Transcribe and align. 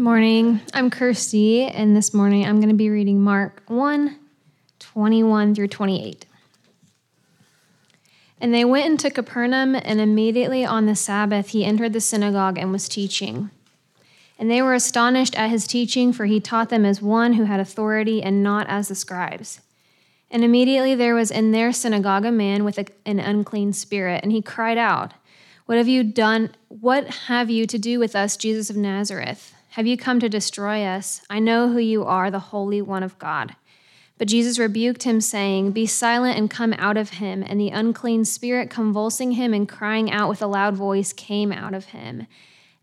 Good 0.00 0.04
morning. 0.04 0.62
I'm 0.72 0.88
Kirsty, 0.88 1.64
and 1.64 1.94
this 1.94 2.14
morning 2.14 2.46
I'm 2.46 2.56
going 2.56 2.70
to 2.70 2.74
be 2.74 2.88
reading 2.88 3.20
Mark 3.20 3.62
1 3.66 4.16
21 4.78 5.54
through 5.54 5.68
28. 5.68 6.24
And 8.40 8.54
they 8.54 8.64
went 8.64 8.86
into 8.86 9.10
Capernaum, 9.10 9.74
and 9.74 10.00
immediately 10.00 10.64
on 10.64 10.86
the 10.86 10.96
Sabbath 10.96 11.48
he 11.48 11.66
entered 11.66 11.92
the 11.92 12.00
synagogue 12.00 12.56
and 12.56 12.72
was 12.72 12.88
teaching. 12.88 13.50
And 14.38 14.50
they 14.50 14.62
were 14.62 14.72
astonished 14.72 15.38
at 15.38 15.50
his 15.50 15.66
teaching, 15.66 16.14
for 16.14 16.24
he 16.24 16.40
taught 16.40 16.70
them 16.70 16.86
as 16.86 17.02
one 17.02 17.34
who 17.34 17.44
had 17.44 17.60
authority 17.60 18.22
and 18.22 18.42
not 18.42 18.66
as 18.70 18.88
the 18.88 18.94
scribes. 18.94 19.60
And 20.30 20.42
immediately 20.42 20.94
there 20.94 21.14
was 21.14 21.30
in 21.30 21.52
their 21.52 21.74
synagogue 21.74 22.24
a 22.24 22.32
man 22.32 22.64
with 22.64 22.78
a, 22.78 22.86
an 23.04 23.20
unclean 23.20 23.74
spirit, 23.74 24.22
and 24.22 24.32
he 24.32 24.40
cried 24.40 24.78
out, 24.78 25.12
What 25.66 25.76
have 25.76 25.88
you 25.88 26.02
done? 26.02 26.52
What 26.68 27.06
have 27.26 27.50
you 27.50 27.66
to 27.66 27.78
do 27.78 27.98
with 27.98 28.16
us, 28.16 28.38
Jesus 28.38 28.70
of 28.70 28.76
Nazareth? 28.76 29.52
Have 29.80 29.86
you 29.86 29.96
come 29.96 30.20
to 30.20 30.28
destroy 30.28 30.84
us? 30.84 31.22
I 31.30 31.38
know 31.38 31.70
who 31.70 31.78
you 31.78 32.04
are, 32.04 32.30
the 32.30 32.38
Holy 32.38 32.82
One 32.82 33.02
of 33.02 33.18
God. 33.18 33.56
But 34.18 34.28
Jesus 34.28 34.58
rebuked 34.58 35.04
him, 35.04 35.22
saying, 35.22 35.72
Be 35.72 35.86
silent 35.86 36.36
and 36.36 36.50
come 36.50 36.74
out 36.74 36.98
of 36.98 37.12
him. 37.12 37.42
And 37.46 37.58
the 37.58 37.70
unclean 37.70 38.26
spirit, 38.26 38.68
convulsing 38.68 39.32
him 39.32 39.54
and 39.54 39.66
crying 39.66 40.10
out 40.10 40.28
with 40.28 40.42
a 40.42 40.46
loud 40.46 40.74
voice, 40.74 41.14
came 41.14 41.50
out 41.50 41.72
of 41.72 41.86
him. 41.86 42.26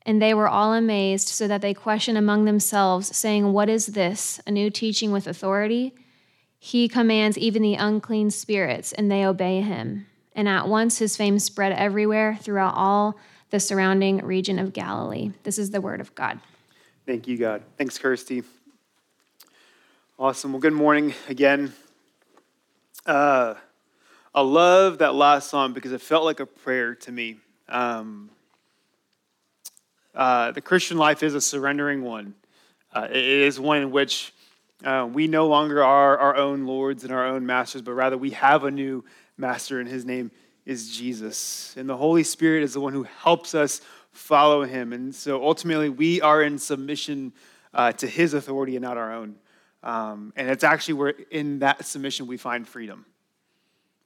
And 0.08 0.20
they 0.20 0.34
were 0.34 0.48
all 0.48 0.74
amazed, 0.74 1.28
so 1.28 1.48
that 1.48 1.62
they 1.62 1.76
questioned 1.76 2.18
among 2.18 2.46
themselves, 2.46 3.16
saying, 3.16 3.54
What 3.54 3.70
is 3.70 3.86
this? 3.86 4.42
A 4.48 4.52
new 4.52 4.72
teaching 4.72 5.12
with 5.12 5.28
authority? 5.28 5.94
He 6.58 6.90
commands 6.90 7.38
even 7.38 7.62
the 7.62 7.76
unclean 7.76 8.32
spirits, 8.32 8.92
and 8.92 9.12
they 9.12 9.24
obey 9.24 9.62
him. 9.62 10.08
And 10.34 10.50
at 10.50 10.68
once 10.68 10.98
his 10.98 11.16
fame 11.16 11.38
spread 11.38 11.74
everywhere 11.74 12.40
throughout 12.42 12.74
all 12.76 13.20
the 13.52 13.60
surrounding 13.60 14.26
region 14.26 14.58
of 14.58 14.74
Galilee. 14.74 15.34
This 15.44 15.60
is 15.60 15.70
the 15.70 15.80
word 15.80 16.02
of 16.02 16.16
God. 16.16 16.40
Thank 17.08 17.26
you, 17.26 17.38
God. 17.38 17.64
Thanks, 17.78 17.98
Kirsty. 17.98 18.44
Awesome. 20.20 20.52
Well, 20.52 20.60
good 20.60 20.74
morning 20.74 21.14
again. 21.30 21.72
Uh, 23.06 23.54
I 24.36 24.42
love 24.42 24.98
that 24.98 25.16
last 25.16 25.50
song 25.50 25.72
because 25.72 25.94
it 25.94 26.02
felt 26.02 26.26
like 26.26 26.42
a 26.42 26.46
prayer 26.46 26.96
to 26.96 27.12
me. 27.14 27.38
Um, 27.70 28.30
uh, 30.14 30.52
the 30.52 30.60
Christian 30.60 30.98
life 30.98 31.24
is 31.24 31.34
a 31.34 31.40
surrendering 31.40 32.04
one. 32.04 32.36
Uh, 32.94 33.08
it 33.10 33.16
is 33.16 33.58
one 33.58 33.78
in 33.84 33.92
which 33.92 34.34
uh, 34.84 35.08
we 35.10 35.28
no 35.28 35.48
longer 35.48 35.82
are 35.82 36.18
our 36.18 36.36
own 36.36 36.66
lords 36.66 37.06
and 37.06 37.14
our 37.14 37.26
own 37.26 37.46
masters, 37.46 37.82
but 37.82 37.94
rather 37.94 38.18
we 38.18 38.32
have 38.32 38.66
a 38.66 38.72
new 38.72 39.06
master, 39.38 39.80
and 39.80 39.88
his 39.88 40.04
name 40.04 40.30
is 40.66 40.94
Jesus. 40.94 41.74
And 41.78 41.88
the 41.88 41.96
Holy 41.96 42.24
Spirit 42.24 42.64
is 42.64 42.74
the 42.74 42.82
one 42.82 42.92
who 42.92 43.04
helps 43.04 43.56
us 43.56 43.80
follow 44.18 44.64
him. 44.64 44.94
And 44.94 45.14
so 45.14 45.44
ultimately, 45.44 45.90
we 45.90 46.22
are 46.22 46.42
in 46.42 46.58
submission 46.58 47.34
uh, 47.74 47.92
to 47.94 48.08
his 48.08 48.34
authority 48.34 48.76
and 48.76 48.84
not 48.84 48.98
our 48.98 49.14
own. 49.14 49.36
Um, 49.84 50.34
and 50.36 50.50
it's 50.50 50.64
actually 50.64 50.96
where 50.96 51.14
in 51.32 51.60
that 51.60 51.86
submission 51.86 52.28
we 52.28 52.38
find 52.38 52.68
freedom. 52.68 53.06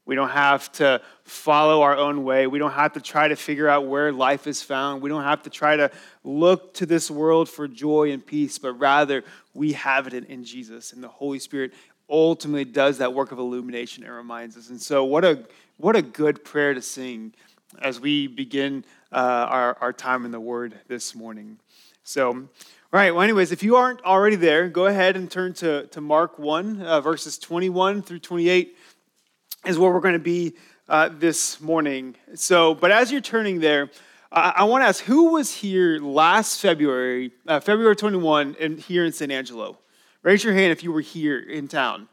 We 0.06 0.16
don't 0.16 0.30
have 0.30 0.72
to 0.73 1.02
follow 1.23 1.84
our 1.84 1.95
own 1.95 2.23
way. 2.23 2.48
We 2.48 2.59
don't 2.59 2.73
have 2.73 2.94
to 2.94 3.02
try 3.02 3.28
to 3.28 3.36
figure 3.36 3.70
out 3.70 3.88
where 3.88 4.12
life 4.12 4.48
is 4.48 4.62
found. 4.62 5.02
We 5.02 5.09
don't 5.09 5.23
have 5.23 5.44
to 5.44 5.50
try 5.50 5.76
to 5.78 5.92
look 6.23 6.73
to 6.75 6.86
this 6.86 7.09
world 7.09 7.48
for 7.48 7.68
joy 7.68 8.12
and 8.12 8.25
peace, 8.25 8.58
but 8.58 8.73
rather 8.73 9.23
we 9.53 9.73
have 9.73 10.08
it 10.08 10.14
in, 10.14 10.25
in 10.25 10.44
Jesus. 10.44 10.92
And 10.92 11.03
the 11.03 11.08
Holy 11.08 11.40
Spirit 11.40 11.72
ultimately 12.09 12.66
does 12.66 12.98
that 12.98 13.14
work 13.14 13.31
of 13.31 13.40
illumination 13.40 14.03
and 14.03 14.14
reminds 14.14 14.58
us. 14.58 14.70
And 14.70 14.81
so, 14.81 15.06
what 15.06 15.23
a, 15.23 15.46
what 15.78 15.96
a 15.96 16.02
good 16.02 16.44
prayer 16.44 16.73
to 16.73 16.81
sing 16.81 17.34
as 17.80 18.00
we 18.00 18.28
begin 18.28 18.84
uh, 19.12 19.48
our, 19.50 19.78
our 19.81 19.94
time 19.94 20.26
in 20.26 20.31
the 20.31 20.40
Word 20.40 20.80
this 20.88 21.16
morning. 21.16 21.58
So, 22.04 22.30
all 22.31 22.48
right, 22.92 23.12
well, 23.12 23.22
anyways, 23.22 23.52
if 23.52 23.64
you 23.64 23.76
aren't 23.76 24.02
already 24.03 24.36
there, 24.36 24.68
go 24.68 24.86
ahead 24.86 25.16
and 25.16 25.30
turn 25.30 25.53
to, 25.56 25.88
to 25.88 26.02
Mark 26.02 26.40
1, 26.40 26.81
uh, 26.81 27.02
verses 27.02 27.38
21 27.38 28.02
through 28.02 28.20
28 28.20 28.78
is 29.66 29.78
where 29.78 29.92
we're 29.92 30.00
going 30.00 30.14
to 30.14 30.20
be 30.20 30.53
uh, 30.90 31.09
this 31.09 31.62
morning. 31.62 32.16
So, 32.36 32.74
but 32.74 32.91
as 32.91 33.12
you're 33.12 33.22
turning 33.22 33.59
there, 33.59 33.90
I, 34.31 34.53
I 34.58 34.63
want 34.63 34.84
to 34.84 34.88
ask 34.88 35.03
who 35.03 35.31
was 35.34 35.53
here 35.53 36.00
last 36.00 36.59
February, 36.59 37.31
uh, 37.47 37.59
February 37.59 37.96
21, 37.96 38.57
and 38.59 38.80
here 38.80 39.06
in 39.06 39.12
San 39.12 39.31
Angelo? 39.31 39.78
Raise 40.24 40.44
your 40.44 40.53
hand 40.53 40.72
if 40.72 40.84
you 40.84 40.91
were 40.91 41.02
here 41.02 41.40
in 41.40 41.68
town. 41.68 42.07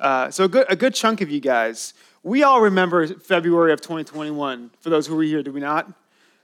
Uh, 0.00 0.30
so, 0.30 0.44
a 0.44 0.48
good, 0.48 0.66
a 0.68 0.76
good 0.76 0.94
chunk 0.94 1.20
of 1.20 1.30
you 1.30 1.40
guys. 1.40 1.94
We 2.22 2.42
all 2.42 2.60
remember 2.60 3.06
February 3.06 3.72
of 3.72 3.80
2021, 3.80 4.70
for 4.80 4.90
those 4.90 5.06
who 5.06 5.14
were 5.14 5.22
here, 5.22 5.42
do 5.42 5.52
we 5.52 5.60
not? 5.60 5.92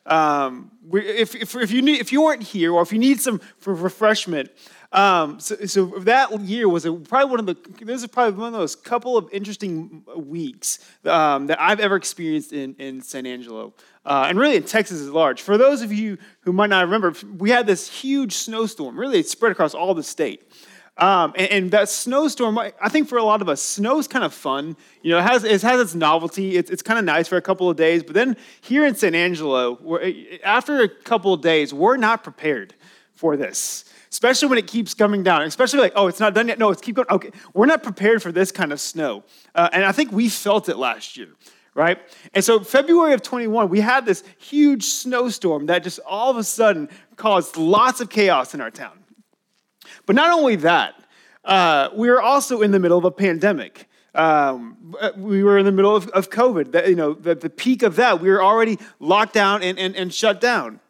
Um, 0.05 0.73
if, 0.93 1.35
if, 1.35 1.55
if, 1.55 1.71
you 1.71 1.81
need, 1.81 2.01
if 2.01 2.13
you 2.13 2.23
weren't 2.23 2.43
here 2.43 2.73
or 2.73 2.83
if 2.83 2.93
you 2.93 2.99
need 2.99 3.21
some 3.21 3.41
for 3.59 3.73
refreshment, 3.73 4.51
um, 4.93 5.41
so, 5.41 5.57
so, 5.65 5.87
that 6.01 6.39
year 6.41 6.69
was 6.69 6.85
a, 6.85 6.93
probably 6.93 7.31
one 7.31 7.41
of 7.41 7.47
the, 7.47 7.57
this 7.83 8.03
is 8.03 8.09
probably 8.09 8.39
one 8.39 8.53
of 8.53 8.61
those 8.61 8.77
couple 8.77 9.17
of 9.17 9.27
interesting 9.33 10.05
weeks 10.15 10.81
um, 11.07 11.47
that 11.47 11.59
I've 11.59 11.81
ever 11.81 11.97
experienced 11.97 12.53
in, 12.53 12.75
in 12.75 13.01
San 13.01 13.25
Angelo. 13.25 13.73
Uh, 14.05 14.27
and 14.29 14.39
really 14.39 14.57
in 14.57 14.65
Texas 14.65 15.07
at 15.07 15.13
large. 15.13 15.41
For 15.41 15.57
those 15.57 15.81
of 15.81 15.93
you 15.93 16.19
who 16.41 16.53
might 16.53 16.69
not 16.69 16.85
remember, 16.85 17.15
we 17.39 17.51
had 17.51 17.67
this 17.67 17.89
huge 17.89 18.35
snowstorm. 18.35 18.99
Really, 18.99 19.21
it 19.21 19.29
spread 19.29 19.53
across 19.53 19.75
all 19.75 19.95
the 19.95 20.03
state. 20.03 20.43
Um, 20.99 21.33
and, 21.37 21.51
and, 21.51 21.71
that 21.71 21.89
snowstorm, 21.89 22.59
I 22.59 22.89
think 22.91 23.09
for 23.09 23.17
a 23.17 23.25
lot 23.25 23.41
of 23.41 23.49
us, 23.49 23.63
snow 23.63 23.99
is 23.99 24.07
kind 24.07 24.27
of 24.27 24.35
fun. 24.35 24.77
You 25.01 25.13
know, 25.13 25.19
it 25.21 25.23
has, 25.23 25.43
it 25.43 25.63
has 25.63 25.81
its 25.81 25.95
novelty. 25.95 26.57
It's, 26.59 26.71
it's 26.71 26.83
kind 26.83 26.99
of 26.99 27.07
nice 27.07 27.29
for 27.29 27.39
a 27.39 27.43
couple 27.43 27.71
of 27.71 27.79
days. 27.79 28.03
But 28.03 28.13
then 28.13 28.37
here 28.61 28.85
in 28.85 28.95
San 28.95 29.15
Angelo, 29.15 29.99
after 30.45 30.83
a 30.83 30.89
couple 30.89 31.33
of 31.33 31.41
days, 31.41 31.73
we're 31.73 31.97
not 31.97 32.23
prepared 32.23 32.75
for 33.15 33.39
this, 33.39 33.87
especially 34.11 34.49
when 34.49 34.59
it 34.59 34.67
keeps 34.67 34.93
coming 34.93 35.23
down. 35.23 35.43
Especially 35.43 35.81
like, 35.81 35.95
oh, 35.97 36.09
it's 36.09 36.21
not 36.21 36.35
done 36.35 36.49
yet. 36.49 36.59
No, 36.59 36.71
it's 36.71 36.83
keep 36.83 36.97
going. 36.97 37.09
Okay, 37.09 37.31
we're 37.55 37.67
not 37.67 37.83
prepared 37.83 38.23
for 38.23 38.31
this 38.31 38.53
kind 38.53 38.71
of 38.71 38.79
snow. 38.79 39.25
Uh, 39.55 39.71
and 39.73 39.87
I 39.87 39.93
think 39.93 40.13
we 40.13 40.29
felt 40.29 40.69
it 40.69 40.77
last 40.77 41.17
year 41.17 41.29
right? 41.75 41.99
And 42.35 42.45
so, 42.45 42.61
February 42.61 43.15
of 43.15 43.23
21, 43.23 43.71
we 43.71 43.81
had 43.81 44.05
this 44.05 44.23
huge 44.39 44.85
snowstorm 44.85 45.65
that 45.67 45.83
just 45.83 46.01
all 46.07 46.31
of 46.31 46.37
a 46.37 46.45
sudden 46.45 46.91
caused 47.17 47.57
lots 47.57 48.03
of 48.03 48.11
chaos 48.11 48.53
in 48.53 48.61
our 48.61 48.71
town. 48.71 49.02
But 50.07 50.17
not 50.17 50.31
only 50.31 50.57
that, 50.57 50.95
uh, 51.45 51.89
we 51.95 52.09
were 52.09 52.21
also 52.21 52.63
in 52.63 52.71
the 52.71 52.79
middle 52.79 52.99
of 52.99 53.05
a 53.05 53.11
pandemic. 53.11 53.89
Um, 54.15 54.95
we 55.17 55.43
were 55.43 55.59
in 55.59 55.65
the 55.65 55.73
middle 55.73 55.97
of, 55.97 56.09
of 56.09 56.31
COVID. 56.31 56.89
You 56.89 56.97
know, 56.97 57.15
the, 57.15 57.35
the 57.35 57.51
peak 57.51 57.83
of 57.83 57.97
that, 57.97 58.21
we 58.21 58.29
were 58.29 58.43
already 58.43 58.79
locked 59.01 59.33
down 59.33 59.63
and, 59.63 59.79
and, 59.79 59.97
and 59.97 60.13
shut 60.13 60.41
down. 60.41 60.81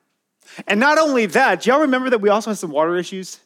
And 0.66 0.80
not 0.80 0.98
only 0.98 1.26
that, 1.26 1.62
do 1.62 1.70
y'all 1.70 1.80
remember 1.80 2.10
that 2.10 2.20
we 2.20 2.28
also 2.28 2.50
had 2.50 2.58
some 2.58 2.70
water 2.70 2.96
issues? 2.96 3.40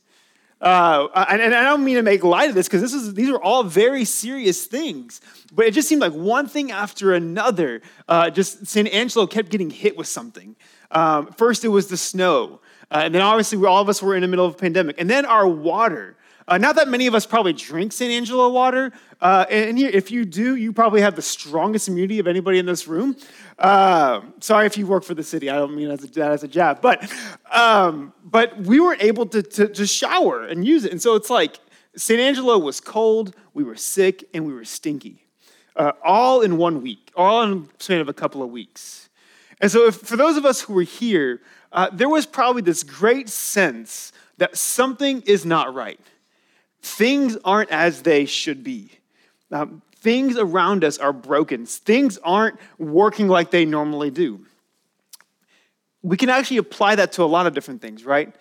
Uh, 0.59 1.09
and, 1.29 1.43
and, 1.43 1.55
I 1.55 1.65
don't 1.65 1.85
mean 1.85 1.97
to 1.97 2.03
make 2.03 2.25
light 2.25 2.49
of 2.49 2.55
this 2.55 2.67
because 2.67 2.81
this 2.81 2.95
is 2.95 3.13
these 3.13 3.29
are 3.29 3.37
all 3.37 3.63
very 3.63 4.07
serious 4.07 4.65
things, 4.65 5.21
but 5.53 5.67
it 5.67 5.75
just 5.75 5.87
seemed 5.87 6.01
like 6.01 6.15
one 6.15 6.49
thing 6.49 6.73
after 6.73 7.13
another. 7.13 7.83
Uh, 8.09 8.31
just 8.31 8.67
San 8.67 8.87
Angelo 8.87 9.27
kept 9.27 9.51
getting 9.51 9.69
hit 9.69 9.99
with 9.99 10.07
something. 10.07 10.57
Um, 10.91 11.27
first, 11.33 11.63
it 11.67 11.69
was 11.69 11.89
the 11.89 11.99
snow. 11.99 12.61
Uh, 12.91 13.03
and 13.05 13.15
then 13.15 13.23
obviously, 13.23 13.65
all 13.65 13.83
of 13.83 13.89
us 13.89 14.03
were 14.03 14.15
in 14.15 14.23
the 14.23 14.29
middle 14.29 14.47
of 14.47 14.55
a 14.55 14.57
pandemic. 14.57 15.01
And 15.01 15.11
then 15.11 15.25
our 15.25 15.47
water. 15.47 16.17
Uh, 16.49 16.59
not 16.59 16.77
that 16.77 16.87
many 16.87 17.09
of 17.09 17.15
us 17.15 17.27
probably 17.27 17.53
drink 17.53 17.93
San 17.93 18.11
Angelo 18.11 18.49
water. 18.51 18.93
Uh, 19.21 19.45
and 19.51 19.77
here, 19.77 19.91
if 19.93 20.13
you 20.13 20.25
do, 20.25 20.55
you 20.55 20.73
probably 20.73 21.01
have 21.01 21.17
the 21.17 21.23
strongest 21.23 21.89
immunity 21.89 22.21
of 22.21 22.29
anybody 22.29 22.59
in 22.59 22.67
this 22.67 22.87
room. 22.87 23.17
Uh, 23.59 24.21
sorry 24.39 24.67
if 24.67 24.79
you 24.79 24.87
work 24.87 25.03
for 25.03 25.15
the 25.15 25.25
city. 25.25 25.51
I 25.51 25.57
don't 25.57 25.75
mean 25.75 25.91
as 25.91 26.05
a, 26.05 26.07
that 26.09 26.31
as 26.31 26.45
a 26.45 26.49
jab. 26.49 26.81
But, 26.81 27.13
um, 27.51 28.13
but 28.25 28.57
we 28.59 28.79
weren't 28.79 29.03
able 29.03 29.27
to, 29.27 29.43
to, 29.43 29.69
to 29.69 29.87
shower 29.87 30.45
and 30.45 30.65
use 30.65 30.85
it. 30.85 30.93
And 30.93 31.03
so 31.03 31.17
it's 31.17 31.31
like 31.31 31.59
San 31.97 32.21
Angelo 32.21 32.59
was 32.59 32.79
cold, 32.79 33.35
we 33.55 33.65
were 33.65 33.77
sick, 33.77 34.29
and 34.35 34.47
we 34.47 34.53
were 34.53 34.65
stinky. 34.65 35.25
Uh, 35.75 35.93
all 36.05 36.43
in 36.43 36.59
one 36.59 36.83
week, 36.83 37.11
all 37.17 37.43
in 37.43 37.63
the 37.65 37.69
span 37.79 38.01
of 38.01 38.09
a 38.09 38.15
couple 38.15 38.43
of 38.43 38.51
weeks. 38.51 39.09
And 39.61 39.71
so, 39.71 39.87
if, 39.87 39.97
for 39.97 40.17
those 40.17 40.37
of 40.37 40.45
us 40.45 40.61
who 40.61 40.75
were 40.75 40.83
here, 40.83 41.41
uh, 41.77 41.91
there 41.93 42.09
was 42.09 42.25
probably 42.25 42.63
this 42.63 42.83
great 42.83 43.29
sense 43.29 44.13
that 44.39 44.57
something 44.57 45.21
is 45.23 45.45
not 45.45 45.75
right. 45.75 46.01
Things 46.81 47.37
aren't 47.45 47.71
as 47.71 48.03
they 48.03 48.25
should 48.25 48.65
be. 48.65 48.91
Um, 49.53 49.83
things 49.97 50.39
around 50.39 50.85
us 50.85 50.97
are 50.99 51.13
broken. 51.13 51.67
Things 51.67 52.19
aren't 52.25 52.59
working 52.79 53.29
like 53.29 53.51
they 53.51 53.67
normally 53.67 54.11
do. 54.11 54.47
We 56.03 56.17
can 56.17 56.31
actually 56.31 56.59
apply 56.59 56.97
that 56.97 57.13
to 57.13 57.23
a 57.23 57.27
lot 57.27 57.47
of 57.47 57.55
different 57.55 57.83
things, 57.83 58.05
right? 58.05 58.35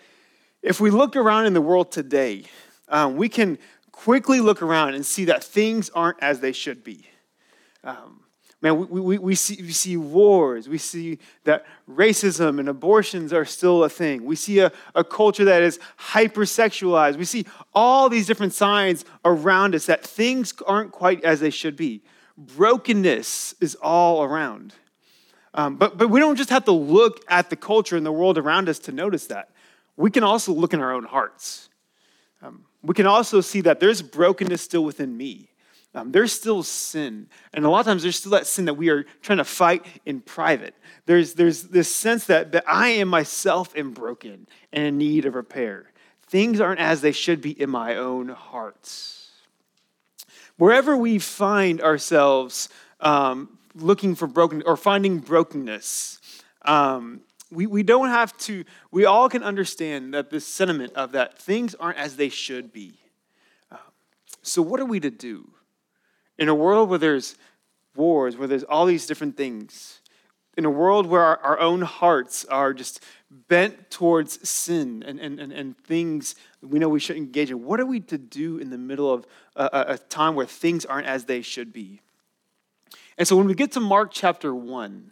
If 0.62 0.80
we 0.80 0.90
look 0.90 1.16
around 1.16 1.46
in 1.46 1.54
the 1.54 1.62
world 1.62 1.92
today, 1.92 2.46
um, 2.88 3.18
we 3.18 3.28
can 3.28 3.58
quickly 3.92 4.40
look 4.40 4.62
around 4.62 4.94
and 4.94 5.06
see 5.06 5.26
that 5.26 5.44
things 5.44 5.90
aren't 5.90 6.22
as 6.22 6.40
they 6.40 6.52
should 6.52 6.84
be. 6.84 7.08
Um, 7.84 8.22
Man, 8.66 8.90
we, 8.90 9.00
we, 9.00 9.18
we, 9.20 9.36
see, 9.36 9.62
we 9.62 9.72
see 9.74 9.96
wars. 9.96 10.68
We 10.68 10.80
see 10.80 11.20
that 11.44 11.68
racism 11.88 12.60
and 12.60 12.68
abortions 12.68 13.32
are 13.32 13.46
still 13.46 13.84
a 13.84 13.90
thing. 13.90 14.26
We 14.26 14.36
see 14.36 14.58
a, 14.58 14.72
a 14.96 15.04
culture 15.04 15.46
that 15.46 15.62
is 15.62 15.80
hypersexualized. 16.00 17.16
We 17.16 17.26
see 17.26 17.46
all 17.76 18.10
these 18.10 18.26
different 18.26 18.54
signs 18.54 19.06
around 19.24 19.76
us 19.76 19.86
that 19.86 20.04
things 20.04 20.52
aren't 20.66 20.92
quite 20.92 21.24
as 21.24 21.42
they 21.42 21.52
should 21.52 21.76
be. 21.76 22.02
Brokenness 22.40 23.54
is 23.62 23.76
all 23.84 24.24
around. 24.24 24.74
Um, 25.54 25.76
but, 25.76 26.00
but 26.00 26.10
we 26.10 26.20
don't 26.20 26.36
just 26.36 26.50
have 26.50 26.66
to 26.66 26.72
look 26.72 27.24
at 27.28 27.52
the 27.52 27.56
culture 27.56 27.96
and 27.96 28.04
the 28.04 28.12
world 28.12 28.40
around 28.40 28.68
us 28.68 28.80
to 28.80 28.92
notice 28.92 29.28
that. 29.28 29.52
we 29.96 30.10
can 30.10 30.24
also 30.24 30.52
look 30.54 30.74
in 30.74 30.80
our 30.80 30.92
own 30.92 31.04
hearts. 31.04 31.70
Um, 32.42 32.66
we 32.82 32.96
can 32.96 33.06
also 33.06 33.42
see 33.42 33.62
that 33.62 33.80
there's 33.80 34.02
brokenness 34.02 34.64
still 34.64 34.84
within 34.84 35.16
me. 35.16 35.50
Um, 35.96 36.12
there's 36.12 36.34
still 36.34 36.62
sin. 36.62 37.28
And 37.54 37.64
a 37.64 37.70
lot 37.70 37.80
of 37.80 37.86
times 37.86 38.04
there's 38.04 38.18
still 38.18 38.34
that 38.34 38.48
sin 38.48 38.66
that 38.66 38.74
we 38.74 38.90
are 38.90 39.06
trying 39.22 39.38
to 39.38 39.46
fight 39.46 39.86
in 40.06 40.20
private. 40.20 40.76
There's, 41.06 41.36
there's 41.36 41.64
this 41.64 41.94
sense 41.94 42.26
that, 42.26 42.52
that 42.52 42.66
I 42.68 42.90
am 42.90 43.08
myself 43.08 43.76
am 43.78 43.94
broken 43.94 44.46
and 44.74 44.86
in 44.86 44.98
need 44.98 45.26
of 45.26 45.36
repair. 45.36 45.92
Things 46.28 46.60
aren't 46.60 46.82
as 46.82 47.00
they 47.00 47.14
should 47.14 47.42
be 47.42 47.60
in 47.60 47.70
my 47.70 47.96
own 47.96 48.28
hearts. 48.28 49.32
Wherever 50.58 50.98
we 50.98 51.18
find 51.18 51.82
ourselves 51.82 52.68
um, 53.00 53.58
looking 53.74 54.16
for 54.16 54.28
broken 54.28 54.64
or 54.66 54.76
finding 54.76 55.20
brokenness, 55.20 56.20
um, 56.64 57.22
we, 57.52 57.68
we 57.68 57.84
don't 57.84 58.10
have 58.10 58.38
to, 58.40 58.66
we 58.92 59.06
all 59.06 59.30
can 59.30 59.44
understand 59.44 60.14
that 60.14 60.30
the 60.30 60.42
sentiment 60.42 60.94
of 60.94 61.14
that 61.14 61.38
things 61.40 61.74
aren't 61.76 62.00
as 62.00 62.18
they 62.18 62.30
should 62.30 62.74
be. 62.74 63.00
Uh, 63.72 63.78
so, 64.42 64.62
what 64.62 64.80
are 64.80 64.86
we 64.86 65.00
to 65.00 65.12
do? 65.12 65.50
In 66.38 66.50
a 66.50 66.56
world 66.56 66.90
where 66.90 67.00
there's 67.00 67.36
wars, 67.96 68.38
where 68.38 68.48
there's 68.48 68.64
all 68.64 68.86
these 68.86 69.08
different 69.08 69.38
things, 69.38 70.02
in 70.58 70.66
a 70.66 70.70
world 70.70 71.06
where 71.06 71.22
our, 71.22 71.38
our 71.40 71.60
own 71.60 71.82
hearts 71.82 72.46
are 72.46 72.74
just 72.74 73.04
bent 73.30 73.90
towards 73.90 74.48
sin 74.48 75.04
and, 75.06 75.20
and, 75.20 75.40
and, 75.40 75.52
and 75.52 75.78
things 75.80 76.36
we 76.62 76.80
know 76.80 76.88
we 76.88 77.00
shouldn't 77.00 77.26
engage 77.26 77.52
in, 77.52 77.64
what 77.64 77.80
are 77.80 77.86
we 77.86 78.00
to 78.00 78.18
do 78.18 78.58
in 78.58 78.70
the 78.70 78.78
middle 78.78 79.12
of 79.12 79.26
a, 79.56 79.86
a 79.90 79.98
time 79.98 80.36
where 80.36 80.46
things 80.46 80.86
aren't 80.86 81.08
as 81.08 81.26
they 81.26 81.42
should 81.42 81.74
be? 81.74 82.02
And 83.18 83.28
so 83.28 83.36
when 83.36 83.48
we 83.48 83.54
get 83.54 83.72
to 83.74 83.80
Mark 83.80 84.10
chapter 84.12 84.54
1, 84.54 85.12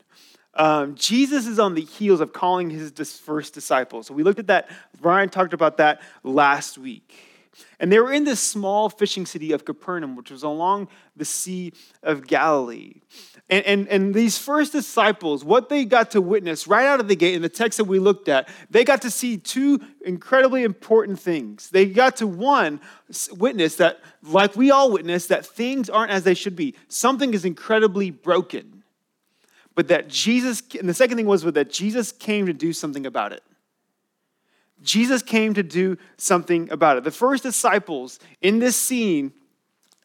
um, 0.56 0.96
Jesus 0.96 1.48
is 1.48 1.60
on 1.60 1.74
the 1.74 1.82
heels 1.82 2.22
of 2.22 2.32
calling 2.32 2.70
his 2.70 2.92
first 3.20 3.54
disciples. 3.54 4.08
So 4.08 4.14
we 4.14 4.24
looked 4.24 4.40
at 4.40 4.48
that. 4.48 4.70
Ryan 5.02 5.30
talked 5.30 5.54
about 5.54 5.78
that 5.78 6.02
last 6.24 6.78
week. 6.78 7.33
And 7.80 7.92
they 7.92 8.00
were 8.00 8.12
in 8.12 8.24
this 8.24 8.40
small 8.40 8.90
fishing 8.90 9.26
city 9.26 9.52
of 9.52 9.66
Capernaum, 9.66 10.16
which 10.16 10.32
was 10.32 10.44
along 10.44 10.88
the 11.16 11.26
Sea 11.26 11.74
of 12.02 12.28
Galilee. 12.28 13.02
And, 13.50 13.66
and, 13.66 13.88
and 13.90 14.14
these 14.14 14.38
first 14.38 14.72
disciples, 14.72 15.44
what 15.44 15.70
they 15.70 15.86
got 15.86 16.12
to 16.12 16.22
witness 16.22 16.66
right 16.66 16.86
out 16.86 17.00
of 17.00 17.08
the 17.08 17.16
gate 17.16 17.36
in 17.36 17.42
the 17.42 17.50
text 17.50 17.78
that 17.78 17.86
we 17.86 18.00
looked 18.00 18.30
at, 18.30 18.50
they 18.70 18.84
got 18.84 19.02
to 19.02 19.12
see 19.12 19.38
two 19.38 19.80
incredibly 20.06 20.64
important 20.64 21.20
things. 21.20 21.70
They 21.70 21.86
got 21.86 22.18
to, 22.18 22.28
one, 22.28 22.80
witness 23.32 23.76
that, 23.76 24.00
like 24.24 24.56
we 24.56 24.72
all 24.72 24.92
witness, 24.92 25.28
that 25.28 25.46
things 25.46 25.90
aren't 25.90 26.12
as 26.12 26.24
they 26.24 26.34
should 26.34 26.56
be. 26.56 26.76
Something 26.88 27.34
is 27.34 27.46
incredibly 27.46 28.12
broken. 28.12 28.84
But 29.76 29.88
that 29.88 30.08
Jesus, 30.08 30.62
and 30.80 30.88
the 30.88 30.94
second 30.94 31.18
thing 31.18 31.26
was 31.26 31.44
that 31.44 31.72
Jesus 31.72 32.12
came 32.12 32.46
to 32.46 32.54
do 32.54 32.74
something 32.74 33.06
about 33.06 33.34
it. 33.34 33.44
Jesus 34.84 35.22
came 35.22 35.54
to 35.54 35.64
do 35.64 35.98
something 36.18 36.72
about 36.72 36.98
it. 36.98 37.04
The 37.04 37.12
first 37.12 37.44
disciples 37.44 38.20
in 38.42 38.60
this 38.60 38.76
scene 38.76 39.34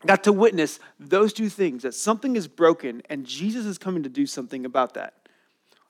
got 0.06 0.24
to 0.24 0.32
witness 0.32 0.78
those 1.00 1.32
two 1.32 1.48
things 1.48 1.82
that 1.82 1.94
something 1.94 2.36
is 2.36 2.46
broken 2.46 3.02
and 3.10 3.26
Jesus 3.26 3.66
is 3.66 3.78
coming 3.78 4.04
to 4.04 4.08
do 4.08 4.26
something 4.26 4.64
about 4.64 4.94
that. 4.94 5.14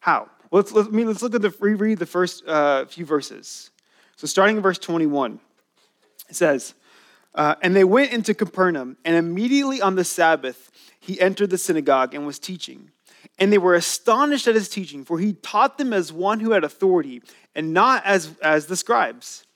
How? 0.01 0.31
Let's, 0.51 0.73
let's, 0.73 0.89
I 0.89 0.91
let's 0.91 1.23
look 1.23 1.35
at 1.35 1.43
the 1.43 1.55
reread 1.61 1.99
the 1.99 2.07
first 2.07 2.47
uh, 2.47 2.87
few 2.87 3.05
verses. 3.05 3.71
So, 4.17 4.27
starting 4.27 4.57
in 4.57 4.63
verse 4.63 4.79
21, 4.79 5.39
it 6.29 6.35
says, 6.35 6.75
uh, 7.35 7.57
And 7.61 7.77
they 7.77 7.85
went 7.85 8.13
into 8.13 8.35
Capernaum, 8.35 8.97
and 9.05 9.15
immediately 9.15 9.83
on 9.83 9.95
the 9.95 10.05
Sabbath, 10.05 10.71
he 10.99 11.21
entered 11.21 11.51
the 11.51 11.59
synagogue 11.59 12.15
and 12.15 12.27
was 12.27 12.39
teaching. 12.39 12.91
And 13.39 13.53
they 13.53 13.59
were 13.59 13.75
astonished 13.75 14.49
at 14.49 14.55
his 14.55 14.69
teaching, 14.69 15.05
for 15.05 15.19
he 15.19 15.35
taught 15.35 15.79
them 15.79 15.93
as 15.93 16.13
one 16.13 16.41
who 16.41 16.53
had 16.53 16.65
authority, 16.65 17.23
and 17.55 17.73
not 17.73 18.05
as, 18.05 18.35
as 18.43 18.67
the 18.67 18.77
scribes. 18.77 19.47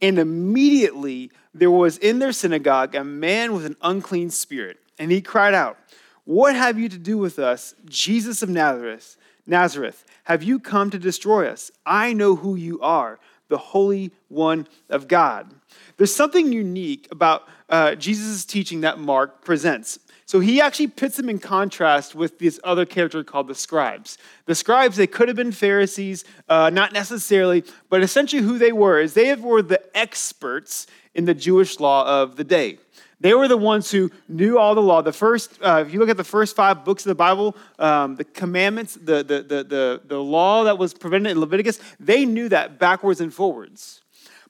And 0.00 0.18
immediately 0.18 1.30
there 1.52 1.70
was 1.70 1.98
in 1.98 2.18
their 2.18 2.32
synagogue 2.32 2.94
a 2.94 3.04
man 3.04 3.52
with 3.52 3.64
an 3.64 3.76
unclean 3.82 4.30
spirit, 4.30 4.78
and 4.98 5.10
he 5.10 5.20
cried 5.20 5.54
out, 5.54 5.78
What 6.24 6.54
have 6.54 6.78
you 6.78 6.88
to 6.88 6.98
do 6.98 7.18
with 7.18 7.38
us, 7.38 7.74
Jesus 7.86 8.42
of 8.42 8.48
Nazareth? 8.48 9.16
Nazareth, 9.46 10.04
have 10.24 10.42
you 10.42 10.58
come 10.58 10.90
to 10.90 10.98
destroy 10.98 11.48
us? 11.48 11.70
I 11.84 12.12
know 12.12 12.36
who 12.36 12.54
you 12.56 12.80
are, 12.80 13.18
the 13.48 13.58
Holy 13.58 14.10
One 14.28 14.66
of 14.88 15.06
God. 15.06 15.52
There's 15.96 16.14
something 16.14 16.52
unique 16.52 17.08
about 17.10 17.46
uh, 17.68 17.94
Jesus' 17.94 18.44
teaching 18.44 18.80
that 18.80 18.98
Mark 18.98 19.44
presents. 19.44 19.98
So 20.26 20.40
he 20.40 20.60
actually 20.60 20.86
puts 20.86 21.16
them 21.16 21.28
in 21.28 21.38
contrast 21.38 22.14
with 22.14 22.38
this 22.38 22.58
other 22.64 22.86
character 22.86 23.22
called 23.22 23.48
the 23.48 23.54
scribes. 23.54 24.16
The 24.46 24.54
scribes, 24.54 24.96
they 24.96 25.06
could 25.06 25.28
have 25.28 25.36
been 25.36 25.52
Pharisees, 25.52 26.24
uh, 26.48 26.70
not 26.70 26.92
necessarily, 26.92 27.64
but 27.90 28.02
essentially 28.02 28.42
who 28.42 28.58
they 28.58 28.72
were 28.72 29.00
is 29.00 29.14
they 29.14 29.34
were 29.34 29.60
the 29.60 29.82
experts 29.96 30.86
in 31.14 31.26
the 31.26 31.34
Jewish 31.34 31.78
law 31.78 32.22
of 32.22 32.36
the 32.36 32.44
day. 32.44 32.78
They 33.20 33.32
were 33.32 33.48
the 33.48 33.56
ones 33.56 33.90
who 33.90 34.10
knew 34.28 34.58
all 34.58 34.74
the 34.74 34.82
law. 34.82 35.00
The 35.00 35.12
first, 35.12 35.58
uh, 35.62 35.84
if 35.86 35.92
you 35.92 36.00
look 36.00 36.08
at 36.08 36.16
the 36.16 36.24
first 36.24 36.56
five 36.56 36.84
books 36.84 37.04
of 37.04 37.10
the 37.10 37.14
Bible, 37.14 37.56
um, 37.78 38.16
the 38.16 38.24
commandments, 38.24 38.94
the, 38.94 39.22
the, 39.22 39.42
the, 39.42 39.64
the, 39.64 40.00
the 40.04 40.18
law 40.18 40.64
that 40.64 40.78
was 40.78 40.92
prevented 40.94 41.32
in 41.32 41.40
Leviticus, 41.40 41.80
they 42.00 42.24
knew 42.24 42.48
that 42.48 42.78
backwards 42.78 43.20
and 43.20 43.32
forwards. 43.32 44.02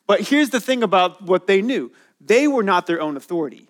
But 0.07 0.21
here's 0.21 0.51
the 0.51 0.61
thing 0.61 0.83
about 0.83 1.23
what 1.23 1.47
they 1.47 1.63
knew 1.63 1.93
they 2.21 2.49
were 2.49 2.63
not 2.63 2.87
their 2.87 3.01
own 3.01 3.17
authority. 3.17 3.69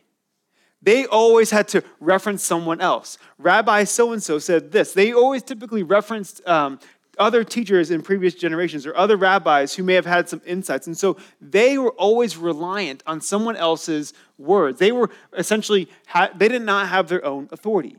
They 0.85 1.07
always 1.07 1.51
had 1.51 1.67
to 1.69 1.83
reference 1.99 2.45
someone 2.45 2.81
else. 2.81 3.17
Rabbi 3.39 3.85
so 3.85 4.13
and 4.13 4.23
so 4.23 4.39
said 4.39 4.71
this. 4.71 4.93
They 4.93 5.13
always 5.13 5.43
typically 5.43 5.83
referenced 5.83 6.47
um, 6.47 6.79
other 7.19 7.43
teachers 7.43 7.91
in 7.91 8.03
previous 8.03 8.35
generations 8.35 8.85
or 8.87 8.95
other 8.95 9.17
rabbis 9.17 9.75
who 9.75 9.83
may 9.83 9.95
have 9.95 10.05
had 10.05 10.29
some 10.29 10.43
insights. 10.45 10.87
And 10.87 10.97
so 10.97 11.17
they 11.41 11.79
were 11.79 11.93
always 11.93 12.37
reliant 12.37 13.03
on 13.07 13.23
someone 13.23 13.57
else's 13.57 14.13
words. 14.37 14.79
They 14.79 14.93
were 14.93 15.09
essentially, 15.37 15.89
they 16.37 16.49
did 16.49 16.63
not 16.63 16.89
have 16.89 17.09
their 17.09 17.25
own 17.25 17.49
authority. 17.51 17.97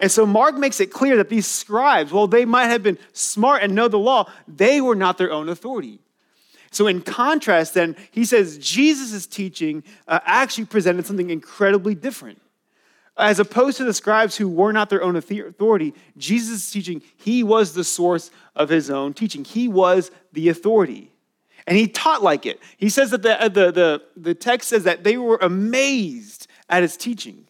And 0.00 0.10
so 0.10 0.26
Mark 0.26 0.56
makes 0.56 0.80
it 0.80 0.92
clear 0.92 1.16
that 1.16 1.28
these 1.28 1.46
scribes, 1.46 2.12
while 2.12 2.26
they 2.26 2.44
might 2.44 2.66
have 2.66 2.82
been 2.82 2.98
smart 3.12 3.62
and 3.62 3.74
know 3.74 3.88
the 3.88 3.98
law, 3.98 4.30
they 4.48 4.80
were 4.80 4.96
not 4.96 5.18
their 5.18 5.30
own 5.30 5.48
authority. 5.48 6.00
So, 6.70 6.86
in 6.86 7.02
contrast, 7.02 7.74
then, 7.74 7.96
he 8.10 8.24
says 8.24 8.58
Jesus' 8.58 9.26
teaching 9.26 9.82
uh, 10.06 10.20
actually 10.24 10.66
presented 10.66 11.06
something 11.06 11.30
incredibly 11.30 11.94
different. 11.94 12.40
As 13.16 13.40
opposed 13.40 13.78
to 13.78 13.84
the 13.84 13.94
scribes 13.94 14.36
who 14.36 14.48
were 14.48 14.72
not 14.72 14.90
their 14.90 15.02
own 15.02 15.16
authority, 15.16 15.92
Jesus' 16.16 16.70
teaching, 16.70 17.02
he 17.16 17.42
was 17.42 17.74
the 17.74 17.82
source 17.82 18.30
of 18.54 18.68
his 18.68 18.90
own 18.90 19.12
teaching. 19.12 19.44
He 19.44 19.66
was 19.66 20.12
the 20.32 20.48
authority. 20.50 21.10
And 21.66 21.76
he 21.76 21.88
taught 21.88 22.22
like 22.22 22.46
it. 22.46 22.60
He 22.76 22.88
says 22.88 23.10
that 23.10 23.22
the, 23.22 23.42
uh, 23.42 23.48
the, 23.48 23.72
the, 23.72 24.02
the 24.16 24.34
text 24.34 24.68
says 24.68 24.84
that 24.84 25.04
they 25.04 25.16
were 25.16 25.38
amazed 25.42 26.46
at 26.68 26.82
his 26.82 26.96
teaching. 26.96 27.46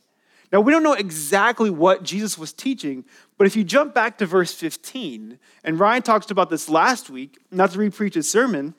Now, 0.50 0.60
we 0.60 0.72
don't 0.72 0.82
know 0.82 0.94
exactly 0.94 1.68
what 1.68 2.02
Jesus 2.02 2.38
was 2.38 2.52
teaching, 2.52 3.04
but 3.36 3.46
if 3.46 3.54
you 3.54 3.62
jump 3.62 3.94
back 3.94 4.16
to 4.18 4.26
verse 4.26 4.54
15, 4.54 5.38
and 5.62 5.78
Ryan 5.78 6.02
talked 6.02 6.30
about 6.30 6.48
this 6.48 6.70
last 6.70 7.10
week, 7.10 7.38
not 7.50 7.72
to 7.72 7.78
repreach 7.78 8.14
his 8.14 8.30
sermon, 8.30 8.74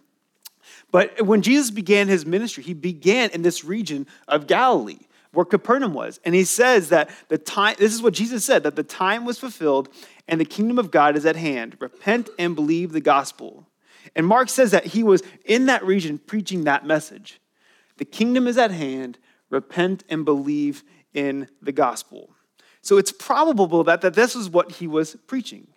but 0.91 1.21
when 1.21 1.41
Jesus 1.41 1.71
began 1.71 2.07
his 2.07 2.25
ministry, 2.25 2.63
he 2.63 2.73
began 2.73 3.29
in 3.31 3.41
this 3.41 3.63
region 3.63 4.07
of 4.27 4.47
Galilee 4.47 4.99
where 5.31 5.45
Capernaum 5.45 5.93
was. 5.93 6.19
And 6.25 6.33
he 6.33 6.43
says 6.43 6.89
that 6.89 7.09
the 7.27 7.37
time, 7.37 7.75
this 7.77 7.93
is 7.93 8.01
what 8.01 8.13
Jesus 8.13 8.43
said, 8.43 8.63
that 8.63 8.75
the 8.75 8.83
time 8.83 9.25
was 9.25 9.39
fulfilled 9.39 9.89
and 10.27 10.41
the 10.41 10.45
kingdom 10.45 10.79
of 10.79 10.91
God 10.91 11.15
is 11.15 11.25
at 11.25 11.35
hand. 11.35 11.77
Repent 11.79 12.29
and 12.39 12.55
believe 12.55 12.91
the 12.91 13.01
gospel. 13.01 13.67
And 14.15 14.25
Mark 14.25 14.49
says 14.49 14.71
that 14.71 14.87
he 14.87 15.03
was 15.03 15.21
in 15.45 15.67
that 15.67 15.85
region 15.85 16.17
preaching 16.17 16.63
that 16.63 16.85
message. 16.85 17.39
The 17.97 18.05
kingdom 18.05 18.47
is 18.47 18.57
at 18.57 18.71
hand. 18.71 19.19
Repent 19.49 20.03
and 20.09 20.25
believe 20.25 20.83
in 21.13 21.47
the 21.61 21.71
gospel. 21.71 22.31
So 22.81 22.97
it's 22.97 23.11
probable 23.11 23.83
that, 23.83 24.01
that 24.01 24.13
this 24.13 24.35
is 24.35 24.49
what 24.49 24.73
he 24.73 24.87
was 24.87 25.15
preaching. 25.27 25.67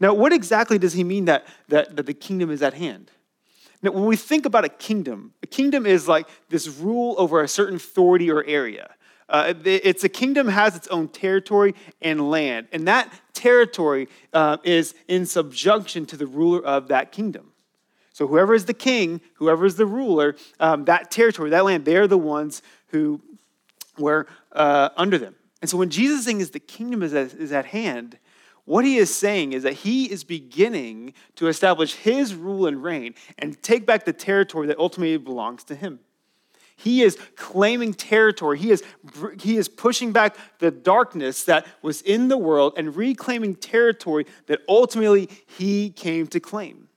Now, 0.00 0.14
what 0.14 0.32
exactly 0.32 0.78
does 0.78 0.92
he 0.92 1.02
mean 1.02 1.24
that, 1.24 1.46
that, 1.68 1.96
that 1.96 2.06
the 2.06 2.14
kingdom 2.14 2.50
is 2.50 2.62
at 2.62 2.74
hand? 2.74 3.10
Now, 3.82 3.92
when 3.92 4.04
we 4.04 4.16
think 4.16 4.44
about 4.44 4.64
a 4.64 4.68
kingdom, 4.68 5.32
a 5.42 5.46
kingdom 5.46 5.86
is 5.86 6.08
like 6.08 6.28
this 6.48 6.68
rule 6.68 7.14
over 7.18 7.42
a 7.42 7.48
certain 7.48 7.76
authority 7.76 8.30
or 8.30 8.44
area. 8.44 8.94
Uh, 9.28 9.52
it's 9.64 10.04
a 10.04 10.08
kingdom 10.08 10.48
has 10.48 10.74
its 10.74 10.88
own 10.88 11.06
territory 11.08 11.74
and 12.00 12.30
land, 12.30 12.66
and 12.72 12.88
that 12.88 13.12
territory 13.34 14.08
uh, 14.32 14.56
is 14.64 14.94
in 15.06 15.26
subjunction 15.26 16.06
to 16.06 16.16
the 16.16 16.26
ruler 16.26 16.64
of 16.64 16.88
that 16.88 17.12
kingdom. 17.12 17.52
So 18.12 18.26
whoever 18.26 18.54
is 18.54 18.64
the 18.64 18.74
king, 18.74 19.20
whoever 19.34 19.64
is 19.64 19.76
the 19.76 19.86
ruler, 19.86 20.34
um, 20.58 20.86
that 20.86 21.10
territory, 21.10 21.50
that 21.50 21.64
land, 21.64 21.84
they're 21.84 22.08
the 22.08 22.18
ones 22.18 22.62
who 22.88 23.20
were 23.98 24.26
uh, 24.52 24.88
under 24.96 25.18
them. 25.18 25.36
And 25.60 25.70
so 25.70 25.76
when 25.76 25.90
Jesus 25.90 26.20
is 26.20 26.24
saying 26.24 26.38
the 26.38 26.58
kingdom 26.58 27.02
is 27.02 27.14
at, 27.14 27.34
is 27.34 27.52
at 27.52 27.66
hand, 27.66 28.18
what 28.68 28.84
he 28.84 28.98
is 28.98 29.14
saying 29.14 29.54
is 29.54 29.62
that 29.62 29.72
he 29.72 30.10
is 30.10 30.24
beginning 30.24 31.14
to 31.36 31.48
establish 31.48 31.94
his 31.94 32.34
rule 32.34 32.66
and 32.66 32.82
reign 32.82 33.14
and 33.38 33.60
take 33.62 33.86
back 33.86 34.04
the 34.04 34.12
territory 34.12 34.66
that 34.66 34.78
ultimately 34.78 35.16
belongs 35.16 35.64
to 35.64 35.74
him. 35.74 36.00
He 36.76 37.02
is 37.02 37.18
claiming 37.34 37.94
territory. 37.94 38.58
He 38.58 38.70
is, 38.70 38.84
he 39.40 39.56
is 39.56 39.68
pushing 39.68 40.12
back 40.12 40.36
the 40.58 40.70
darkness 40.70 41.44
that 41.44 41.66
was 41.80 42.02
in 42.02 42.28
the 42.28 42.36
world 42.36 42.74
and 42.76 42.94
reclaiming 42.94 43.56
territory 43.56 44.26
that 44.46 44.60
ultimately 44.68 45.30
he 45.46 45.88
came 45.88 46.26
to 46.26 46.38
claim. 46.38 46.88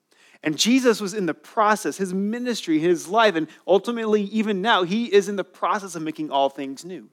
And 0.43 0.57
Jesus 0.57 0.99
was 0.99 1.13
in 1.13 1.25
the 1.25 1.33
process, 1.33 1.95
his 1.95 2.13
ministry, 2.13 2.79
his 2.79 3.07
life, 3.07 3.35
and 3.35 3.47
ultimately, 3.65 4.23
even 4.23 4.61
now, 4.61 4.83
he 4.83 5.05
is 5.05 5.29
in 5.29 5.37
the 5.37 5.43
process 5.45 5.95
of 5.95 6.01
making 6.01 6.31
all 6.31 6.49
things 6.49 6.83
new, 6.83 7.09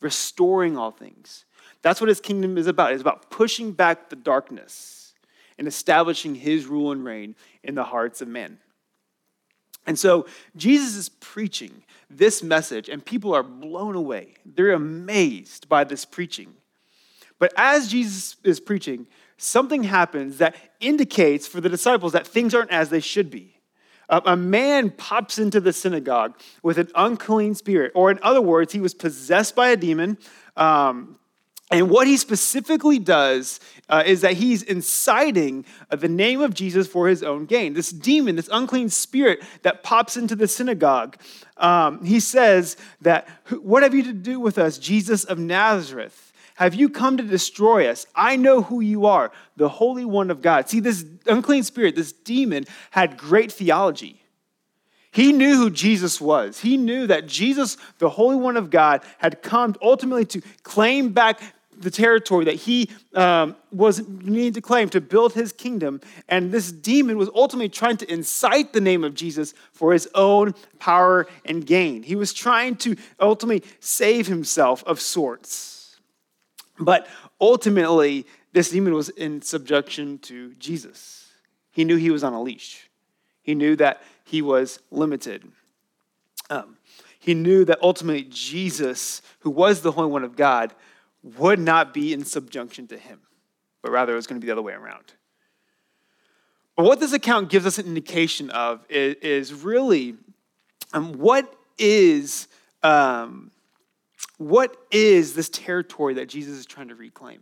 restoring 0.00 0.76
all 0.76 0.90
things. 0.90 1.44
That's 1.82 2.00
what 2.00 2.08
his 2.08 2.20
kingdom 2.20 2.58
is 2.58 2.66
about. 2.66 2.92
It's 2.92 3.00
about 3.00 3.30
pushing 3.30 3.72
back 3.72 4.10
the 4.10 4.16
darkness 4.16 5.14
and 5.58 5.66
establishing 5.66 6.34
his 6.34 6.66
rule 6.66 6.92
and 6.92 7.04
reign 7.04 7.34
in 7.62 7.74
the 7.74 7.84
hearts 7.84 8.20
of 8.20 8.28
men. 8.28 8.58
And 9.86 9.98
so 9.98 10.26
Jesus 10.56 10.96
is 10.96 11.08
preaching 11.08 11.82
this 12.10 12.42
message, 12.42 12.88
and 12.88 13.04
people 13.04 13.34
are 13.34 13.42
blown 13.42 13.94
away. 13.94 14.34
They're 14.44 14.72
amazed 14.72 15.68
by 15.68 15.84
this 15.84 16.04
preaching. 16.04 16.54
But 17.38 17.52
as 17.56 17.88
Jesus 17.88 18.36
is 18.44 18.60
preaching, 18.60 19.06
something 19.36 19.84
happens 19.84 20.38
that 20.38 20.56
indicates 20.80 21.46
for 21.46 21.60
the 21.60 21.68
disciples 21.68 22.12
that 22.12 22.26
things 22.26 22.54
aren't 22.54 22.70
as 22.70 22.90
they 22.90 23.00
should 23.00 23.30
be. 23.30 23.57
A 24.10 24.36
man 24.36 24.90
pops 24.90 25.38
into 25.38 25.60
the 25.60 25.72
synagogue 25.72 26.38
with 26.62 26.78
an 26.78 26.88
unclean 26.94 27.54
spirit, 27.54 27.92
or 27.94 28.10
in 28.10 28.18
other 28.22 28.40
words, 28.40 28.72
he 28.72 28.80
was 28.80 28.94
possessed 28.94 29.54
by 29.54 29.68
a 29.68 29.76
demon. 29.76 30.16
Um, 30.56 31.18
and 31.70 31.90
what 31.90 32.06
he 32.06 32.16
specifically 32.16 32.98
does 32.98 33.60
uh, 33.90 34.02
is 34.06 34.22
that 34.22 34.34
he's 34.34 34.62
inciting 34.62 35.66
uh, 35.90 35.96
the 35.96 36.08
name 36.08 36.40
of 36.40 36.54
Jesus 36.54 36.86
for 36.88 37.08
his 37.08 37.22
own 37.22 37.44
gain. 37.44 37.74
This 37.74 37.90
demon, 37.90 38.36
this 38.36 38.48
unclean 38.50 38.88
spirit 38.88 39.42
that 39.62 39.82
pops 39.82 40.16
into 40.16 40.34
the 40.34 40.48
synagogue, 40.48 41.18
um, 41.58 42.02
he 42.02 42.20
says 42.20 42.78
that, 43.02 43.28
What 43.60 43.82
have 43.82 43.94
you 43.94 44.02
to 44.04 44.14
do 44.14 44.40
with 44.40 44.56
us, 44.56 44.78
Jesus 44.78 45.24
of 45.24 45.38
Nazareth? 45.38 46.27
Have 46.58 46.74
you 46.74 46.88
come 46.88 47.16
to 47.18 47.22
destroy 47.22 47.86
us? 47.86 48.04
I 48.16 48.34
know 48.34 48.62
who 48.62 48.80
you 48.80 49.06
are, 49.06 49.30
the 49.56 49.68
Holy 49.68 50.04
One 50.04 50.28
of 50.28 50.42
God. 50.42 50.68
See, 50.68 50.80
this 50.80 51.04
unclean 51.24 51.62
spirit, 51.62 51.94
this 51.94 52.10
demon, 52.10 52.66
had 52.90 53.16
great 53.16 53.52
theology. 53.52 54.20
He 55.12 55.32
knew 55.32 55.54
who 55.54 55.70
Jesus 55.70 56.20
was. 56.20 56.58
He 56.58 56.76
knew 56.76 57.06
that 57.06 57.28
Jesus, 57.28 57.76
the 57.98 58.08
Holy 58.08 58.34
One 58.34 58.56
of 58.56 58.70
God, 58.70 59.02
had 59.18 59.40
come 59.40 59.76
ultimately 59.80 60.24
to 60.24 60.42
claim 60.64 61.12
back 61.12 61.40
the 61.78 61.92
territory 61.92 62.46
that 62.46 62.56
he 62.56 62.90
um, 63.14 63.54
was 63.70 64.08
needing 64.08 64.54
to 64.54 64.60
claim 64.60 64.88
to 64.88 65.00
build 65.00 65.34
his 65.34 65.52
kingdom. 65.52 66.00
And 66.28 66.50
this 66.50 66.72
demon 66.72 67.18
was 67.18 67.30
ultimately 67.36 67.68
trying 67.68 67.98
to 67.98 68.12
incite 68.12 68.72
the 68.72 68.80
name 68.80 69.04
of 69.04 69.14
Jesus 69.14 69.54
for 69.70 69.92
his 69.92 70.08
own 70.12 70.56
power 70.80 71.28
and 71.44 71.64
gain. 71.64 72.02
He 72.02 72.16
was 72.16 72.32
trying 72.32 72.74
to 72.78 72.96
ultimately 73.20 73.62
save 73.78 74.26
himself 74.26 74.82
of 74.88 75.00
sorts. 75.00 75.77
But 76.78 77.06
ultimately, 77.40 78.26
this 78.52 78.70
demon 78.70 78.94
was 78.94 79.08
in 79.08 79.42
subjection 79.42 80.18
to 80.18 80.54
Jesus. 80.54 81.32
He 81.70 81.84
knew 81.84 81.96
he 81.96 82.10
was 82.10 82.24
on 82.24 82.32
a 82.32 82.42
leash, 82.42 82.88
he 83.42 83.54
knew 83.54 83.76
that 83.76 84.02
he 84.24 84.42
was 84.42 84.80
limited. 84.90 85.50
Um, 86.50 86.78
he 87.18 87.34
knew 87.34 87.64
that 87.66 87.78
ultimately 87.82 88.26
Jesus, 88.30 89.20
who 89.40 89.50
was 89.50 89.82
the 89.82 89.92
Holy 89.92 90.08
One 90.08 90.24
of 90.24 90.34
God, 90.34 90.74
would 91.22 91.58
not 91.58 91.92
be 91.92 92.12
in 92.12 92.24
subjection 92.24 92.86
to 92.86 92.96
him, 92.96 93.20
but 93.82 93.90
rather 93.90 94.12
it 94.12 94.16
was 94.16 94.26
going 94.26 94.40
to 94.40 94.44
be 94.44 94.46
the 94.46 94.52
other 94.52 94.62
way 94.62 94.72
around. 94.72 95.12
But 96.76 96.84
what 96.84 97.00
this 97.00 97.12
account 97.12 97.50
gives 97.50 97.66
us 97.66 97.78
an 97.78 97.86
indication 97.86 98.50
of 98.50 98.86
is, 98.88 99.16
is 99.16 99.52
really 99.52 100.14
um, 100.92 101.12
what 101.14 101.52
is 101.76 102.48
um, 102.82 103.50
what 104.38 104.76
is 104.90 105.34
this 105.34 105.48
territory 105.48 106.14
that 106.14 106.28
Jesus 106.28 106.56
is 106.58 106.66
trying 106.66 106.88
to 106.88 106.94
reclaim? 106.94 107.40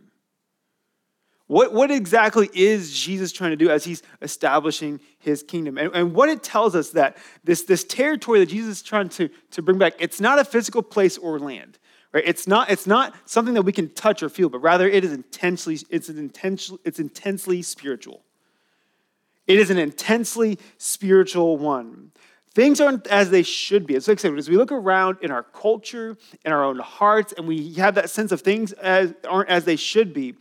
What, 1.47 1.71
what 1.71 1.91
exactly 1.91 2.49
is 2.53 2.91
Jesus 2.99 3.31
trying 3.31 3.51
to 3.51 3.55
do 3.55 3.69
as 3.69 3.85
he's 3.85 4.03
establishing 4.21 4.99
his 5.19 5.43
kingdom? 5.43 5.77
And, 5.77 5.95
and 5.95 6.13
what 6.13 6.27
it 6.27 6.43
tells 6.43 6.75
us 6.75 6.89
that 6.89 7.15
this, 7.43 7.63
this 7.63 7.85
territory 7.85 8.39
that 8.39 8.47
Jesus 8.47 8.77
is 8.77 8.83
trying 8.83 9.07
to, 9.09 9.29
to 9.51 9.61
bring 9.61 9.77
back, 9.77 9.93
it's 9.99 10.19
not 10.19 10.39
a 10.39 10.43
physical 10.43 10.83
place 10.83 11.17
or 11.17 11.39
land. 11.39 11.79
Right? 12.11 12.23
It's, 12.25 12.47
not, 12.47 12.69
it's 12.69 12.87
not 12.87 13.15
something 13.25 13.53
that 13.53 13.61
we 13.61 13.71
can 13.71 13.93
touch 13.93 14.23
or 14.23 14.29
feel, 14.29 14.49
but 14.49 14.59
rather 14.59 14.89
it 14.89 15.05
is 15.05 15.13
intensely, 15.13 15.77
it's, 15.89 16.09
an 16.09 16.17
intention, 16.17 16.79
it's 16.83 16.99
intensely 16.99 17.61
spiritual. 17.61 18.23
It 19.45 19.57
is 19.57 19.69
an 19.69 19.77
intensely 19.77 20.59
spiritual 20.77 21.57
one. 21.57 22.11
Things 22.57 22.81
aren't 22.81 23.05
as 23.05 23.29
they 23.29 23.43
should 23.43 23.85
be. 23.85 23.93
It's 23.93 24.07
like 24.07 24.25
as 24.25 24.49
we 24.49 24.57
look 24.57 24.71
around 24.71 25.19
in 25.21 25.29
our 25.29 25.43
culture, 25.43 26.17
in 26.43 26.51
our 26.51 26.63
own 26.63 26.79
hearts, 26.79 27.31
and 27.37 27.47
we 27.47 27.75
have 27.75 27.93
that 27.93 28.09
sense 28.09 28.31
of 28.31 28.41
things 28.41 28.71
as, 28.71 29.13
aren't 29.29 29.49
as 29.49 29.65
they 29.65 29.75
should 29.75 30.11
be, 30.11 30.33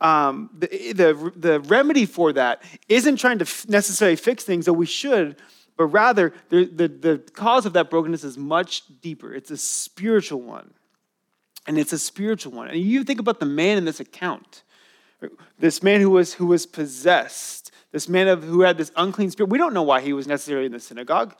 um, 0.00 0.48
the, 0.58 0.94
the, 0.94 1.32
the 1.36 1.60
remedy 1.60 2.06
for 2.06 2.32
that 2.32 2.62
isn't 2.88 3.18
trying 3.18 3.38
to 3.40 3.44
f- 3.44 3.68
necessarily 3.68 4.16
fix 4.16 4.44
things, 4.44 4.64
though 4.64 4.72
we 4.72 4.86
should, 4.86 5.36
but 5.76 5.88
rather 5.88 6.32
the, 6.48 6.64
the, 6.64 6.88
the 6.88 7.18
cause 7.34 7.66
of 7.66 7.74
that 7.74 7.90
brokenness 7.90 8.24
is 8.24 8.38
much 8.38 8.84
deeper. 9.02 9.34
It's 9.34 9.50
a 9.50 9.58
spiritual 9.58 10.40
one. 10.40 10.72
And 11.66 11.76
it's 11.76 11.92
a 11.92 11.98
spiritual 11.98 12.52
one. 12.52 12.68
And 12.68 12.80
you 12.80 13.04
think 13.04 13.20
about 13.20 13.40
the 13.40 13.46
man 13.46 13.76
in 13.76 13.84
this 13.84 14.00
account, 14.00 14.62
this 15.58 15.82
man 15.82 16.00
who 16.00 16.08
was, 16.08 16.32
who 16.32 16.46
was 16.46 16.64
possessed, 16.64 17.72
this 17.92 18.08
man 18.08 18.28
of, 18.28 18.44
who 18.44 18.60
had 18.62 18.76
this 18.76 18.92
unclean 18.96 19.30
spirit. 19.30 19.50
We 19.50 19.58
don't 19.58 19.74
know 19.74 19.82
why 19.82 20.00
he 20.00 20.12
was 20.12 20.26
necessarily 20.26 20.66
in 20.66 20.72
the 20.72 20.80
synagogue. 20.80 21.34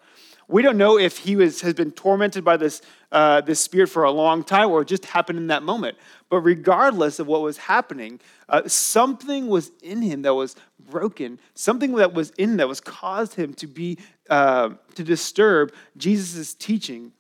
We 0.49 0.63
don't 0.63 0.79
know 0.79 0.99
if 0.99 1.19
he 1.19 1.37
was, 1.37 1.61
has 1.61 1.75
been 1.75 1.93
tormented 1.93 2.43
by 2.43 2.57
this, 2.57 2.81
uh, 3.13 3.43
this 3.43 3.61
spirit 3.61 3.89
for 3.89 4.05
a 4.05 4.11
long 4.11 4.43
time 4.43 4.71
or 4.71 4.83
just 4.83 5.05
happened 5.05 5.39
in 5.39 5.49
that 5.49 5.63
moment. 5.63 5.99
But 6.31 6.41
regardless 6.41 7.19
of 7.19 7.27
what 7.27 7.43
was 7.43 7.59
happening, 7.59 8.19
uh, 8.49 8.67
something 8.67 9.49
was 9.49 9.71
in 9.83 10.01
him 10.01 10.23
that 10.23 10.35
was 10.35 10.57
broken. 10.89 11.39
Something 11.55 11.95
that 11.97 12.15
was 12.15 12.31
in 12.39 12.57
that 12.57 12.69
was 12.69 12.81
caused 12.81 13.35
him 13.35 13.53
to 13.55 13.67
be 13.67 13.99
uh, 14.31 14.71
to 14.95 15.05
disturb 15.05 15.73
Jesus' 15.97 16.55
teaching. 16.55 17.13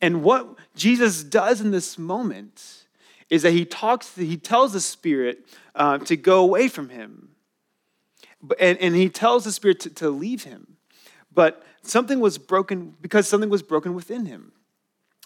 And 0.00 0.22
what 0.22 0.48
Jesus 0.74 1.22
does 1.22 1.60
in 1.60 1.70
this 1.70 1.98
moment 1.98 2.84
is 3.30 3.42
that 3.42 3.52
he 3.52 3.64
talks, 3.64 4.14
he 4.16 4.36
tells 4.36 4.72
the 4.72 4.80
spirit 4.80 5.46
uh, 5.74 5.98
to 5.98 6.16
go 6.16 6.40
away 6.40 6.68
from 6.68 6.88
him. 6.88 7.30
And, 8.60 8.78
and 8.78 8.94
he 8.94 9.08
tells 9.08 9.44
the 9.44 9.52
spirit 9.52 9.80
to, 9.80 9.90
to 9.90 10.10
leave 10.10 10.44
him. 10.44 10.76
But 11.32 11.62
something 11.82 12.20
was 12.20 12.38
broken 12.38 12.94
because 13.00 13.28
something 13.28 13.50
was 13.50 13.62
broken 13.62 13.94
within 13.94 14.26
him. 14.26 14.52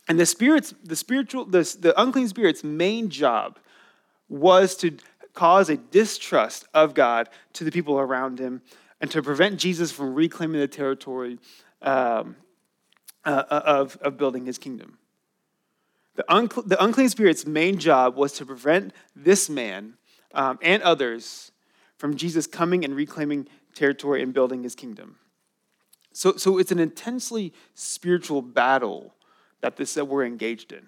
And 0.09 0.19
the 0.19 0.26
spirit's, 0.26 0.75
the 0.83 0.97
spiritual, 0.97 1.45
the, 1.45 1.76
the 1.78 2.00
unclean 2.00 2.28
spirit's 2.28 2.64
main 2.64 3.09
job 3.09 3.59
was 4.28 4.75
to 4.76 4.97
cause 5.35 5.71
a 5.71 5.76
distrust 5.76 6.66
of 6.75 6.95
God 6.95 7.28
to 7.54 7.64
the 7.64 7.71
people 7.71 7.99
around 7.99 8.38
him 8.38 8.62
and 9.00 9.11
to 9.11 9.23
prevent 9.23 9.59
Jesus 9.59 9.92
from 9.92 10.14
reclaiming 10.14 10.61
the 10.61 10.69
territory 10.69 11.38
um, 11.81 12.37
uh, 13.25 13.45
uh 13.50 13.62
of, 13.64 13.97
of 14.02 14.16
building 14.16 14.47
his 14.47 14.59
kingdom. 14.59 14.99
The, 16.14 16.25
uncle, 16.31 16.62
the 16.62 16.83
unclean 16.83 17.09
spirit's 17.09 17.47
main 17.47 17.78
job 17.78 18.16
was 18.16 18.33
to 18.35 18.47
prevent 18.47 18.92
this 19.16 19.49
man 19.49 19.95
um, 20.35 20.59
and 20.61 20.83
others 20.83 21.51
from 22.02 22.16
Jesus 22.16 22.49
coming 22.49 22.85
and 22.85 22.97
reclaiming 22.97 23.47
territory 23.76 24.25
and 24.25 24.35
building 24.35 24.64
his 24.64 24.75
kingdom. 24.75 25.18
So, 26.12 26.35
so 26.35 26.59
it's 26.59 26.73
an 26.73 26.80
intensely 26.80 27.52
spiritual 27.75 28.42
battle 28.42 29.14
that 29.61 29.76
this 29.76 29.94
that 29.94 30.06
we're 30.06 30.25
engaged 30.25 30.73
in. 30.73 30.85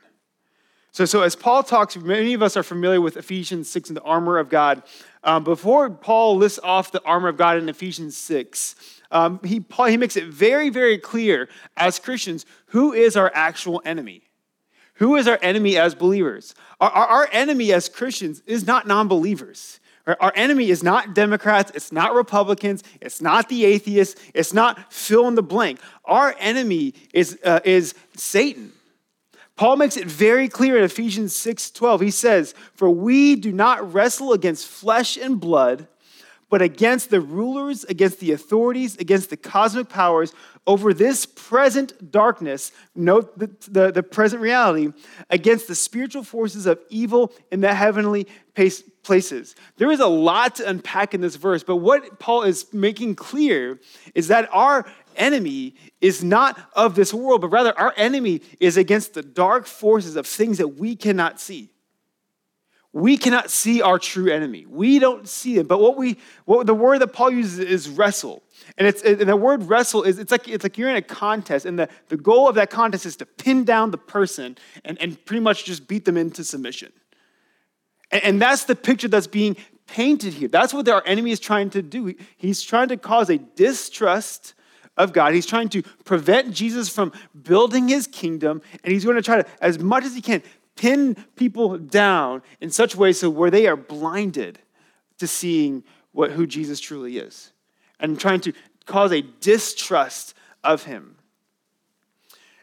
So, 0.90 1.04
so 1.04 1.22
as 1.22 1.36
Paul 1.36 1.62
talks, 1.62 1.96
many 1.96 2.34
of 2.34 2.42
us 2.42 2.56
are 2.56 2.64
familiar 2.64 3.00
with 3.00 3.16
Ephesians 3.16 3.70
6 3.70 3.90
and 3.90 3.96
the 3.96 4.02
armor 4.02 4.38
of 4.38 4.48
God. 4.48 4.82
Um, 5.22 5.44
before 5.44 5.88
Paul 5.88 6.36
lists 6.36 6.58
off 6.64 6.90
the 6.90 7.02
armor 7.04 7.28
of 7.28 7.36
God 7.36 7.58
in 7.58 7.68
Ephesians 7.68 8.16
6, 8.16 8.74
um, 9.12 9.38
he, 9.44 9.60
Paul, 9.60 9.86
he 9.86 9.96
makes 9.96 10.16
it 10.16 10.24
very, 10.24 10.68
very 10.68 10.98
clear 10.98 11.48
as 11.76 12.00
Christians 12.00 12.44
who 12.66 12.92
is 12.92 13.16
our 13.16 13.30
actual 13.36 13.80
enemy. 13.84 14.24
Who 14.94 15.14
is 15.14 15.28
our 15.28 15.38
enemy 15.42 15.76
as 15.76 15.94
believers? 15.94 16.56
Our, 16.80 16.90
our, 16.90 17.06
our 17.06 17.28
enemy 17.30 17.72
as 17.72 17.88
Christians 17.88 18.42
is 18.46 18.66
not 18.66 18.88
non 18.88 19.06
believers. 19.06 19.78
Our 20.06 20.32
enemy 20.36 20.68
is 20.68 20.82
not 20.82 21.14
Democrats, 21.14 21.72
it's 21.74 21.90
not 21.90 22.14
Republicans, 22.14 22.82
it's 23.00 23.22
not 23.22 23.48
the 23.48 23.64
atheists, 23.64 24.20
it's 24.34 24.52
not 24.52 24.92
fill 24.92 25.28
in 25.28 25.34
the 25.34 25.42
blank. 25.42 25.80
Our 26.04 26.34
enemy 26.38 26.92
is, 27.14 27.38
uh, 27.42 27.60
is 27.64 27.94
Satan. 28.14 28.72
Paul 29.56 29.76
makes 29.76 29.96
it 29.96 30.06
very 30.06 30.48
clear 30.48 30.76
in 30.76 30.84
Ephesians 30.84 31.34
6 31.34 31.70
12. 31.70 32.00
He 32.00 32.10
says, 32.10 32.54
For 32.74 32.90
we 32.90 33.36
do 33.36 33.52
not 33.52 33.94
wrestle 33.94 34.32
against 34.32 34.66
flesh 34.66 35.16
and 35.16 35.40
blood, 35.40 35.86
but 36.54 36.62
against 36.62 37.10
the 37.10 37.20
rulers, 37.20 37.82
against 37.82 38.20
the 38.20 38.30
authorities, 38.30 38.96
against 38.98 39.28
the 39.28 39.36
cosmic 39.36 39.88
powers 39.88 40.32
over 40.68 40.94
this 40.94 41.26
present 41.26 42.12
darkness, 42.12 42.70
note 42.94 43.36
the, 43.36 43.50
the, 43.68 43.90
the, 43.90 44.04
present 44.04 44.40
reality, 44.40 44.92
against 45.30 45.66
the 45.66 45.74
spiritual 45.74 46.22
forces 46.22 46.66
of 46.66 46.78
evil 46.90 47.32
in 47.50 47.60
the 47.60 47.74
heavenly 47.74 48.28
places. 49.02 49.56
There 49.78 49.90
is 49.90 49.98
a 49.98 50.06
lot 50.06 50.54
to 50.54 50.68
unpack 50.68 51.12
in 51.12 51.20
this 51.20 51.34
verse, 51.34 51.64
but 51.64 51.78
what 51.78 52.20
Paul 52.20 52.44
is 52.44 52.72
making 52.72 53.16
clear 53.16 53.80
is 54.14 54.28
that 54.28 54.48
our 54.52 54.86
enemy 55.16 55.74
is 56.00 56.22
not 56.22 56.56
of 56.74 56.94
this 56.94 57.12
world, 57.12 57.40
but 57.40 57.48
rather 57.48 57.76
our 57.76 57.92
enemy 57.96 58.42
is 58.60 58.76
against 58.76 59.14
the 59.14 59.22
dark 59.22 59.66
forces 59.66 60.14
of 60.14 60.24
things 60.24 60.58
that 60.58 60.78
we 60.78 60.94
cannot 60.94 61.40
see. 61.40 61.73
We 62.94 63.16
cannot 63.16 63.50
see 63.50 63.82
our 63.82 63.98
true 63.98 64.30
enemy. 64.30 64.66
We 64.66 65.00
don't 65.00 65.28
see 65.28 65.58
it. 65.58 65.66
But 65.66 65.80
what 65.80 65.96
we, 65.96 66.16
what 66.44 66.64
the 66.68 66.74
word 66.74 67.00
that 67.00 67.08
Paul 67.08 67.32
uses 67.32 67.58
is 67.58 67.88
wrestle. 67.88 68.44
And 68.78 68.86
it's 68.86 69.02
and 69.02 69.18
the 69.18 69.36
word 69.36 69.64
wrestle 69.64 70.04
is 70.04 70.20
it's 70.20 70.30
like 70.30 70.48
it's 70.48 70.62
like 70.62 70.78
you're 70.78 70.88
in 70.88 70.94
a 70.94 71.02
contest, 71.02 71.66
and 71.66 71.76
the, 71.76 71.88
the 72.08 72.16
goal 72.16 72.48
of 72.48 72.54
that 72.54 72.70
contest 72.70 73.04
is 73.04 73.16
to 73.16 73.26
pin 73.26 73.64
down 73.64 73.90
the 73.90 73.98
person 73.98 74.56
and, 74.84 74.96
and 75.02 75.22
pretty 75.24 75.40
much 75.40 75.64
just 75.64 75.88
beat 75.88 76.04
them 76.04 76.16
into 76.16 76.44
submission. 76.44 76.92
And, 78.12 78.22
and 78.22 78.40
that's 78.40 78.64
the 78.64 78.76
picture 78.76 79.08
that's 79.08 79.26
being 79.26 79.56
painted 79.88 80.32
here. 80.32 80.46
That's 80.46 80.72
what 80.72 80.88
our 80.88 81.02
enemy 81.04 81.32
is 81.32 81.40
trying 81.40 81.70
to 81.70 81.82
do. 81.82 82.14
He's 82.36 82.62
trying 82.62 82.88
to 82.88 82.96
cause 82.96 83.28
a 83.28 83.38
distrust 83.38 84.54
of 84.96 85.12
God. 85.12 85.34
He's 85.34 85.46
trying 85.46 85.68
to 85.70 85.82
prevent 86.04 86.52
Jesus 86.52 86.88
from 86.88 87.10
building 87.42 87.88
his 87.88 88.06
kingdom, 88.06 88.62
and 88.84 88.92
he's 88.92 89.04
going 89.04 89.16
to 89.16 89.22
try 89.22 89.42
to, 89.42 89.48
as 89.60 89.80
much 89.80 90.04
as 90.04 90.14
he 90.14 90.22
can, 90.22 90.44
pin 90.76 91.16
people 91.36 91.78
down 91.78 92.42
in 92.60 92.70
such 92.70 92.96
ways 92.96 93.20
so 93.20 93.30
where 93.30 93.50
they 93.50 93.66
are 93.66 93.76
blinded 93.76 94.58
to 95.18 95.26
seeing 95.26 95.84
what, 96.12 96.32
who 96.32 96.46
Jesus 96.46 96.80
truly 96.80 97.18
is 97.18 97.52
and 98.00 98.18
trying 98.18 98.40
to 98.40 98.52
cause 98.86 99.12
a 99.12 99.22
distrust 99.40 100.34
of 100.62 100.84
him. 100.84 101.16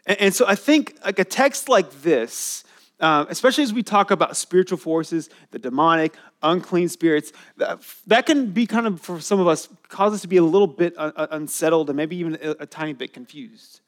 And, 0.06 0.20
and 0.20 0.34
so 0.34 0.46
I 0.46 0.54
think 0.54 0.98
like 1.04 1.18
a 1.18 1.24
text 1.24 1.68
like 1.68 2.02
this, 2.02 2.64
uh, 3.00 3.26
especially 3.28 3.64
as 3.64 3.72
we 3.72 3.82
talk 3.82 4.10
about 4.10 4.36
spiritual 4.36 4.78
forces, 4.78 5.28
the 5.50 5.58
demonic, 5.58 6.14
unclean 6.42 6.88
spirits, 6.88 7.32
that, 7.56 7.82
that, 8.06 8.26
can 8.26 8.52
be 8.52 8.66
kind 8.66 8.86
of, 8.86 9.00
for 9.00 9.20
some 9.20 9.40
of 9.40 9.48
us, 9.48 9.68
cause 9.88 10.14
us 10.14 10.20
to 10.20 10.28
be 10.28 10.36
a 10.36 10.42
little 10.42 10.68
bit 10.68 10.94
un- 10.96 11.12
unsettled 11.16 11.90
and 11.90 11.96
maybe 11.96 12.16
even 12.16 12.38
a, 12.40 12.50
a 12.60 12.66
tiny 12.66 12.92
bit 12.92 13.12
confused. 13.12 13.80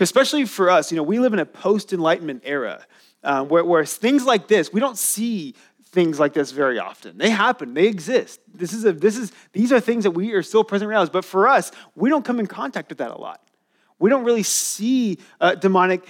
Especially 0.00 0.46
for 0.46 0.70
us, 0.70 0.90
you 0.90 0.96
know, 0.96 1.02
we 1.02 1.18
live 1.18 1.34
in 1.34 1.38
a 1.38 1.44
post-enlightenment 1.44 2.42
era 2.44 2.86
um, 3.24 3.48
where, 3.48 3.64
where 3.64 3.84
things 3.84 4.24
like 4.24 4.48
this, 4.48 4.72
we 4.72 4.80
don't 4.80 4.98
see 4.98 5.54
things 5.86 6.18
like 6.18 6.32
this 6.32 6.50
very 6.52 6.78
often. 6.78 7.18
They 7.18 7.30
happen, 7.30 7.74
they 7.74 7.86
exist. 7.86 8.40
This 8.52 8.72
is 8.72 8.84
a, 8.84 8.92
this 8.92 9.16
is, 9.16 9.32
these 9.52 9.72
are 9.72 9.80
things 9.80 10.04
that 10.04 10.12
we 10.12 10.32
are 10.32 10.42
still 10.42 10.64
present 10.64 10.88
realities. 10.88 11.12
But 11.12 11.24
for 11.24 11.46
us, 11.46 11.70
we 11.94 12.08
don't 12.08 12.24
come 12.24 12.40
in 12.40 12.46
contact 12.46 12.88
with 12.88 12.98
that 12.98 13.10
a 13.10 13.18
lot. 13.18 13.40
We 13.98 14.10
don't 14.10 14.24
really 14.24 14.42
see 14.42 15.18
uh, 15.40 15.54
demonic 15.54 16.04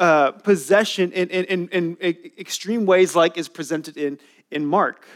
uh, 0.00 0.32
possession 0.32 1.12
in, 1.12 1.28
in, 1.28 1.68
in, 1.68 1.96
in 2.00 2.16
extreme 2.38 2.86
ways 2.86 3.14
like 3.14 3.38
is 3.38 3.48
presented 3.48 3.96
in, 3.96 4.18
in 4.50 4.66
Mark. 4.66 5.06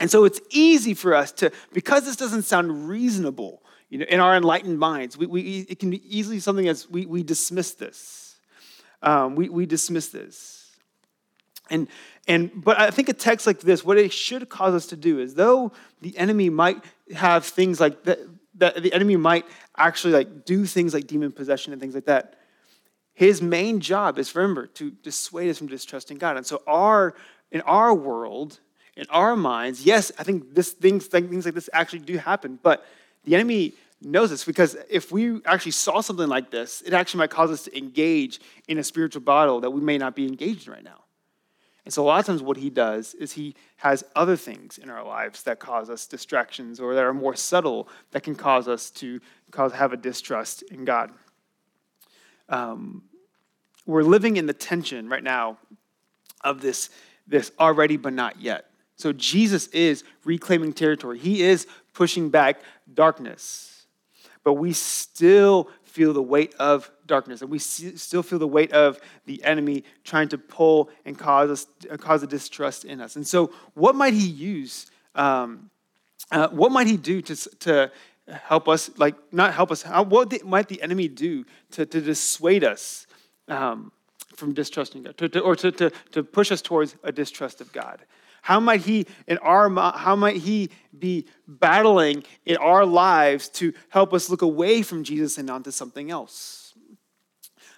And 0.00 0.10
so 0.10 0.24
it's 0.24 0.40
easy 0.50 0.94
for 0.94 1.14
us 1.14 1.32
to, 1.32 1.50
because 1.72 2.04
this 2.06 2.16
doesn't 2.16 2.42
sound 2.42 2.88
reasonable, 2.88 3.62
you 3.90 3.98
know, 3.98 4.06
in 4.08 4.20
our 4.20 4.34
enlightened 4.34 4.78
minds, 4.78 5.18
we, 5.18 5.26
we, 5.26 5.66
it 5.68 5.78
can 5.78 5.90
be 5.90 6.00
easily 6.16 6.40
something 6.40 6.68
as 6.68 6.88
we, 6.88 7.06
we 7.06 7.22
dismiss 7.22 7.72
this. 7.74 8.25
Um, 9.02 9.36
we, 9.36 9.48
we 9.48 9.66
dismiss 9.66 10.08
this. 10.08 10.70
And, 11.70 11.88
and, 12.28 12.50
but 12.54 12.78
I 12.78 12.90
think 12.90 13.08
a 13.08 13.12
text 13.12 13.46
like 13.46 13.60
this, 13.60 13.84
what 13.84 13.98
it 13.98 14.12
should 14.12 14.48
cause 14.48 14.74
us 14.74 14.86
to 14.88 14.96
do 14.96 15.18
is 15.18 15.34
though 15.34 15.72
the 16.00 16.16
enemy 16.16 16.48
might 16.48 16.82
have 17.14 17.44
things 17.44 17.80
like 17.80 18.04
that, 18.04 18.20
that 18.54 18.82
the 18.82 18.92
enemy 18.92 19.16
might 19.16 19.44
actually 19.76 20.12
like 20.14 20.44
do 20.44 20.64
things 20.64 20.94
like 20.94 21.06
demon 21.06 21.32
possession 21.32 21.72
and 21.72 21.80
things 21.80 21.94
like 21.94 22.06
that, 22.06 22.34
his 23.14 23.42
main 23.42 23.80
job 23.80 24.18
is 24.18 24.34
remember 24.34 24.66
to 24.66 24.90
dissuade 24.90 25.50
us 25.50 25.58
from 25.58 25.66
distrusting 25.66 26.18
God. 26.18 26.36
And 26.36 26.46
so 26.46 26.62
our 26.66 27.14
in 27.50 27.60
our 27.62 27.94
world, 27.94 28.60
in 28.96 29.06
our 29.10 29.36
minds, 29.36 29.84
yes, 29.84 30.12
I 30.18 30.22
think 30.22 30.54
this 30.54 30.72
things, 30.72 31.12
like, 31.12 31.28
things 31.28 31.44
like 31.44 31.54
this 31.54 31.70
actually 31.72 32.00
do 32.00 32.18
happen, 32.18 32.58
but 32.62 32.84
the 33.24 33.34
enemy 33.34 33.72
knows 34.02 34.30
this 34.30 34.44
because 34.44 34.76
if 34.90 35.10
we 35.10 35.40
actually 35.44 35.72
saw 35.72 36.00
something 36.00 36.28
like 36.28 36.50
this, 36.50 36.82
it 36.82 36.92
actually 36.92 37.18
might 37.18 37.30
cause 37.30 37.50
us 37.50 37.64
to 37.64 37.76
engage 37.76 38.40
in 38.68 38.78
a 38.78 38.84
spiritual 38.84 39.22
battle 39.22 39.60
that 39.60 39.70
we 39.70 39.80
may 39.80 39.98
not 39.98 40.14
be 40.14 40.26
engaged 40.26 40.66
in 40.66 40.72
right 40.72 40.84
now. 40.84 41.02
And 41.86 41.94
so, 41.94 42.02
a 42.02 42.06
lot 42.06 42.18
of 42.18 42.26
times, 42.26 42.42
what 42.42 42.56
he 42.56 42.68
does 42.68 43.14
is 43.14 43.32
he 43.32 43.54
has 43.76 44.04
other 44.16 44.36
things 44.36 44.76
in 44.76 44.90
our 44.90 45.04
lives 45.04 45.44
that 45.44 45.60
cause 45.60 45.88
us 45.88 46.04
distractions 46.04 46.80
or 46.80 46.96
that 46.96 47.04
are 47.04 47.14
more 47.14 47.36
subtle 47.36 47.88
that 48.10 48.24
can 48.24 48.34
cause 48.34 48.66
us 48.66 48.90
to 48.90 49.20
cause 49.52 49.72
have 49.72 49.92
a 49.92 49.96
distrust 49.96 50.62
in 50.62 50.84
God. 50.84 51.12
Um, 52.48 53.04
we're 53.86 54.02
living 54.02 54.36
in 54.36 54.46
the 54.46 54.52
tension 54.52 55.08
right 55.08 55.22
now 55.22 55.58
of 56.42 56.60
this, 56.60 56.90
this 57.28 57.52
already 57.60 57.96
but 57.96 58.12
not 58.12 58.40
yet. 58.40 58.66
So, 58.96 59.12
Jesus 59.12 59.68
is 59.68 60.02
reclaiming 60.24 60.72
territory, 60.72 61.20
he 61.20 61.42
is 61.42 61.68
pushing 61.94 62.30
back 62.30 62.60
darkness. 62.92 63.75
But 64.46 64.52
we 64.52 64.74
still 64.74 65.68
feel 65.82 66.12
the 66.12 66.22
weight 66.22 66.54
of 66.60 66.88
darkness, 67.04 67.42
and 67.42 67.50
we 67.50 67.58
still 67.58 68.22
feel 68.22 68.38
the 68.38 68.46
weight 68.46 68.70
of 68.70 69.00
the 69.24 69.42
enemy 69.42 69.82
trying 70.04 70.28
to 70.28 70.38
pull 70.38 70.88
and 71.04 71.18
cause 71.18 71.50
us 71.50 71.66
cause 71.98 72.22
a 72.22 72.28
distrust 72.28 72.84
in 72.84 73.00
us. 73.00 73.16
And 73.16 73.26
so, 73.26 73.50
what 73.74 73.96
might 73.96 74.14
he 74.14 74.24
use? 74.24 74.86
Um, 75.16 75.68
uh, 76.30 76.46
what 76.50 76.70
might 76.70 76.86
he 76.86 76.96
do 76.96 77.20
to 77.22 77.34
to 77.58 77.90
help 78.28 78.68
us? 78.68 78.88
Like 78.96 79.16
not 79.32 79.52
help 79.52 79.72
us. 79.72 79.82
How, 79.82 80.04
what 80.04 80.30
the, 80.30 80.40
might 80.44 80.68
the 80.68 80.80
enemy 80.80 81.08
do 81.08 81.44
to 81.72 81.84
to 81.84 82.00
dissuade 82.00 82.62
us 82.62 83.08
um, 83.48 83.90
from 84.36 84.54
distrusting 84.54 85.02
God, 85.02 85.18
to, 85.18 85.28
to, 85.28 85.40
or 85.40 85.56
to, 85.56 85.72
to 85.72 85.90
to 86.12 86.22
push 86.22 86.52
us 86.52 86.62
towards 86.62 86.94
a 87.02 87.10
distrust 87.10 87.60
of 87.60 87.72
God? 87.72 87.98
How 88.46 88.60
might 88.60 88.82
he 88.82 89.06
in 89.26 89.38
our 89.38 89.68
how 89.98 90.14
might 90.14 90.36
he 90.36 90.70
be 90.96 91.26
battling 91.48 92.22
in 92.44 92.56
our 92.58 92.86
lives 92.86 93.48
to 93.48 93.72
help 93.88 94.14
us 94.14 94.30
look 94.30 94.42
away 94.42 94.82
from 94.82 95.02
Jesus 95.02 95.36
and 95.36 95.50
onto 95.50 95.72
something 95.72 96.12
else? 96.12 96.72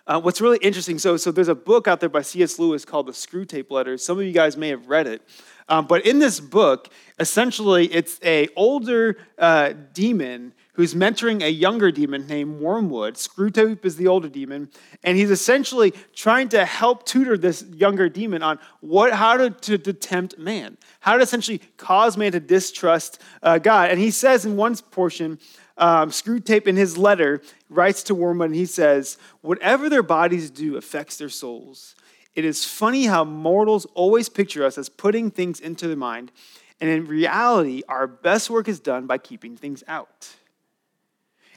Uh, 0.07 0.20
what's 0.20 0.42
really 0.42 0.59
interesting, 0.59 0.98
so, 0.98 1.16
so 1.16 1.33
there's 1.33 1.48
a 1.48 1.54
book 1.54 1.88
out 1.88 2.00
there 2.00 2.11
by 2.11 2.20
C.S. 2.20 2.59
Lewis 2.59 2.85
called 2.85 3.07
The 3.07 3.12
Screwtape 3.12 3.70
Letters. 3.70 4.04
Some 4.04 4.18
of 4.18 4.26
you 4.26 4.33
guys 4.33 4.59
may 4.59 4.68
have 4.68 4.90
read 4.90 5.07
it. 5.07 5.22
Um, 5.70 5.87
but 5.87 6.04
in 6.04 6.18
this 6.18 6.38
book, 6.38 6.92
essentially, 7.18 7.87
it's 7.87 8.20
a 8.22 8.48
older 8.54 9.16
uh, 9.38 9.72
demon 9.94 10.52
who's 10.79 10.95
mentoring 10.95 11.43
a 11.43 11.51
younger 11.51 11.91
demon 11.91 12.25
named 12.29 12.61
Wormwood. 12.61 13.14
Screwtape 13.14 13.85
is 13.85 13.97
the 13.97 14.07
older 14.07 14.29
demon, 14.29 14.71
and 15.03 15.19
he's 15.19 15.33
essentially 15.33 15.93
trying 16.14 16.49
to 16.51 16.64
help 16.64 17.05
tutor 17.05 17.37
this 17.37 17.64
younger 17.75 18.09
demon 18.09 18.45
on 18.45 18.61
what, 18.79 19.12
how 19.12 19.37
to, 19.37 19.51
to, 19.51 19.77
to 19.77 19.93
tempt 19.93 20.38
man, 20.38 20.79
how 21.01 21.17
to 21.17 21.23
essentially 21.25 21.61
cause 21.79 22.17
man 22.17 22.31
to 22.31 22.38
distrust 22.38 23.21
uh, 23.43 23.59
God. 23.59 23.91
And 23.91 23.99
he 23.99 24.12
says 24.12 24.47
in 24.47 24.57
one 24.57 24.77
portion, 24.77 25.41
um, 25.79 26.11
Screwtape 26.11 26.69
in 26.69 26.77
his 26.77 26.97
letter 26.97 27.43
writes 27.69 28.05
to 28.05 28.14
Wormwood, 28.14 28.51
and 28.51 28.55
he 28.55 28.67
says, 28.67 29.19
Whatever 29.41 29.88
their 29.88 30.05
bodies 30.05 30.49
do 30.49 30.77
affects 30.77 31.17
their 31.17 31.29
souls. 31.29 31.97
It 32.37 32.45
is 32.45 32.64
funny 32.64 33.07
how 33.07 33.25
mortals 33.25 33.85
always 33.95 34.29
picture 34.29 34.64
us 34.64 34.79
as 34.79 34.88
putting 34.88 35.33
things 35.33 35.59
into 35.59 35.88
their 35.88 35.97
mind, 35.97 36.31
and 36.81 36.88
in 36.88 37.09
reality, 37.09 37.83
our 37.88 38.07
best 38.07 38.49
work 38.49 38.69
is 38.69 38.79
done 38.79 39.09
by 39.09 39.19
keeping 39.19 39.57
things 39.57 39.83
out. 39.88 40.37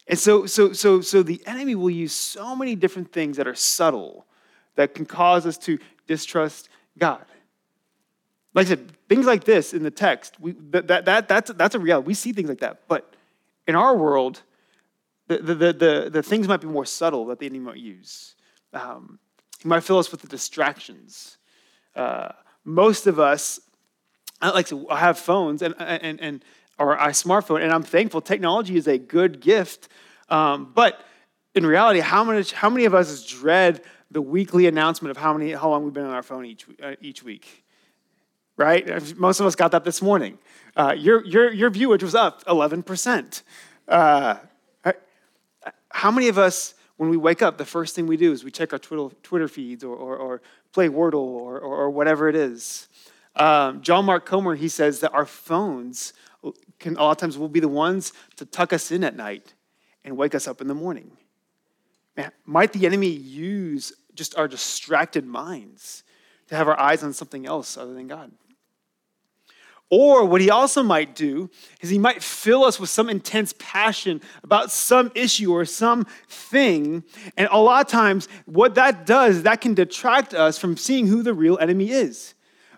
And 0.07 0.17
so, 0.17 0.45
so, 0.45 0.73
so, 0.73 1.01
so 1.01 1.23
the 1.23 1.41
enemy 1.45 1.75
will 1.75 1.89
use 1.89 2.13
so 2.13 2.55
many 2.55 2.75
different 2.75 3.11
things 3.11 3.37
that 3.37 3.47
are 3.47 3.55
subtle 3.55 4.25
that 4.75 4.95
can 4.95 5.05
cause 5.05 5.45
us 5.45 5.57
to 5.59 5.79
distrust 6.07 6.69
God. 6.97 7.25
Like 8.53 8.67
I 8.67 8.69
said, 8.69 8.91
things 9.07 9.25
like 9.25 9.43
this 9.45 9.73
in 9.73 9.83
the 9.83 9.91
text, 9.91 10.39
we, 10.39 10.53
that, 10.71 10.87
that, 10.87 11.05
that, 11.05 11.27
that's, 11.27 11.51
that's 11.53 11.75
a 11.75 11.79
reality. 11.79 12.07
We 12.07 12.13
see 12.13 12.33
things 12.33 12.49
like 12.49 12.59
that. 12.59 12.81
But 12.87 13.15
in 13.67 13.75
our 13.75 13.95
world, 13.95 14.41
the, 15.27 15.37
the, 15.37 15.55
the, 15.55 15.73
the, 15.73 16.09
the 16.11 16.23
things 16.23 16.47
might 16.47 16.61
be 16.61 16.67
more 16.67 16.85
subtle 16.85 17.25
that 17.27 17.39
the 17.39 17.45
enemy 17.45 17.59
might 17.59 17.77
use. 17.77 18.35
Um, 18.73 19.19
he 19.61 19.69
might 19.69 19.83
fill 19.83 19.99
us 19.99 20.11
with 20.11 20.21
the 20.21 20.27
distractions. 20.27 21.37
Uh, 21.95 22.29
most 22.65 23.07
of 23.07 23.19
us, 23.19 23.59
I 24.41 24.49
like 24.49 24.67
to 24.67 24.87
have 24.87 25.17
phones 25.19 25.61
and, 25.61 25.75
and, 25.79 26.19
and 26.19 26.43
or 26.81 26.93
a 26.93 27.09
smartphone, 27.09 27.61
and 27.61 27.71
I'm 27.71 27.83
thankful. 27.83 28.21
Technology 28.21 28.75
is 28.75 28.87
a 28.87 28.97
good 28.97 29.39
gift, 29.39 29.87
um, 30.29 30.71
but 30.73 31.05
in 31.53 31.65
reality, 31.65 31.99
how 31.99 32.23
many 32.23 32.43
how 32.53 32.69
many 32.69 32.85
of 32.85 32.95
us 32.95 33.25
dread 33.25 33.81
the 34.09 34.21
weekly 34.21 34.67
announcement 34.67 35.11
of 35.11 35.17
how 35.17 35.33
many 35.33 35.51
how 35.51 35.69
long 35.69 35.83
we've 35.83 35.93
been 35.93 36.05
on 36.05 36.13
our 36.13 36.23
phone 36.23 36.45
each 36.45 36.65
uh, 36.81 36.95
each 37.01 37.23
week? 37.23 37.63
Right? 38.57 39.15
Most 39.17 39.39
of 39.39 39.45
us 39.45 39.55
got 39.55 39.71
that 39.71 39.83
this 39.83 40.01
morning. 40.01 40.37
Uh, 40.75 40.95
your 40.97 41.25
your 41.25 41.53
your 41.53 41.69
viewage 41.69 42.03
was 42.03 42.15
up 42.15 42.43
11 42.47 42.83
percent. 42.83 43.43
Uh, 43.87 44.35
how 45.93 46.11
many 46.11 46.27
of 46.27 46.37
us, 46.37 46.73
when 46.97 47.09
we 47.09 47.17
wake 47.17 47.41
up, 47.41 47.57
the 47.57 47.65
first 47.65 47.95
thing 47.95 48.07
we 48.07 48.17
do 48.17 48.31
is 48.31 48.43
we 48.43 48.51
check 48.51 48.73
our 48.73 48.79
Twitter, 48.79 49.47
feeds 49.47 49.83
or, 49.83 49.95
or, 49.95 50.17
or 50.17 50.41
play 50.71 50.87
Wordle 50.87 51.15
or, 51.15 51.59
or, 51.59 51.77
or, 51.77 51.89
whatever 51.89 52.29
it 52.29 52.35
is? 52.35 52.87
Um, 53.35 53.81
John 53.81 54.05
Mark 54.05 54.25
Comer, 54.25 54.55
he 54.55 54.67
says 54.67 54.99
that 55.01 55.13
our 55.13 55.25
phones 55.25 56.13
can 56.79 56.95
a 56.97 57.03
lot 57.03 57.11
of 57.11 57.17
times 57.17 57.37
will 57.37 57.49
be 57.49 57.59
the 57.59 57.67
ones 57.67 58.13
to 58.37 58.45
tuck 58.45 58.73
us 58.73 58.91
in 58.91 59.03
at 59.03 59.15
night 59.15 59.53
and 60.03 60.17
wake 60.17 60.35
us 60.35 60.47
up 60.47 60.61
in 60.61 60.67
the 60.67 60.73
morning. 60.73 61.11
Man, 62.17 62.31
might 62.45 62.73
the 62.73 62.85
enemy 62.85 63.09
use 63.09 63.93
just 64.15 64.37
our 64.37 64.47
distracted 64.47 65.25
minds 65.25 66.03
to 66.47 66.55
have 66.55 66.67
our 66.67 66.79
eyes 66.79 67.03
on 67.03 67.13
something 67.13 67.45
else 67.45 67.77
other 67.77 67.93
than 67.93 68.07
God? 68.07 68.31
Or 69.89 70.23
what 70.23 70.39
he 70.39 70.49
also 70.49 70.83
might 70.83 71.15
do 71.15 71.49
is 71.81 71.89
he 71.89 71.99
might 71.99 72.23
fill 72.23 72.63
us 72.63 72.79
with 72.79 72.89
some 72.89 73.09
intense 73.09 73.53
passion 73.59 74.21
about 74.41 74.71
some 74.71 75.11
issue 75.15 75.51
or 75.51 75.65
some 75.65 76.07
thing. 76.29 77.03
And 77.35 77.49
a 77.51 77.59
lot 77.59 77.85
of 77.85 77.91
times, 77.91 78.29
what 78.45 78.75
that 78.75 79.05
does, 79.05 79.43
that 79.43 79.59
can 79.59 79.73
detract 79.73 80.33
us 80.33 80.57
from 80.57 80.77
seeing 80.77 81.07
who 81.07 81.21
the 81.23 81.33
real 81.33 81.57
enemy 81.59 81.91
is. 81.91 82.35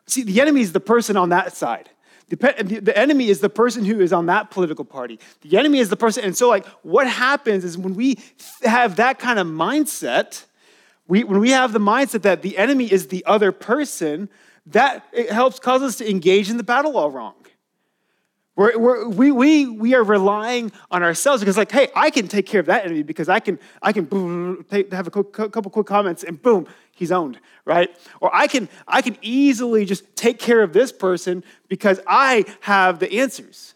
See, 0.08 0.24
the 0.24 0.42
enemy 0.42 0.62
is 0.62 0.74
the 0.74 0.80
person 0.80 1.16
on 1.16 1.30
that 1.30 1.56
side. 1.56 1.92
The, 2.30 2.94
enemy 2.98 3.30
is 3.30 3.42
the 3.42 3.50
person 3.50 3.86
who 3.86 4.00
is 4.00 4.12
on 4.12 4.26
that 4.28 4.50
political 4.50 4.86
party. 4.86 5.20
The 5.42 5.58
enemy 5.58 5.80
is 5.80 5.90
the 5.90 5.98
person. 5.98 6.24
And 6.24 6.36
so, 6.36 6.50
like, 6.50 6.66
what 6.82 7.08
happens 7.08 7.64
is 7.64 7.78
when 7.78 7.96
we 7.96 8.20
have 8.64 8.96
that 8.96 9.20
kind 9.20 9.40
of 9.40 9.46
mindset, 9.46 10.46
we, 11.08 11.24
when 11.24 11.40
we 11.40 11.52
have 11.52 11.74
the 11.74 11.80
mindset 11.80 12.24
that 12.24 12.42
the 12.42 12.58
enemy 12.58 12.92
is 12.92 13.08
the 13.08 13.24
other 13.26 13.52
person, 13.52 14.30
that 14.68 15.06
it 15.12 15.32
helps 15.32 15.60
cause 15.60 15.82
us 15.82 15.98
to 15.98 16.10
engage 16.10 16.50
in 16.50 16.58
the 16.58 16.64
battle 16.64 16.98
all 16.98 17.12
wrong. 17.12 17.36
We're, 18.56 18.78
we're, 18.78 19.08
we, 19.08 19.32
we, 19.32 19.68
we 19.68 19.96
are 19.96 20.04
relying 20.04 20.72
on 20.92 21.02
ourselves 21.02 21.42
because, 21.42 21.58
like, 21.58 21.72
hey, 21.72 21.88
I 21.96 22.12
can 22.12 22.28
take 22.28 22.46
care 22.46 22.60
of 22.60 22.68
that 22.68 22.86
enemy 22.86 23.02
because 23.02 23.28
I 23.28 23.40
can, 23.40 23.58
I 23.82 23.92
can 23.92 24.06
boom, 24.06 24.64
take, 24.70 24.94
have 24.94 25.08
a 25.08 25.12
couple 25.12 25.72
quick 25.72 25.88
comments 25.88 26.24
and 26.24 26.40
boom, 26.40 26.68
he's 26.92 27.12
owned, 27.12 27.40
right? 27.66 27.90
Or 28.22 28.30
I 28.34 28.46
can, 28.46 28.70
I 28.88 29.02
can 29.02 29.18
easily 29.24 29.86
just 29.86 30.16
take 30.16 30.38
care 30.38 30.62
of 30.62 30.72
this 30.72 30.92
person 30.92 31.44
because 31.68 32.00
I 32.06 32.46
have 32.62 33.00
the 33.00 33.12
answers. 33.20 33.74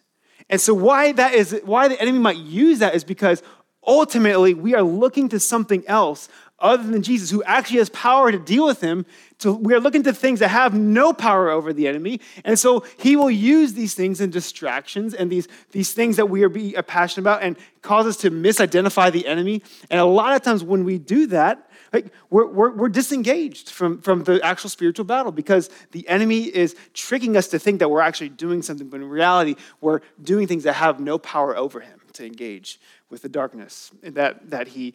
And 0.48 0.62
so, 0.62 0.76
why 0.76 1.12
that 1.13 1.34
is, 1.34 1.60
why 1.66 1.88
the 1.88 2.00
enemy 2.00 2.20
might 2.20 2.38
use 2.38 2.80
that 2.80 2.94
is 2.94 3.04
because 3.04 3.42
ultimately 3.86 4.54
we 4.54 4.76
are 4.76 4.84
looking 4.84 5.28
to 5.30 5.40
something 5.40 5.84
else 5.88 6.30
other 6.60 6.84
than 6.84 7.04
Jesus, 7.04 7.30
who 7.30 7.43
actually 7.43 7.78
has 7.78 7.89
power 7.89 8.32
to 8.32 8.39
deal 8.39 8.65
with 8.65 8.82
him. 8.82 9.06
To, 9.39 9.54
we 9.54 9.76
are 9.76 9.80
looking 9.80 10.02
to 10.04 10.13
things 10.13 10.39
that 10.39 10.48
have 10.48 10.74
no 10.74 11.13
power 11.13 11.50
over 11.50 11.72
the 11.72 11.88
enemy. 11.88 12.20
And 12.43 12.58
so 12.58 12.84
he 12.98 13.15
will 13.15 13.30
use 13.30 13.74
these 13.74 13.93
things 13.93 14.20
and 14.20 14.34
distractions 14.34 15.13
and 15.13 15.32
these, 15.32 15.48
these 15.72 15.93
things 15.93 16.15
that 16.15 16.28
we 16.28 16.43
are 16.43 16.50
be 16.50 16.74
passionate 16.88 17.24
about 17.24 17.43
and 17.43 17.56
cause 17.84 18.08
us 18.08 18.17
to 18.17 18.32
misidentify 18.32 19.12
the 19.12 19.28
enemy. 19.28 19.62
And 19.91 20.00
a 20.00 20.06
lot 20.06 20.36
of 20.36 20.41
times 20.41 20.63
when 20.63 20.84
we 20.84 20.98
do 20.98 21.28
that, 21.28 21.70
like 21.93 22.12
we're, 22.32 22.48
we're, 22.48 22.72
we're 22.72 22.89
disengaged 22.89 23.70
from, 23.70 24.02
from 24.02 24.24
the 24.24 24.41
actual 24.43 24.72
spiritual 24.72 25.06
battle 25.06 25.32
because 25.32 25.70
the 25.91 26.08
enemy 26.10 26.43
is 26.43 26.76
tricking 26.96 27.38
us 27.38 27.48
to 27.50 27.60
think 27.60 27.80
that 27.80 27.89
we're 27.89 28.02
actually 28.02 28.30
doing 28.30 28.63
something, 28.63 28.89
but 28.89 29.00
in 29.00 29.08
reality, 29.08 29.56
we're 29.80 30.02
doing 30.22 30.48
things 30.48 30.63
that 30.63 30.74
have 30.74 31.00
no 31.00 31.20
power 31.20 31.56
over 31.56 31.80
him 31.80 32.00
to 32.13 32.26
engage 32.26 32.80
with 33.10 33.22
the 33.22 33.30
darkness 33.30 33.91
that, 34.02 34.50
that 34.50 34.70
he 34.70 34.93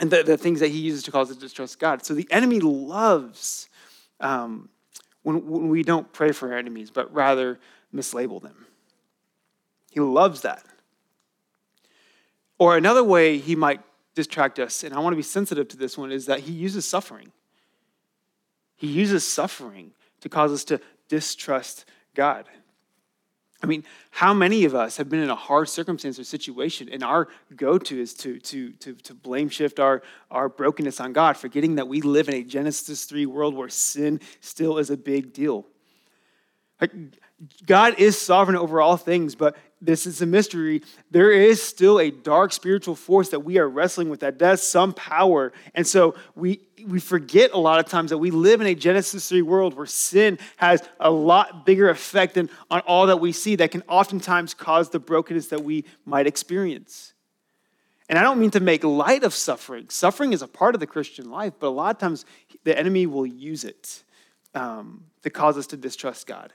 and 0.00 0.10
the, 0.10 0.22
the 0.22 0.36
things 0.36 0.60
that 0.60 0.68
he 0.68 0.78
uses 0.78 1.02
to 1.04 1.12
cause 1.12 1.30
us 1.30 1.36
to 1.36 1.42
distrust 1.42 1.78
God. 1.78 2.04
So 2.04 2.14
the 2.14 2.26
enemy 2.30 2.58
loves 2.58 3.68
um, 4.18 4.70
when, 5.22 5.46
when 5.46 5.68
we 5.68 5.82
don't 5.82 6.10
pray 6.12 6.32
for 6.32 6.50
our 6.50 6.58
enemies, 6.58 6.90
but 6.90 7.12
rather 7.14 7.60
mislabel 7.94 8.42
them. 8.42 8.66
He 9.90 10.00
loves 10.00 10.40
that. 10.40 10.64
Or 12.58 12.76
another 12.76 13.04
way 13.04 13.38
he 13.38 13.54
might 13.54 13.80
distract 14.14 14.58
us, 14.58 14.82
and 14.82 14.94
I 14.94 14.98
want 15.00 15.12
to 15.12 15.16
be 15.16 15.22
sensitive 15.22 15.68
to 15.68 15.76
this 15.76 15.96
one, 15.96 16.10
is 16.10 16.26
that 16.26 16.40
he 16.40 16.52
uses 16.52 16.84
suffering. 16.86 17.32
He 18.76 18.86
uses 18.86 19.24
suffering 19.26 19.92
to 20.22 20.28
cause 20.28 20.52
us 20.52 20.64
to 20.64 20.80
distrust 21.08 21.84
God. 22.14 22.46
I 23.62 23.66
mean, 23.66 23.84
how 24.10 24.32
many 24.32 24.64
of 24.64 24.74
us 24.74 24.96
have 24.96 25.10
been 25.10 25.20
in 25.20 25.28
a 25.28 25.36
hard 25.36 25.68
circumstance 25.68 26.18
or 26.18 26.24
situation, 26.24 26.88
and 26.90 27.04
our 27.04 27.28
go 27.56 27.76
to 27.78 28.00
is 28.00 28.14
to, 28.14 28.38
to, 28.40 28.70
to, 28.72 28.94
to 28.94 29.14
blame 29.14 29.50
shift 29.50 29.78
our, 29.78 30.02
our 30.30 30.48
brokenness 30.48 30.98
on 30.98 31.12
God, 31.12 31.36
forgetting 31.36 31.74
that 31.74 31.86
we 31.86 32.00
live 32.00 32.28
in 32.28 32.36
a 32.36 32.42
Genesis 32.42 33.04
3 33.04 33.26
world 33.26 33.54
where 33.54 33.68
sin 33.68 34.20
still 34.40 34.78
is 34.78 34.88
a 34.88 34.96
big 34.96 35.34
deal. 35.34 35.66
Like, 36.80 36.92
God 37.66 37.98
is 37.98 38.18
sovereign 38.18 38.56
over 38.56 38.80
all 38.80 38.96
things, 38.96 39.34
but 39.34 39.56
this 39.80 40.06
is 40.06 40.20
a 40.20 40.26
mystery. 40.26 40.82
There 41.10 41.30
is 41.30 41.62
still 41.62 41.98
a 42.00 42.10
dark 42.10 42.52
spiritual 42.52 42.94
force 42.94 43.30
that 43.30 43.40
we 43.40 43.58
are 43.58 43.68
wrestling 43.68 44.10
with 44.10 44.20
that 44.20 44.36
does 44.36 44.62
some 44.62 44.92
power. 44.92 45.52
And 45.74 45.86
so 45.86 46.14
we, 46.34 46.60
we 46.86 47.00
forget 47.00 47.52
a 47.52 47.58
lot 47.58 47.80
of 47.80 47.86
times 47.86 48.10
that 48.10 48.18
we 48.18 48.30
live 48.30 48.60
in 48.60 48.66
a 48.66 48.74
Genesis 48.74 49.28
3 49.28 49.42
world 49.42 49.74
where 49.74 49.86
sin 49.86 50.38
has 50.58 50.82
a 50.98 51.10
lot 51.10 51.64
bigger 51.64 51.88
effect 51.88 52.34
than 52.34 52.50
on 52.70 52.80
all 52.80 53.06
that 53.06 53.20
we 53.20 53.32
see 53.32 53.56
that 53.56 53.70
can 53.70 53.82
oftentimes 53.88 54.52
cause 54.52 54.90
the 54.90 54.98
brokenness 54.98 55.48
that 55.48 55.64
we 55.64 55.84
might 56.04 56.26
experience. 56.26 57.14
And 58.10 58.18
I 58.18 58.22
don't 58.22 58.40
mean 58.40 58.50
to 58.50 58.60
make 58.60 58.84
light 58.84 59.24
of 59.24 59.32
suffering. 59.32 59.88
Suffering 59.88 60.32
is 60.32 60.42
a 60.42 60.48
part 60.48 60.74
of 60.74 60.80
the 60.80 60.86
Christian 60.86 61.30
life, 61.30 61.54
but 61.58 61.68
a 61.68 61.70
lot 61.70 61.94
of 61.94 61.98
times 62.00 62.26
the 62.64 62.76
enemy 62.76 63.06
will 63.06 63.26
use 63.26 63.64
it 63.64 64.02
um, 64.54 65.04
to 65.22 65.30
cause 65.30 65.56
us 65.56 65.68
to 65.68 65.76
distrust 65.76 66.26
God 66.26 66.52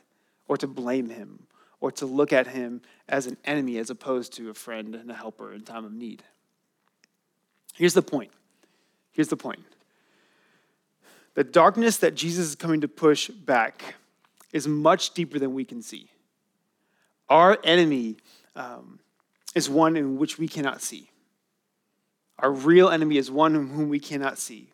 or 0.47 0.57
to 0.57 0.67
blame 0.67 1.09
him 1.09 1.47
or 1.79 1.91
to 1.91 2.05
look 2.05 2.33
at 2.33 2.47
him 2.47 2.81
as 3.07 3.27
an 3.27 3.37
enemy 3.45 3.77
as 3.77 3.89
opposed 3.89 4.33
to 4.33 4.49
a 4.49 4.53
friend 4.53 4.95
and 4.95 5.09
a 5.09 5.13
helper 5.13 5.53
in 5.53 5.61
time 5.61 5.85
of 5.85 5.93
need. 5.93 6.23
Here's 7.73 7.93
the 7.93 8.01
point. 8.01 8.31
Here's 9.11 9.27
the 9.27 9.37
point. 9.37 9.63
The 11.35 11.43
darkness 11.43 11.97
that 11.97 12.15
Jesus 12.15 12.47
is 12.47 12.55
coming 12.55 12.81
to 12.81 12.87
push 12.87 13.29
back 13.29 13.95
is 14.53 14.67
much 14.67 15.13
deeper 15.13 15.37
than 15.37 15.53
we 15.53 15.65
can 15.65 15.81
see. 15.81 16.09
Our 17.29 17.57
enemy 17.63 18.17
um, 18.55 18.99
is 19.53 19.69
one 19.69 19.97
in 19.97 20.17
which 20.17 20.37
we 20.37 20.47
cannot 20.47 20.81
see. 20.81 21.09
Our 22.39 22.51
real 22.51 22.89
enemy 22.89 23.17
is 23.17 23.29
one 23.29 23.53
whom 23.53 23.89
we 23.89 23.99
cannot 23.99 24.37
see. 24.37 24.71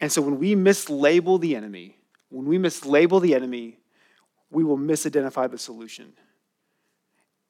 And 0.00 0.10
so 0.10 0.22
when 0.22 0.38
we 0.38 0.54
mislabel 0.54 1.40
the 1.40 1.54
enemy, 1.54 1.98
when 2.30 2.46
we 2.46 2.58
mislabel 2.58 3.22
the 3.22 3.34
enemy, 3.34 3.78
we 4.54 4.64
will 4.64 4.78
misidentify 4.78 5.50
the 5.50 5.58
solution. 5.58 6.12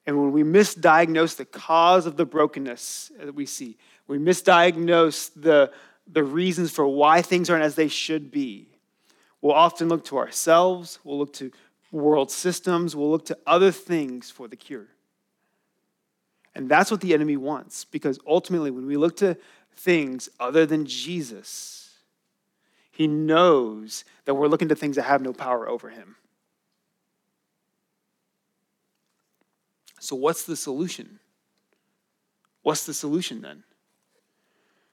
And 0.07 0.21
when 0.21 0.33
we 0.33 0.43
misdiagnose 0.43 1.37
the 1.37 1.45
cause 1.45 2.07
of 2.07 2.17
the 2.17 2.27
brokenness 2.27 3.13
that 3.19 3.35
we 3.35 3.47
see, 3.47 3.77
we 4.07 4.19
misdiagnose 4.19 5.31
the, 5.35 5.71
the 6.11 6.25
reasons 6.25 6.71
for 6.71 6.87
why 6.87 7.23
things 7.23 7.49
aren't 7.49 7.65
as 7.65 7.75
they 7.75 7.89
should 7.89 8.31
be, 8.31 8.69
we'll 9.41 9.53
often 9.53 9.89
look 9.89 10.05
to 10.07 10.19
ourselves, 10.19 10.99
we'll 11.05 11.19
look 11.19 11.33
to 11.35 11.51
world 11.93 12.31
systems, 12.31 12.97
we'll 12.97 13.11
look 13.11 13.27
to 13.27 13.39
other 13.47 13.71
things 13.71 14.31
for 14.31 14.49
the 14.49 14.57
cure. 14.57 14.89
And 16.55 16.69
that's 16.69 16.91
what 16.91 17.01
the 17.01 17.15
enemy 17.15 17.37
wants, 17.37 17.85
because 17.85 18.19
ultimately, 18.27 18.71
when 18.71 18.87
we 18.87 18.97
look 18.97 19.17
to 19.19 19.37
things 19.77 20.29
other 20.39 20.67
than 20.67 20.87
Jesus, 20.87 21.91
he 22.93 23.07
knows 23.07 24.05
that 24.25 24.35
we're 24.35 24.49
looking 24.49 24.69
to 24.69 24.77
things 24.77 24.97
that 24.97 25.03
have 25.03 25.21
no 25.21 25.33
power 25.33 25.69
over 25.69 25.91
him. 25.91 26.17
So, 30.05 30.17
what's 30.17 30.45
the 30.45 30.55
solution? 30.55 31.19
What's 32.63 32.85
the 32.85 32.93
solution 32.93 33.41
then? 33.41 33.65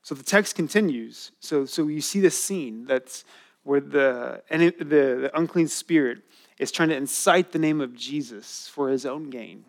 So 0.04 0.16
the 0.16 0.24
text 0.24 0.56
continues. 0.56 1.32
So, 1.42 1.66
so 1.66 1.88
you 1.88 2.00
see 2.00 2.22
this 2.22 2.42
scene 2.42 2.86
that's 2.86 3.26
where 3.64 3.82
the, 3.82 4.42
and 4.50 4.62
the, 4.62 4.84
the 4.84 5.32
unclean 5.38 5.68
spirit 5.68 6.20
is 6.58 6.72
trying 6.72 6.90
to 6.90 6.96
incite 6.96 7.52
the 7.52 7.60
name 7.60 7.82
of 7.82 7.94
Jesus 7.94 8.70
for 8.70 8.90
his 8.90 9.06
own 9.06 9.30
gain. 9.30 9.66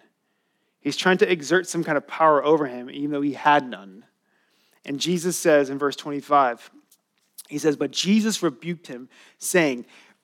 He's 0.81 0.97
trying 0.97 1.19
to 1.19 1.31
exert 1.31 1.67
some 1.67 1.83
kind 1.83 1.99
of 1.99 2.07
power 2.07 2.45
over 2.45 2.67
him, 2.67 2.89
even 2.89 3.11
though 3.11 3.21
he 3.21 3.35
had 3.35 3.69
none. 3.69 4.05
And 4.85 5.01
Jesus 5.01 5.37
says 5.37 5.71
in 5.71 5.79
verse 5.79 5.97
25, 5.97 6.71
he 7.49 7.59
says, 7.59 7.77
But 7.77 7.91
Jesus 7.91 8.43
rebuked 8.45 8.87
him, 8.87 9.09
saying, 9.39 9.87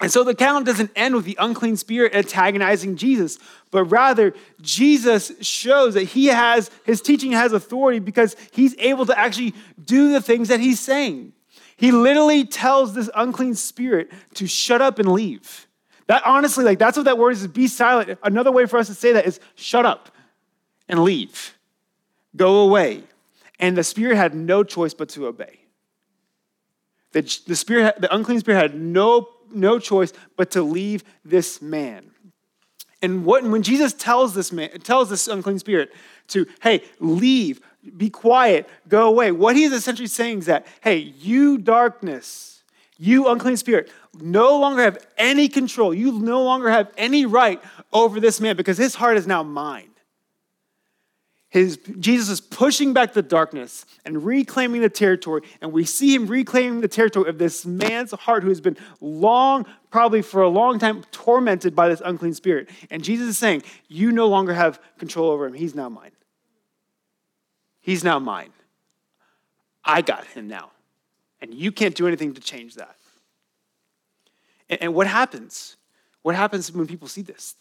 And 0.00 0.12
so 0.12 0.22
the 0.22 0.30
account 0.30 0.64
doesn't 0.66 0.92
end 0.94 1.16
with 1.16 1.24
the 1.24 1.36
unclean 1.40 1.76
spirit 1.76 2.14
antagonizing 2.14 2.96
Jesus, 2.96 3.38
but 3.72 3.84
rather 3.84 4.32
Jesus 4.60 5.32
shows 5.40 5.94
that 5.94 6.04
he 6.04 6.26
has, 6.26 6.70
his 6.84 7.00
teaching 7.00 7.32
has 7.32 7.52
authority 7.52 7.98
because 7.98 8.36
he's 8.52 8.76
able 8.78 9.06
to 9.06 9.18
actually 9.18 9.54
do 9.84 10.12
the 10.12 10.20
things 10.20 10.48
that 10.48 10.60
he's 10.60 10.78
saying. 10.78 11.32
He 11.76 11.90
literally 11.90 12.44
tells 12.44 12.94
this 12.94 13.10
unclean 13.14 13.54
spirit 13.54 14.10
to 14.34 14.46
shut 14.46 14.80
up 14.80 14.98
and 14.98 15.10
leave. 15.10 15.66
That 16.06 16.22
honestly, 16.24 16.64
like 16.64 16.78
that's 16.78 16.96
what 16.96 17.04
that 17.04 17.18
word 17.18 17.32
is, 17.32 17.42
is 17.42 17.48
be 17.48 17.66
silent. 17.66 18.18
Another 18.22 18.52
way 18.52 18.66
for 18.66 18.78
us 18.78 18.86
to 18.86 18.94
say 18.94 19.12
that 19.12 19.26
is 19.26 19.40
shut 19.56 19.84
up 19.84 20.10
and 20.88 21.02
leave. 21.02 21.56
Go 22.36 22.60
away. 22.60 23.02
And 23.60 23.76
the 23.76 23.84
spirit 23.84 24.16
had 24.16 24.34
no 24.34 24.62
choice 24.62 24.94
but 24.94 25.08
to 25.10 25.26
obey. 25.26 25.60
The, 27.12 27.22
the 27.46 27.56
spirit, 27.56 28.00
the 28.00 28.14
unclean 28.14 28.40
spirit 28.40 28.60
had 28.60 28.74
no 28.80 29.28
no 29.52 29.78
choice 29.78 30.12
but 30.36 30.50
to 30.52 30.62
leave 30.62 31.04
this 31.24 31.60
man. 31.62 32.10
And 33.00 33.24
what, 33.24 33.44
when 33.44 33.62
Jesus 33.62 33.92
tells 33.92 34.34
this 34.34 34.50
man, 34.50 34.70
tells 34.80 35.10
this 35.10 35.28
unclean 35.28 35.58
spirit 35.58 35.92
to, 36.28 36.46
hey, 36.62 36.82
leave, 36.98 37.60
be 37.96 38.10
quiet, 38.10 38.68
go 38.88 39.06
away, 39.06 39.30
what 39.30 39.56
he's 39.56 39.72
essentially 39.72 40.08
saying 40.08 40.40
is 40.40 40.46
that, 40.46 40.66
hey, 40.80 40.96
you 40.96 41.58
darkness, 41.58 42.62
you 42.98 43.28
unclean 43.28 43.56
spirit, 43.56 43.90
no 44.20 44.58
longer 44.58 44.82
have 44.82 44.98
any 45.16 45.48
control. 45.48 45.94
You 45.94 46.18
no 46.18 46.42
longer 46.42 46.70
have 46.70 46.92
any 46.96 47.24
right 47.24 47.62
over 47.92 48.18
this 48.18 48.40
man 48.40 48.56
because 48.56 48.78
his 48.78 48.96
heart 48.96 49.16
is 49.16 49.26
now 49.26 49.44
mine. 49.44 49.90
His, 51.50 51.78
Jesus 51.98 52.28
is 52.28 52.40
pushing 52.42 52.92
back 52.92 53.14
the 53.14 53.22
darkness 53.22 53.86
and 54.04 54.22
reclaiming 54.22 54.82
the 54.82 54.90
territory. 54.90 55.42
And 55.62 55.72
we 55.72 55.84
see 55.84 56.14
him 56.14 56.26
reclaiming 56.26 56.82
the 56.82 56.88
territory 56.88 57.28
of 57.30 57.38
this 57.38 57.64
man's 57.64 58.12
heart 58.12 58.42
who 58.42 58.50
has 58.50 58.60
been 58.60 58.76
long, 59.00 59.64
probably 59.90 60.20
for 60.20 60.42
a 60.42 60.48
long 60.48 60.78
time, 60.78 61.04
tormented 61.10 61.74
by 61.74 61.88
this 61.88 62.02
unclean 62.04 62.34
spirit. 62.34 62.68
And 62.90 63.02
Jesus 63.02 63.28
is 63.28 63.38
saying, 63.38 63.62
You 63.88 64.12
no 64.12 64.28
longer 64.28 64.52
have 64.52 64.78
control 64.98 65.30
over 65.30 65.46
him. 65.46 65.54
He's 65.54 65.74
now 65.74 65.88
mine. 65.88 66.10
He's 67.80 68.04
now 68.04 68.18
mine. 68.18 68.52
I 69.82 70.02
got 70.02 70.26
him 70.26 70.48
now. 70.48 70.72
And 71.40 71.54
you 71.54 71.72
can't 71.72 71.94
do 71.94 72.06
anything 72.06 72.34
to 72.34 72.42
change 72.42 72.74
that. 72.74 72.96
And, 74.68 74.82
and 74.82 74.94
what 74.94 75.06
happens? 75.06 75.76
What 76.20 76.34
happens 76.34 76.70
when 76.70 76.86
people 76.86 77.08
see 77.08 77.22
this? 77.22 77.54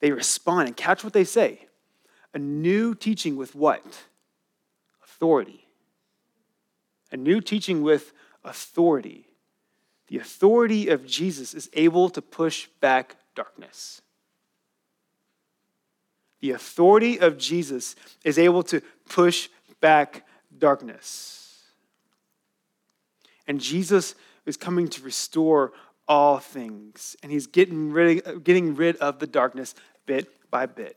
They 0.00 0.10
respond 0.10 0.68
and 0.68 0.76
catch 0.76 1.02
what 1.02 1.14
they 1.14 1.24
say 1.24 1.66
a 2.34 2.38
new 2.38 2.94
teaching 2.94 3.36
with 3.36 3.54
what? 3.54 3.84
Authority. 5.02 5.66
A 7.12 7.16
new 7.16 7.40
teaching 7.40 7.82
with 7.82 8.12
authority. 8.44 9.26
The 10.08 10.18
authority 10.18 10.88
of 10.88 11.06
Jesus 11.06 11.54
is 11.54 11.70
able 11.72 12.10
to 12.10 12.22
push 12.22 12.68
back 12.80 13.16
darkness. 13.34 14.02
The 16.40 16.52
authority 16.52 17.20
of 17.20 17.36
Jesus 17.38 17.94
is 18.24 18.38
able 18.38 18.62
to 18.64 18.80
push 19.08 19.48
back 19.80 20.26
darkness. 20.56 21.64
And 23.46 23.60
Jesus 23.60 24.14
is 24.46 24.56
coming 24.56 24.88
to 24.88 25.02
restore 25.02 25.72
all 26.08 26.38
things, 26.38 27.14
and 27.22 27.30
he's 27.30 27.46
getting 27.46 27.92
rid, 27.92 28.42
getting 28.42 28.74
rid 28.74 28.96
of 28.96 29.20
the 29.20 29.26
darkness 29.26 29.74
bit 30.06 30.28
by 30.50 30.66
bit. 30.66 30.96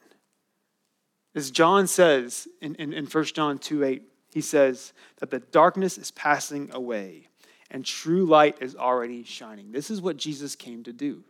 As 1.36 1.52
John 1.52 1.88
says 1.88 2.48
in, 2.62 2.76
in, 2.76 2.94
in 2.94 3.06
1 3.06 3.24
John 3.26 3.58
2 3.58 3.84
8, 3.84 4.04
he 4.34 4.42
says 4.42 4.94
that 5.20 5.32
the 5.32 5.40
darkness 5.40 5.98
is 5.98 6.12
passing 6.12 6.70
away 6.74 7.28
and 7.72 7.84
true 7.84 8.26
light 8.26 8.58
is 8.62 8.76
already 8.76 9.24
shining. 9.24 9.72
This 9.72 9.90
is 9.90 10.02
what 10.02 10.18
Jesus 10.18 10.56
came 10.56 10.84
to 10.84 10.94
do. 10.94 11.24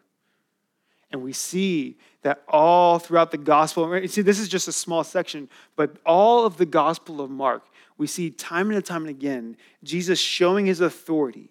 And 1.12 1.22
we 1.22 1.32
see 1.32 1.98
that 2.24 2.44
all 2.48 3.00
throughout 3.00 3.32
the 3.32 3.38
gospel, 3.38 4.08
see, 4.08 4.22
this 4.22 4.40
is 4.40 4.50
just 4.50 4.68
a 4.68 4.72
small 4.72 5.04
section, 5.04 5.48
but 5.76 5.96
all 6.06 6.46
of 6.46 6.58
the 6.58 6.66
gospel 6.66 7.22
of 7.22 7.30
Mark, 7.30 7.66
we 7.98 8.08
see 8.08 8.30
time 8.30 8.72
and 8.72 8.84
time 8.84 9.04
and 9.04 9.10
again 9.10 9.56
Jesus 9.84 10.20
showing 10.20 10.66
his 10.66 10.82
authority, 10.82 11.50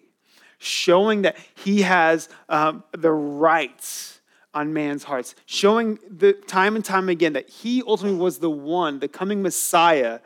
showing 0.57 1.21
that 1.23 1.37
he 1.55 1.81
has 1.81 2.29
um, 2.49 2.83
the 2.91 3.11
rights 3.11 4.12
on 4.53 4.73
man's 4.73 5.03
hearts, 5.03 5.35
showing 5.45 5.99
the 6.09 6.33
time 6.33 6.75
and 6.75 6.85
time 6.85 7.09
again 7.09 7.33
that 7.33 7.49
he 7.49 7.81
ultimately 7.85 8.19
was 8.19 8.39
the 8.39 8.49
one, 8.49 8.99
the 8.99 9.07
coming 9.07 9.41
Messiah, 9.41 10.19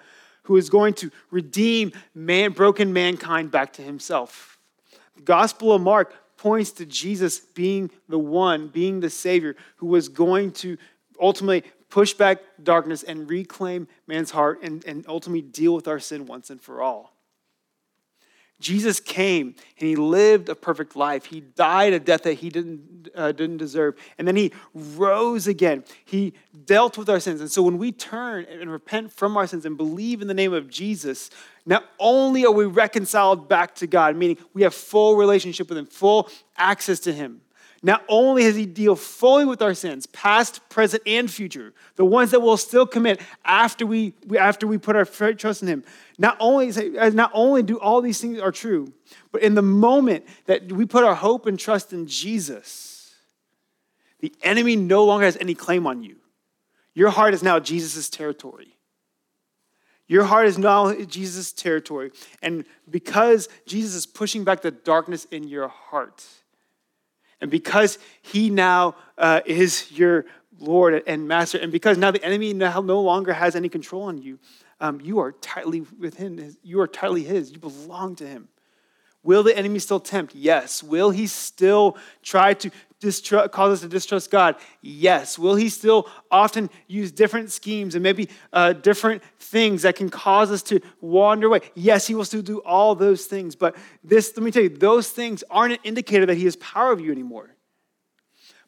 who 0.44 0.58
is 0.58 0.70
going 0.70 0.94
to 0.96 1.12
redeem 1.32 1.92
man, 2.14 2.52
broken 2.52 2.94
mankind 2.94 3.52
back 3.52 3.74
to 3.74 3.82
himself. 3.82 4.58
The 5.16 5.24
Gospel 5.24 5.74
of 5.74 5.82
Mark 5.82 6.14
points 6.38 6.72
to 6.72 6.86
Jesus 6.86 7.40
being 7.40 7.90
the 8.08 8.20
one, 8.20 8.68
being 8.68 9.00
the 9.00 9.10
Savior, 9.10 9.56
who 9.78 9.88
was 9.88 10.08
going 10.08 10.52
to 10.54 10.78
ultimately 11.20 11.64
push 11.90 12.14
back 12.14 12.40
darkness 12.62 13.04
and 13.04 13.30
reclaim 13.30 13.88
man's 14.08 14.32
heart 14.32 14.62
and, 14.62 14.86
and 14.86 15.06
ultimately 15.08 15.42
deal 15.42 15.74
with 15.74 15.88
our 15.88 16.00
sin 16.00 16.26
once 16.26 16.50
and 16.50 16.62
for 16.62 16.82
all. 16.82 17.17
Jesus 18.60 19.00
came 19.00 19.56
and 19.80 19.88
he 19.88 19.96
lived 19.96 20.50
a 20.50 20.56
perfect 20.56 20.96
life. 20.96 21.26
He 21.26 21.42
died 21.42 21.94
a 21.94 22.00
death 22.00 22.24
that 22.24 22.34
he 22.36 22.50
didn't, 22.50 23.10
uh, 23.14 23.32
didn't 23.32 23.58
deserve. 23.58 23.96
And 24.18 24.28
then 24.28 24.36
he 24.36 24.52
rose 24.74 25.48
again. 25.48 25.84
He 26.04 26.34
dealt 26.66 26.98
with 26.98 27.08
our 27.08 27.20
sins. 27.20 27.40
And 27.40 27.52
so 27.52 27.62
when 27.62 27.78
we 27.78 27.92
turn 27.92 28.46
and 28.46 28.72
repent 28.72 29.12
from 29.12 29.38
our 29.38 29.46
sins 29.46 29.66
and 29.66 29.78
believe 29.78 30.24
in 30.24 30.28
the 30.28 30.34
name 30.34 30.54
of 30.54 30.70
Jesus, 30.70 31.30
not 31.68 31.86
only 32.00 32.46
are 32.46 32.52
we 32.52 32.66
reconciled 32.66 33.48
back 33.48 33.76
to 33.76 33.86
God, 33.86 34.16
meaning 34.16 34.38
we 34.54 34.64
have 34.64 34.74
full 34.74 35.18
relationship 35.18 35.70
with 35.70 35.78
him, 35.78 35.86
full 35.86 36.28
access 36.58 37.00
to 37.02 37.14
him, 37.14 37.42
not 37.88 38.04
only 38.10 38.44
has 38.44 38.58
he 38.58 38.66
dealt 38.66 39.00
fully 39.00 39.46
with 39.46 39.62
our 39.62 39.74
sins, 39.74 40.08
past, 40.08 40.60
present, 40.68 41.02
and 41.08 41.32
future, 41.32 41.74
the 41.96 42.04
ones 42.04 42.32
that 42.32 42.42
we'll 42.42 42.58
still 42.58 42.86
commit 42.86 43.22
after 43.46 43.86
we, 43.88 44.14
after 44.38 44.68
we 44.68 44.78
put 44.78 44.98
our 44.98 45.06
trust 45.06 45.62
in 45.62 45.70
him. 45.70 45.86
Not 46.20 46.36
only, 46.42 46.98
uh, 47.00 47.10
not 47.12 47.32
only 47.34 47.64
do 47.64 47.80
all 47.80 48.02
these 48.02 48.20
things 48.20 48.40
are 48.40 48.52
true, 48.52 48.92
but 49.32 49.42
in 49.42 49.56
the 49.56 49.62
moment 49.62 50.26
that 50.48 50.70
we 50.70 50.86
put 50.86 51.06
our 51.06 51.16
hope 51.16 51.46
and 51.46 51.58
trust 51.58 51.94
in 51.94 52.08
Jesus, 52.08 53.16
the 54.20 54.34
enemy 54.44 54.76
no 54.76 55.06
longer 55.06 55.24
has 55.24 55.38
any 55.38 55.56
claim 55.56 55.88
on 55.88 56.04
you. 56.04 56.18
Your 56.94 57.12
heart 57.12 57.34
is 57.34 57.42
now 57.42 57.58
Jesus' 57.58 58.10
territory. 58.10 58.76
Your 60.10 60.26
heart 60.26 60.48
is 60.48 60.58
now 60.58 60.94
Jesus' 60.94 61.54
territory. 61.54 62.12
And 62.42 62.66
because 62.90 63.48
Jesus 63.66 63.96
is 63.96 64.06
pushing 64.06 64.44
back 64.44 64.62
the 64.62 64.72
darkness 64.72 65.24
in 65.32 65.48
your 65.48 65.70
heart, 65.70 66.26
and 67.42 67.52
because 67.52 68.00
he 68.22 68.50
now 68.50 68.96
uh, 69.18 69.42
is 69.46 69.92
your 69.92 70.26
Lord 70.60 71.04
and 71.06 71.28
Master, 71.28 71.58
and 71.58 71.72
because 71.72 71.98
now 71.98 72.12
the 72.12 72.24
enemy 72.24 72.54
no 72.54 73.02
longer 73.02 73.34
has 73.34 73.56
any 73.56 73.70
control 73.70 74.04
on 74.04 74.18
you, 74.18 74.40
um, 74.80 75.02
you 75.02 75.20
are 75.20 75.32
tightly 75.34 75.82
with 76.00 76.18
him. 76.18 76.56
You 76.64 76.82
are 76.82 76.88
tightly 76.88 77.24
his. 77.24 77.52
You 77.52 77.60
belong 77.60 78.16
to 78.18 78.28
him. 78.28 78.48
Will 79.24 79.44
the 79.44 79.56
enemy 79.58 79.80
still 79.80 80.00
tempt? 80.00 80.36
Yes. 80.36 80.82
Will 80.82 81.10
he 81.10 81.28
still 81.28 81.98
try 82.22 82.54
to 82.56 82.72
distrust, 83.00 83.52
cause 83.52 83.74
us 83.74 83.82
to 83.82 83.88
distrust 83.88 84.32
God? 84.32 84.56
Yes. 84.82 85.38
Will 85.38 85.56
he 85.56 85.70
still 85.70 86.10
often 86.32 86.70
use 86.88 87.12
different 87.12 87.52
schemes 87.52 87.96
and 87.96 88.04
maybe 88.04 88.30
uh, 88.54 88.74
different 88.74 89.24
things 89.40 89.84
that 89.84 89.96
can 89.96 90.10
cause 90.10 90.52
us 90.52 90.64
to 90.64 90.80
wander 91.02 91.48
away? 91.48 91.62
Yes, 91.76 92.08
he 92.08 92.16
will 92.16 92.26
still 92.26 92.42
do 92.42 92.60
all 92.60 92.96
those 92.96 93.26
things. 93.26 93.56
But 93.56 93.76
this, 94.04 94.36
let 94.36 94.44
me 94.44 94.52
tell 94.52 94.64
you, 94.64 94.70
those 94.70 95.10
things 95.10 95.44
aren't 95.50 95.74
an 95.74 95.80
indicator 95.84 96.26
that 96.26 96.38
he 96.38 96.46
has 96.46 96.56
power 96.56 96.92
over 96.92 97.02
you 97.02 97.12
anymore. 97.12 97.56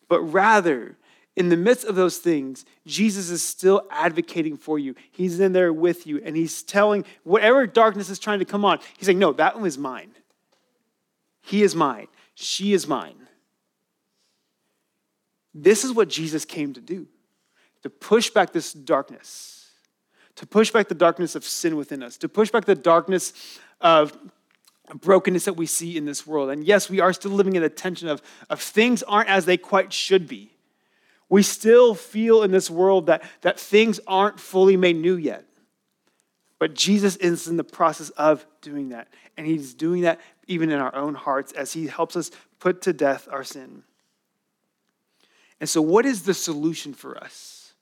But 0.07 0.21
rather, 0.21 0.97
in 1.35 1.47
the 1.47 1.55
midst 1.57 1.85
of 1.85 1.95
those 1.95 2.17
things, 2.17 2.65
Jesus 2.85 3.29
is 3.29 3.41
still 3.41 3.83
advocating 3.89 4.57
for 4.57 4.77
you. 4.77 4.95
He's 5.11 5.39
in 5.39 5.53
there 5.53 5.71
with 5.71 6.05
you, 6.05 6.21
and 6.23 6.35
he's 6.35 6.63
telling 6.63 7.05
whatever 7.23 7.65
darkness 7.65 8.09
is 8.09 8.19
trying 8.19 8.39
to 8.39 8.45
come 8.45 8.65
on, 8.65 8.79
he's 8.97 9.05
saying, 9.05 9.19
No, 9.19 9.31
that 9.33 9.55
one 9.55 9.65
is 9.65 9.77
mine. 9.77 10.11
He 11.41 11.63
is 11.63 11.75
mine. 11.75 12.07
She 12.35 12.73
is 12.73 12.87
mine. 12.87 13.28
This 15.53 15.83
is 15.83 15.93
what 15.93 16.09
Jesus 16.09 16.45
came 16.45 16.73
to 16.73 16.81
do 16.81 17.07
to 17.81 17.89
push 17.89 18.29
back 18.29 18.51
this 18.51 18.73
darkness, 18.73 19.69
to 20.35 20.45
push 20.45 20.71
back 20.71 20.89
the 20.89 20.95
darkness 20.95 21.35
of 21.35 21.45
sin 21.45 21.77
within 21.77 22.03
us, 22.03 22.17
to 22.17 22.27
push 22.27 22.51
back 22.51 22.65
the 22.65 22.75
darkness 22.75 23.59
of 23.79 24.17
brokenness 24.93 25.45
that 25.45 25.53
we 25.53 25.65
see 25.65 25.97
in 25.97 26.05
this 26.05 26.25
world. 26.25 26.49
And 26.49 26.65
yes, 26.65 26.89
we 26.89 26.99
are 26.99 27.13
still 27.13 27.31
living 27.31 27.55
in 27.55 27.61
the 27.61 27.69
tension 27.69 28.07
of, 28.07 28.21
of 28.49 28.61
things 28.61 29.03
aren't 29.03 29.29
as 29.29 29.45
they 29.45 29.57
quite 29.57 29.93
should 29.93 30.27
be. 30.27 30.51
We 31.29 31.43
still 31.43 31.93
feel 31.93 32.43
in 32.43 32.51
this 32.51 32.69
world 32.69 33.05
that, 33.05 33.23
that 33.41 33.59
things 33.59 33.99
aren't 34.07 34.39
fully 34.39 34.77
made 34.77 34.95
new 34.95 35.15
yet. 35.15 35.45
But 36.57 36.73
Jesus 36.73 37.15
is 37.17 37.47
in 37.47 37.55
the 37.55 37.63
process 37.63 38.09
of 38.11 38.45
doing 38.61 38.89
that. 38.89 39.07
And 39.37 39.45
he's 39.45 39.73
doing 39.73 40.01
that 40.01 40.19
even 40.47 40.71
in 40.71 40.79
our 40.79 40.93
own 40.93 41.13
hearts 41.13 41.53
as 41.53 41.71
he 41.71 41.87
helps 41.87 42.15
us 42.15 42.31
put 42.59 42.81
to 42.81 42.93
death 42.93 43.27
our 43.31 43.43
sin. 43.43 43.83
And 45.59 45.69
so, 45.69 45.81
what 45.81 46.05
is 46.05 46.23
the 46.23 46.33
solution 46.33 46.93
for 46.93 47.17
us 47.17 47.73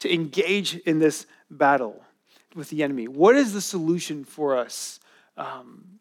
to 0.00 0.12
engage 0.12 0.76
in 0.78 0.98
this 0.98 1.26
battle 1.50 2.02
with 2.54 2.70
the 2.70 2.82
enemy? 2.82 3.06
What 3.06 3.36
is 3.36 3.52
the 3.52 3.60
solution 3.60 4.24
for 4.24 4.56
us 4.56 4.98
um, 5.36 6.00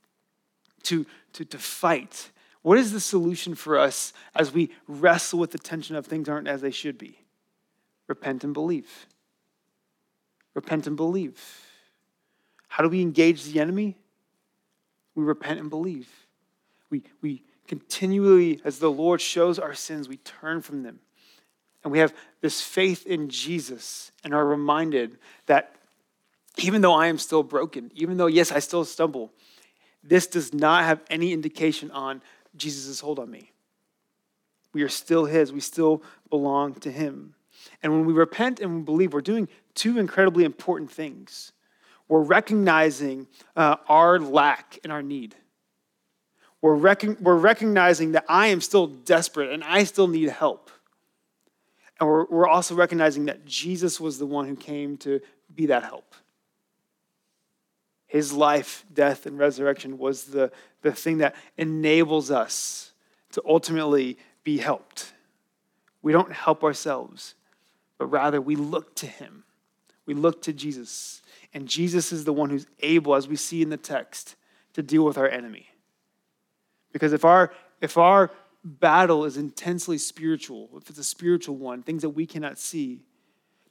to, 0.83 1.05
to, 1.33 1.45
to 1.45 1.57
fight? 1.57 2.31
What 2.61 2.77
is 2.77 2.91
the 2.91 2.99
solution 2.99 3.55
for 3.55 3.77
us 3.77 4.13
as 4.35 4.51
we 4.51 4.71
wrestle 4.87 5.39
with 5.39 5.51
the 5.51 5.57
tension 5.57 5.95
of 5.95 6.05
things 6.05 6.29
aren't 6.29 6.47
as 6.47 6.61
they 6.61 6.71
should 6.71 6.97
be? 6.97 7.19
Repent 8.07 8.43
and 8.43 8.53
believe. 8.53 9.07
Repent 10.53 10.87
and 10.87 10.95
believe. 10.95 11.39
How 12.67 12.83
do 12.83 12.89
we 12.89 13.01
engage 13.01 13.43
the 13.43 13.59
enemy? 13.59 13.97
We 15.15 15.23
repent 15.23 15.59
and 15.59 15.69
believe. 15.69 16.09
We, 16.89 17.03
we 17.21 17.43
continually, 17.69 18.60
as 18.65 18.79
the 18.79 18.91
Lord 18.91 19.21
shows 19.21 19.60
our 19.60 19.75
sins, 19.75 20.10
we 20.10 20.17
turn 20.17 20.62
from 20.62 20.82
them. 20.84 20.99
And 21.84 21.91
we 21.91 21.99
have 21.99 22.13
this 22.41 22.62
faith 22.62 23.05
in 23.05 23.29
Jesus 23.29 24.12
and 24.23 24.34
are 24.34 24.45
reminded 24.45 25.17
that 25.45 25.75
even 26.58 26.82
though 26.82 26.95
I 26.95 27.08
am 27.08 27.19
still 27.19 27.43
broken, 27.43 27.91
even 27.93 28.17
though, 28.17 28.25
yes, 28.25 28.51
I 28.51 28.60
still 28.60 28.84
stumble, 28.84 29.32
this 30.03 30.25
does 30.27 30.53
not 30.53 30.84
have 30.84 30.99
any 31.10 31.32
indication 31.32 31.91
on 31.91 32.21
Jesus' 32.58 32.99
hold 32.99 33.19
on 33.19 33.29
me. 33.29 33.51
We 34.73 34.82
are 34.82 34.89
still 34.89 35.25
His, 35.25 35.53
we 35.53 35.62
still 35.62 36.01
belong 36.29 36.73
to 36.75 36.91
Him. 36.91 37.36
And 37.84 37.93
when 37.93 38.05
we 38.05 38.13
repent 38.13 38.60
and 38.60 38.77
we 38.77 38.82
believe, 38.82 39.13
we're 39.13 39.21
doing 39.21 39.47
two 39.75 39.99
incredibly 39.99 40.43
important 40.43 40.91
things 40.91 41.53
we're 42.08 42.21
recognizing 42.21 43.27
uh, 43.55 43.75
our 43.88 44.17
lack 44.17 44.79
and 44.84 44.91
our 44.91 45.03
need. 45.03 45.36
We're, 46.61 46.75
rec- 46.75 47.19
we're 47.19 47.37
recognizing 47.37 48.11
that 48.13 48.25
I 48.27 48.47
am 48.47 48.61
still 48.61 48.87
desperate 48.87 49.51
and 49.51 49.63
I 49.63 49.83
still 49.85 50.07
need 50.07 50.29
help. 50.29 50.69
And 51.99 52.07
we're, 52.07 52.25
we're 52.25 52.47
also 52.47 52.75
recognizing 52.75 53.25
that 53.25 53.45
Jesus 53.45 53.99
was 53.99 54.19
the 54.19 54.25
one 54.25 54.47
who 54.47 54.55
came 54.55 54.97
to 54.97 55.21
be 55.53 55.67
that 55.67 55.83
help. 55.83 56.15
His 58.07 58.33
life, 58.33 58.85
death, 58.93 59.25
and 59.25 59.37
resurrection 59.37 59.97
was 59.97 60.25
the, 60.25 60.51
the 60.81 60.91
thing 60.91 61.19
that 61.19 61.35
enables 61.57 62.31
us 62.31 62.91
to 63.33 63.43
ultimately 63.47 64.17
be 64.43 64.57
helped. 64.57 65.13
We 66.01 66.11
don't 66.11 66.31
help 66.31 66.63
ourselves, 66.63 67.35
but 67.97 68.07
rather 68.07 68.41
we 68.41 68.55
look 68.55 68.95
to 68.95 69.05
Him. 69.05 69.43
We 70.05 70.15
look 70.15 70.41
to 70.43 70.53
Jesus. 70.53 71.21
And 71.53 71.67
Jesus 71.67 72.11
is 72.11 72.23
the 72.23 72.33
one 72.33 72.49
who's 72.49 72.65
able, 72.79 73.13
as 73.13 73.27
we 73.27 73.35
see 73.35 73.61
in 73.61 73.69
the 73.69 73.77
text, 73.77 74.35
to 74.73 74.81
deal 74.81 75.05
with 75.05 75.17
our 75.17 75.27
enemy. 75.27 75.68
Because 76.91 77.13
if 77.13 77.25
our, 77.25 77.52
if 77.82 77.97
our 77.97 78.32
battle 78.63 79.25
is 79.25 79.38
intensely 79.38 79.97
spiritual, 79.97 80.69
if 80.75 80.89
it's 80.89 80.99
a 80.99 81.04
spiritual 81.04 81.56
one, 81.56 81.84
things 81.84 82.02
that 82.02 82.10
we 82.10 82.25
cannot 82.25 82.58
see, 82.58 83.02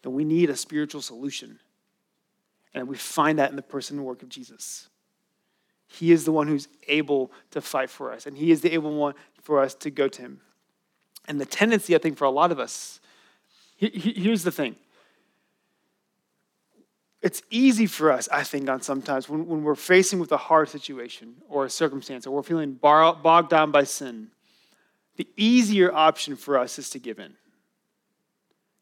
then 0.03 0.13
we 0.13 0.25
need 0.25 0.51
a 0.51 0.57
spiritual 0.57 1.03
solution. 1.03 1.59
And 2.75 2.89
we 2.89 2.97
find 2.97 3.39
that 3.39 3.51
in 3.51 3.57
the 3.57 3.63
person 3.63 3.99
and 3.99 4.07
work 4.07 4.23
of 4.23 4.29
Jesus. 4.29 4.89
He 5.87 6.13
is 6.13 6.25
the 6.25 6.33
one 6.33 6.49
who's 6.49 6.69
able 6.87 7.33
to 7.51 7.61
fight 7.61 7.91
for 7.91 8.13
us, 8.13 8.27
and 8.27 8.37
He 8.37 8.51
is 8.51 8.61
the 8.61 8.75
able 8.75 8.95
one 8.95 9.15
for 9.41 9.63
us 9.63 9.75
to 9.77 9.91
go 9.91 10.07
to 10.07 10.23
Him. 10.23 10.41
And 11.27 11.41
the 11.41 11.47
tendency, 11.47 11.95
I 11.95 11.99
think, 11.99 12.19
for 12.19 12.25
a 12.25 12.31
lot 12.31 12.53
of 12.53 12.59
us, 12.59 13.01
here's 13.77 14.43
the 14.43 14.53
thing. 14.53 14.77
It's 17.21 17.43
easy 17.51 17.87
for 17.87 18.13
us, 18.13 18.29
I 18.31 18.45
think, 18.45 18.69
on 18.69 18.81
sometimes 18.81 19.29
when, 19.29 19.47
when 19.47 19.65
we're 19.65 19.75
facing 19.75 20.21
with 20.21 20.31
a 20.31 20.37
hard 20.37 20.69
situation 20.69 21.35
or 21.49 21.65
a 21.65 21.71
circumstance, 21.71 22.27
or 22.27 22.31
we're 22.31 22.43
feeling 22.43 22.75
bogged 22.75 23.51
down 23.51 23.73
by 23.73 23.85
sin, 23.85 24.29
the 25.17 25.27
easier 25.37 25.93
option 25.93 26.37
for 26.37 26.57
us 26.57 26.79
is 26.79 26.91
to 26.91 27.01
give 27.01 27.19
in. 27.19 27.35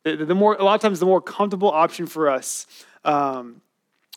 The, 0.02 0.24
the 0.24 0.34
more, 0.34 0.54
a 0.54 0.62
lot 0.62 0.74
of 0.74 0.80
times, 0.82 1.00
the 1.00 1.06
more 1.06 1.22
comfortable 1.22 1.70
option 1.70 2.06
for 2.06 2.28
us 2.28 2.66
um, 3.04 3.62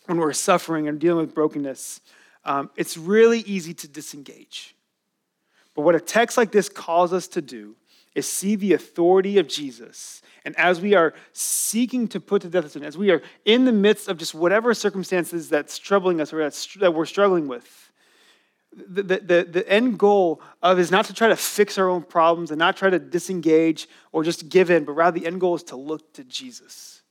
when 0.06 0.18
we're 0.18 0.34
suffering 0.34 0.90
and 0.90 1.00
dealing 1.00 1.26
with 1.26 1.34
brokenness, 1.34 2.02
um, 2.44 2.70
it's 2.76 2.98
really 2.98 3.40
easy 3.40 3.74
to 3.74 3.88
disengage. 3.88 4.76
But 5.76 5.84
what 5.84 5.96
a 5.96 6.00
text 6.00 6.38
like 6.38 6.52
this 6.52 6.68
calls 6.68 7.14
us 7.14 7.28
to 7.30 7.42
do 7.42 7.76
is 8.16 8.28
see 8.28 8.56
the 8.56 8.74
authority 8.74 9.38
of 9.38 9.48
Jesus. 9.48 10.22
And 10.46 10.58
as 10.58 10.82
we 10.82 10.94
are 10.96 11.14
seeking 11.32 12.08
to 12.10 12.20
put 12.20 12.42
to 12.42 12.50
death 12.50 12.72
sin, 12.72 12.84
as 12.84 12.98
we 12.98 13.12
are 13.12 13.22
in 13.46 13.66
the 13.66 13.72
midst 13.72 14.08
of 14.08 14.18
just 14.18 14.34
whatever 14.34 14.74
circumstances 14.74 15.50
that's 15.50 15.78
troubling 15.78 16.20
us 16.22 16.34
or 16.34 16.50
that 16.80 16.94
we're 16.94 17.06
struggling 17.06 17.48
with, 17.48 17.92
the, 18.72 19.04
the, 19.04 19.48
the 19.50 19.70
end 19.70 19.98
goal 19.98 20.42
of 20.62 20.80
is 20.80 20.92
not 20.92 21.06
to 21.06 21.14
try 21.14 21.28
to 21.28 21.36
fix 21.36 21.78
our 21.78 21.90
own 21.90 22.04
problems 22.04 22.52
and 22.52 22.60
not 22.60 22.78
try 22.78 22.90
to 22.90 23.00
disengage 23.00 23.88
or 24.12 24.24
just 24.24 24.50
give 24.50 24.70
in, 24.70 24.86
but 24.86 24.94
rather 24.94 25.20
the 25.20 25.26
end 25.26 25.40
goal 25.40 25.56
is 25.56 25.64
to 25.64 25.76
look 25.76 26.14
to 26.14 26.24
Jesus. 26.24 27.02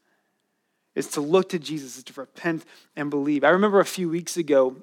Is 0.94 1.08
to 1.08 1.20
look 1.20 1.50
to 1.50 1.58
Jesus, 1.58 1.96
is 1.96 2.04
to 2.04 2.20
repent 2.20 2.64
and 2.96 3.10
believe. 3.10 3.44
I 3.44 3.50
remember 3.50 3.80
a 3.80 3.84
few 3.84 4.08
weeks 4.08 4.36
ago, 4.36 4.76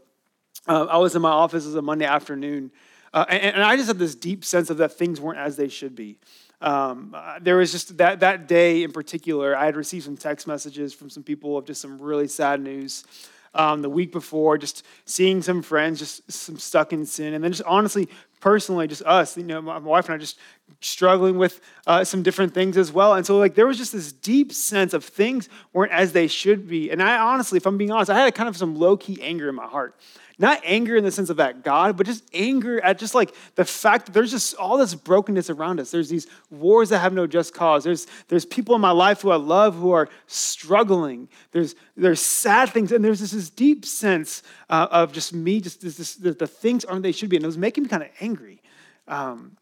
uh, 0.67 0.85
I 0.85 0.97
was 0.97 1.15
in 1.15 1.21
my 1.21 1.29
office, 1.29 1.65
it 1.65 1.69
was 1.69 1.75
a 1.75 1.81
Monday 1.81 2.05
afternoon, 2.05 2.71
uh, 3.15 3.25
and, 3.29 3.55
and, 3.55 3.63
I 3.63 3.77
just 3.77 3.87
had 3.87 3.97
this 3.97 4.13
deep 4.13 4.43
sense 4.43 4.69
of 4.69 4.77
that 4.77 4.91
things 4.91 5.21
weren't 5.21 5.39
as 5.39 5.55
they 5.55 5.69
should 5.69 5.95
be. 5.95 6.17
Um, 6.61 7.15
uh, 7.17 7.39
there 7.41 7.55
was 7.55 7.71
just 7.71 7.97
that, 7.97 8.19
that 8.19 8.47
day 8.47 8.83
in 8.83 8.91
particular, 8.91 9.55
I 9.55 9.65
had 9.65 9.77
received 9.77 10.03
some 10.03 10.17
text 10.17 10.47
messages 10.47 10.93
from 10.93 11.09
some 11.09 11.23
people 11.23 11.57
of 11.57 11.65
just 11.65 11.81
some 11.81 11.97
really 11.97 12.27
sad 12.27 12.59
news 12.59 13.05
um, 13.53 13.81
the 13.81 13.89
week 13.89 14.11
before, 14.11 14.57
just 14.57 14.85
seeing 15.05 15.41
some 15.41 15.61
friends, 15.61 15.99
just 15.99 16.29
some 16.29 16.57
stuck 16.57 16.91
in 16.91 17.05
sin, 17.05 17.33
and 17.33 17.43
then 17.43 17.53
just 17.53 17.63
honestly, 17.63 18.09
personally, 18.41 18.85
just 18.85 19.01
us, 19.03 19.37
you 19.37 19.43
know, 19.43 19.61
my 19.61 19.77
wife 19.77 20.05
and 20.05 20.15
I, 20.15 20.17
just 20.17 20.37
struggling 20.81 21.37
with 21.37 21.61
uh, 21.87 22.03
some 22.03 22.21
different 22.21 22.53
things 22.53 22.75
as 22.77 22.91
well. 22.91 23.13
And 23.13 23.25
so, 23.25 23.37
like, 23.37 23.55
there 23.55 23.65
was 23.65 23.77
just 23.77 23.93
this 23.93 24.11
deep 24.11 24.51
sense 24.51 24.93
of 24.93 25.05
things 25.05 25.47
weren't 25.71 25.93
as 25.93 26.11
they 26.11 26.27
should 26.27 26.67
be. 26.67 26.91
And 26.91 27.01
I 27.01 27.17
honestly, 27.17 27.57
if 27.57 27.65
I'm 27.65 27.77
being 27.77 27.91
honest, 27.91 28.11
I 28.11 28.19
had 28.19 28.35
kind 28.35 28.49
of 28.49 28.57
some 28.57 28.75
low 28.75 28.97
key 28.97 29.21
anger 29.21 29.47
in 29.47 29.55
my 29.55 29.67
heart. 29.67 29.95
Not 30.37 30.59
anger 30.65 30.97
in 30.97 31.03
the 31.03 31.11
sense 31.11 31.29
of 31.29 31.37
that 31.37 31.63
God, 31.63 31.95
but 31.95 32.05
just 32.05 32.23
anger 32.33 32.83
at 32.83 32.99
just 32.99 33.15
like 33.15 33.33
the 33.55 33.63
fact 33.63 34.07
that 34.07 34.11
there's 34.11 34.31
just 34.31 34.53
all 34.55 34.77
this 34.77 34.93
brokenness 34.93 35.49
around 35.49 35.79
us. 35.79 35.91
There's 35.91 36.09
these 36.09 36.27
wars 36.49 36.89
that 36.89 36.99
have 36.99 37.13
no 37.13 37.25
just 37.25 37.53
cause. 37.53 37.85
There's, 37.85 38.05
there's 38.27 38.45
people 38.45 38.75
in 38.75 38.81
my 38.81 38.91
life 38.91 39.21
who 39.21 39.31
I 39.31 39.37
love 39.37 39.75
who 39.75 39.91
are 39.91 40.09
struggling. 40.27 41.29
There's, 41.51 41.75
there's 41.95 42.19
sad 42.19 42.69
things. 42.69 42.91
And 42.91 43.03
there's 43.03 43.21
this, 43.21 43.31
this 43.31 43.49
deep 43.49 43.85
sense 43.85 44.43
uh, 44.69 44.87
of 44.91 45.13
just 45.13 45.33
me, 45.33 45.61
just 45.61 45.81
this, 45.81 45.95
this, 45.95 46.15
the, 46.15 46.33
the, 46.33 46.47
things 46.47 46.83
aren't 46.83 47.03
they 47.03 47.13
should 47.13 47.29
be. 47.29 47.37
And 47.37 47.45
it 47.45 47.47
was 47.47 47.57
making 47.57 47.83
me 47.83 47.89
kind 47.89 48.03
of 48.03 48.09
angry. 48.19 48.61
Um, 49.07 49.55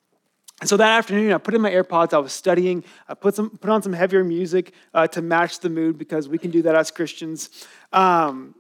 and 0.60 0.70
so 0.70 0.78
that 0.78 0.98
afternoon, 0.98 1.34
I 1.34 1.38
put 1.38 1.54
in 1.54 1.62
my 1.62 1.72
AirPods. 1.72 2.14
I 2.14 2.20
was 2.20 2.32
studying. 2.32 2.84
I 3.10 3.16
put 3.16 3.36
some 3.36 3.50
put 3.50 3.70
on 3.70 3.82
some 3.82 3.92
heavier 3.92 4.24
music 4.24 4.74
uh, 4.94 5.08
to 5.08 5.22
match 5.22 5.60
the 5.60 5.70
mood 5.70 5.98
because 5.98 6.30
we 6.30 6.38
can 6.38 6.52
do 6.52 6.62
that 6.62 6.74
as 6.74 6.90
Christians. 6.90 7.50
Um, 7.92 8.56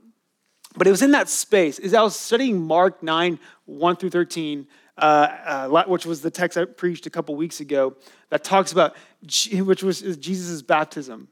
but 0.75 0.87
it 0.87 0.91
was 0.91 1.01
in 1.01 1.11
that 1.11 1.29
space. 1.29 1.79
As 1.79 1.93
I 1.93 2.01
was 2.01 2.15
studying 2.15 2.61
Mark 2.61 3.03
9, 3.03 3.39
1 3.65 3.95
through 3.95 4.09
13, 4.09 4.67
uh, 4.97 5.01
uh, 5.01 5.85
which 5.85 6.05
was 6.05 6.21
the 6.21 6.31
text 6.31 6.57
I 6.57 6.65
preached 6.65 7.05
a 7.05 7.09
couple 7.09 7.35
weeks 7.35 7.59
ago, 7.59 7.95
that 8.29 8.43
talks 8.43 8.71
about, 8.71 8.95
which 9.21 9.83
was 9.83 10.01
Jesus' 10.17 10.61
baptism. 10.61 11.27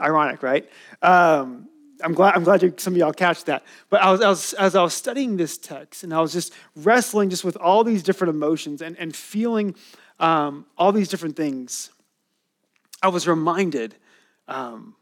Ironic, 0.00 0.42
right? 0.42 0.68
Um, 1.02 1.68
I'm 2.02 2.14
glad, 2.14 2.34
I'm 2.34 2.44
glad 2.44 2.62
you, 2.62 2.74
some 2.78 2.94
of 2.94 2.98
y'all 2.98 3.12
catch 3.12 3.44
that. 3.44 3.62
But 3.88 4.02
I 4.02 4.10
was, 4.10 4.20
I 4.20 4.28
was, 4.28 4.52
as 4.54 4.74
I 4.74 4.82
was 4.82 4.94
studying 4.94 5.36
this 5.36 5.56
text, 5.58 6.04
and 6.04 6.12
I 6.12 6.20
was 6.20 6.32
just 6.32 6.52
wrestling 6.76 7.30
just 7.30 7.44
with 7.44 7.56
all 7.56 7.84
these 7.84 8.02
different 8.02 8.34
emotions 8.34 8.82
and, 8.82 8.98
and 8.98 9.14
feeling 9.14 9.74
um, 10.18 10.66
all 10.76 10.92
these 10.92 11.08
different 11.08 11.36
things, 11.36 11.90
I 13.02 13.08
was 13.08 13.28
reminded 13.28 13.94
um, 14.48 14.94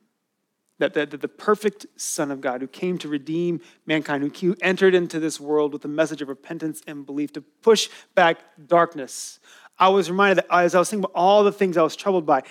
that, 0.80 0.94
that, 0.94 1.20
the 1.20 1.28
perfect 1.28 1.86
Son 1.96 2.30
of 2.30 2.40
God 2.40 2.62
who 2.62 2.66
came 2.66 2.98
to 2.98 3.08
redeem 3.08 3.60
mankind, 3.86 4.36
who 4.36 4.56
entered 4.62 4.94
into 4.94 5.20
this 5.20 5.38
world 5.38 5.72
with 5.72 5.84
a 5.84 5.88
message 5.88 6.22
of 6.22 6.28
repentance 6.28 6.82
and 6.86 7.06
belief 7.06 7.32
to 7.34 7.40
push 7.40 7.88
back 8.14 8.38
darkness. 8.66 9.38
I 9.78 9.88
was 9.88 10.10
reminded 10.10 10.38
that 10.38 10.46
as 10.54 10.74
I 10.74 10.78
was 10.78 10.90
thinking 10.90 11.04
about 11.04 11.18
all 11.18 11.44
the 11.44 11.52
things 11.52 11.76
I 11.76 11.82
was 11.82 11.96
troubled 11.96 12.26
by 12.26 12.42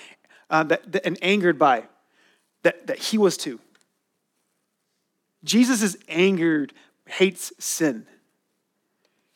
uh, 0.49 0.63
that, 0.63 0.91
that, 0.91 1.05
and 1.05 1.17
angered 1.21 1.57
by, 1.59 1.83
that, 2.63 2.87
that 2.87 2.99
he 2.99 3.17
was 3.17 3.35
too. 3.35 3.59
Jesus 5.43 5.81
is 5.81 5.97
angered, 6.07 6.73
hates 7.07 7.51
sin. 7.59 8.05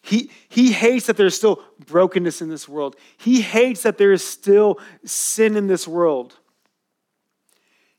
He, 0.01 0.29
he 0.49 0.71
hates 0.71 1.07
that 1.07 1.17
there's 1.17 1.35
still 1.35 1.63
brokenness 1.85 2.41
in 2.41 2.49
this 2.49 2.67
world. 2.67 2.95
He 3.17 3.41
hates 3.41 3.83
that 3.83 3.97
there 3.97 4.11
is 4.11 4.23
still 4.25 4.79
sin 5.05 5.55
in 5.55 5.67
this 5.67 5.87
world. 5.87 6.37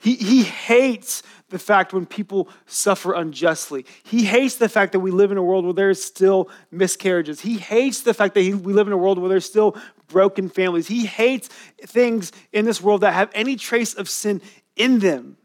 He, 0.04 0.16
he 0.16 0.42
hates 0.42 1.22
the 1.48 1.58
fact 1.58 1.94
when 1.94 2.04
people 2.04 2.50
suffer 2.66 3.14
unjustly. 3.14 3.86
He 4.02 4.24
hates 4.24 4.56
the 4.56 4.68
fact 4.68 4.92
that 4.92 5.00
we 5.00 5.10
live 5.10 5.32
in 5.32 5.38
a 5.38 5.42
world 5.42 5.64
where 5.64 5.72
there's 5.72 6.04
still 6.04 6.50
miscarriages. 6.70 7.40
He 7.40 7.56
hates 7.56 8.02
the 8.02 8.12
fact 8.12 8.34
that 8.34 8.42
he, 8.42 8.52
we 8.52 8.74
live 8.74 8.86
in 8.86 8.92
a 8.92 8.98
world 8.98 9.18
where 9.18 9.30
there's 9.30 9.46
still 9.46 9.78
broken 10.08 10.50
families. 10.50 10.88
He 10.88 11.06
hates 11.06 11.48
things 11.80 12.32
in 12.52 12.66
this 12.66 12.82
world 12.82 13.00
that 13.00 13.14
have 13.14 13.30
any 13.32 13.56
trace 13.56 13.94
of 13.94 14.10
sin 14.10 14.42
in 14.76 14.98
them. 14.98 15.38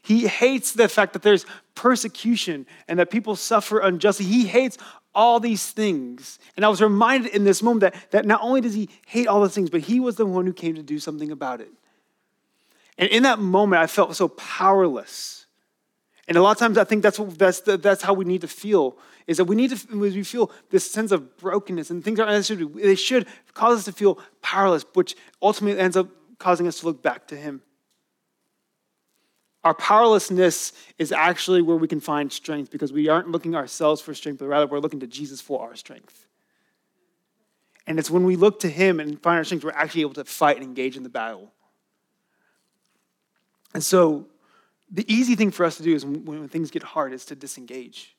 He 0.00 0.28
hates 0.28 0.70
the 0.70 0.86
fact 0.86 1.12
that 1.14 1.22
there's 1.22 1.44
persecution 1.74 2.66
and 2.86 3.00
that 3.00 3.10
people 3.10 3.34
suffer 3.34 3.80
unjustly. 3.80 4.26
He 4.26 4.46
hates 4.46 4.78
all 5.12 5.40
these 5.40 5.72
things. 5.72 6.38
And 6.54 6.64
I 6.64 6.68
was 6.68 6.80
reminded 6.80 7.34
in 7.34 7.42
this 7.42 7.64
moment 7.64 7.80
that, 7.80 8.10
that 8.12 8.26
not 8.26 8.42
only 8.44 8.60
does 8.60 8.74
he 8.74 8.90
hate 9.08 9.26
all 9.26 9.40
those 9.40 9.56
things, 9.56 9.70
but 9.70 9.80
he 9.80 9.98
was 9.98 10.14
the 10.14 10.26
one 10.26 10.46
who 10.46 10.52
came 10.52 10.76
to 10.76 10.84
do 10.84 11.00
something 11.00 11.32
about 11.32 11.60
it. 11.60 11.72
And 12.98 13.08
in 13.10 13.24
that 13.24 13.38
moment, 13.38 13.82
I 13.82 13.86
felt 13.86 14.14
so 14.14 14.28
powerless. 14.28 15.46
And 16.26 16.36
a 16.36 16.42
lot 16.42 16.52
of 16.52 16.58
times, 16.58 16.78
I 16.78 16.84
think 16.84 17.02
that's, 17.02 17.18
what, 17.18 17.38
that's, 17.38 17.60
the, 17.60 17.76
that's 17.76 18.02
how 18.02 18.14
we 18.14 18.24
need 18.24 18.40
to 18.42 18.48
feel, 18.48 18.96
is 19.26 19.36
that 19.36 19.44
we 19.44 19.56
need 19.56 19.76
to, 19.76 19.98
we 19.98 20.22
feel 20.22 20.50
this 20.70 20.90
sense 20.90 21.12
of 21.12 21.36
brokenness 21.36 21.90
and 21.90 22.02
things 22.02 22.18
aren't 22.20 22.44
should. 22.44 22.74
They 22.74 22.94
should 22.94 23.26
cause 23.52 23.78
us 23.78 23.84
to 23.86 23.92
feel 23.92 24.18
powerless, 24.40 24.84
which 24.94 25.16
ultimately 25.42 25.80
ends 25.80 25.96
up 25.96 26.08
causing 26.38 26.66
us 26.66 26.80
to 26.80 26.86
look 26.86 27.02
back 27.02 27.26
to 27.28 27.36
Him. 27.36 27.62
Our 29.64 29.74
powerlessness 29.74 30.72
is 30.98 31.10
actually 31.10 31.62
where 31.62 31.76
we 31.76 31.88
can 31.88 32.00
find 32.00 32.30
strength 32.30 32.70
because 32.70 32.92
we 32.92 33.08
aren't 33.08 33.30
looking 33.30 33.54
ourselves 33.54 34.00
for 34.02 34.12
strength, 34.14 34.38
but 34.38 34.46
rather 34.46 34.66
we're 34.66 34.78
looking 34.78 35.00
to 35.00 35.06
Jesus 35.06 35.40
for 35.40 35.62
our 35.62 35.74
strength. 35.74 36.26
And 37.86 37.98
it's 37.98 38.10
when 38.10 38.24
we 38.24 38.36
look 38.36 38.60
to 38.60 38.68
Him 38.68 39.00
and 39.00 39.20
find 39.22 39.38
our 39.38 39.44
strength, 39.44 39.64
we're 39.64 39.72
actually 39.72 40.02
able 40.02 40.14
to 40.14 40.24
fight 40.24 40.56
and 40.56 40.64
engage 40.64 40.96
in 40.96 41.02
the 41.02 41.08
battle. 41.08 41.50
And 43.74 43.82
so 43.82 44.26
the 44.90 45.04
easy 45.12 45.34
thing 45.34 45.50
for 45.50 45.66
us 45.66 45.76
to 45.76 45.82
do 45.82 45.94
is 45.94 46.06
when, 46.06 46.24
when 46.24 46.48
things 46.48 46.70
get 46.70 46.82
hard 46.82 47.12
is 47.12 47.24
to 47.26 47.34
disengage. 47.34 48.16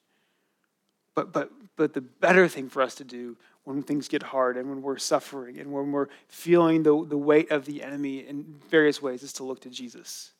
But, 1.16 1.32
but, 1.32 1.50
but 1.78 1.94
the 1.94 2.02
better 2.02 2.48
thing 2.48 2.70
for 2.70 2.82
us 2.82 2.96
to 2.96 3.06
do 3.06 3.38
when 3.64 3.82
things 3.82 4.08
get 4.08 4.22
hard 4.22 4.58
and 4.58 4.70
when 4.70 4.82
we're 4.82 4.98
suffering 4.98 5.58
and 5.58 5.72
when 5.72 5.92
we're 5.92 6.08
feeling 6.28 6.84
the, 6.84 7.06
the 7.06 7.18
weight 7.18 7.52
of 7.52 7.66
the 7.66 7.82
enemy 7.82 8.20
in 8.20 8.60
various 8.70 9.02
ways 9.02 9.24
is 9.24 9.34
to 9.34 9.44
look 9.44 9.62
to 9.62 9.70
Jesus. 9.70 10.32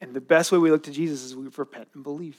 And 0.00 0.14
the 0.14 0.20
best 0.20 0.52
way 0.52 0.58
we 0.58 0.70
look 0.70 0.84
to 0.84 0.92
Jesus 0.92 1.22
is 1.22 1.34
we 1.34 1.48
repent 1.56 1.88
and 1.94 2.04
believe. 2.04 2.36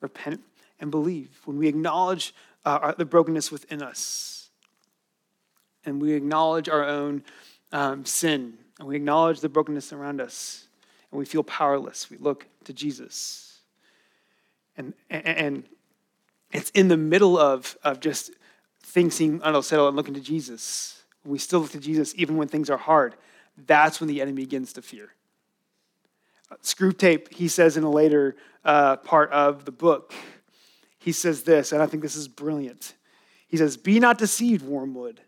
Repent 0.00 0.42
and 0.78 0.90
believe. 0.90 1.30
When 1.44 1.56
we 1.56 1.66
acknowledge 1.66 2.34
uh, 2.64 2.92
the 2.92 3.04
brokenness 3.04 3.50
within 3.50 3.82
us 3.82 4.50
and 5.84 6.00
we 6.00 6.12
acknowledge 6.12 6.68
our 6.68 6.84
own 6.84 7.24
um, 7.72 8.04
sin 8.04 8.58
and 8.78 8.88
we 8.88 8.96
acknowledge 8.96 9.40
the 9.40 9.48
brokenness 9.48 9.92
around 9.92 10.20
us, 10.20 10.66
and 11.10 11.18
we 11.18 11.24
feel 11.24 11.44
powerless, 11.44 12.10
we 12.10 12.16
look 12.18 12.46
to 12.64 12.72
Jesus. 12.72 13.58
And, 14.76 14.94
and, 15.10 15.64
it's 16.50 16.70
in 16.70 16.86
the 16.86 16.96
middle 16.96 17.36
of, 17.36 17.76
of 17.82 17.98
just 17.98 18.30
things 18.80 19.14
seem 19.14 19.40
unsettled 19.42 19.88
and 19.88 19.96
looking 19.96 20.14
to 20.14 20.20
Jesus. 20.20 21.02
We 21.24 21.38
still 21.38 21.60
look 21.60 21.72
to 21.72 21.80
Jesus 21.80 22.14
even 22.16 22.36
when 22.36 22.46
things 22.46 22.70
are 22.70 22.76
hard. 22.76 23.16
That's 23.66 24.00
when 24.00 24.06
the 24.06 24.20
enemy 24.20 24.42
begins 24.42 24.72
to 24.74 24.82
fear. 24.82 25.10
Screwtape, 26.62 27.32
he 27.32 27.48
says 27.48 27.76
in 27.76 27.82
a 27.82 27.90
later 27.90 28.36
uh, 28.64 28.96
part 28.98 29.32
of 29.32 29.64
the 29.64 29.72
book, 29.72 30.14
he 30.98 31.10
says 31.10 31.42
this, 31.42 31.72
and 31.72 31.82
I 31.82 31.86
think 31.86 32.02
this 32.02 32.14
is 32.14 32.28
brilliant. 32.28 32.94
He 33.48 33.56
says, 33.56 33.76
Be 33.76 33.98
not 33.98 34.16
deceived, 34.16 34.64
Wormwood. 34.64 35.20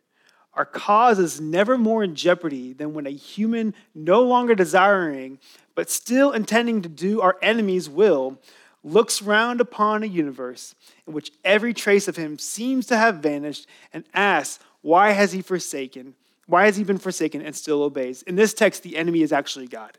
Our 0.56 0.64
cause 0.64 1.18
is 1.18 1.40
never 1.40 1.76
more 1.76 2.02
in 2.02 2.14
jeopardy 2.14 2.72
than 2.72 2.94
when 2.94 3.06
a 3.06 3.10
human, 3.10 3.74
no 3.94 4.22
longer 4.22 4.54
desiring, 4.54 5.38
but 5.74 5.90
still 5.90 6.32
intending 6.32 6.80
to 6.82 6.88
do 6.88 7.20
our 7.20 7.36
enemy's 7.42 7.90
will, 7.90 8.40
looks 8.82 9.20
round 9.20 9.60
upon 9.60 10.02
a 10.02 10.06
universe 10.06 10.74
in 11.06 11.12
which 11.12 11.30
every 11.44 11.74
trace 11.74 12.08
of 12.08 12.16
him 12.16 12.38
seems 12.38 12.86
to 12.86 12.96
have 12.96 13.16
vanished 13.16 13.66
and 13.92 14.04
asks, 14.14 14.62
Why 14.80 15.10
has 15.12 15.32
he 15.32 15.42
forsaken? 15.42 16.14
Why 16.46 16.64
has 16.64 16.76
he 16.76 16.84
been 16.84 16.98
forsaken 16.98 17.42
and 17.42 17.54
still 17.54 17.82
obeys? 17.82 18.22
In 18.22 18.36
this 18.36 18.54
text, 18.54 18.82
the 18.82 18.96
enemy 18.96 19.22
is 19.22 19.32
actually 19.32 19.66
God. 19.66 19.98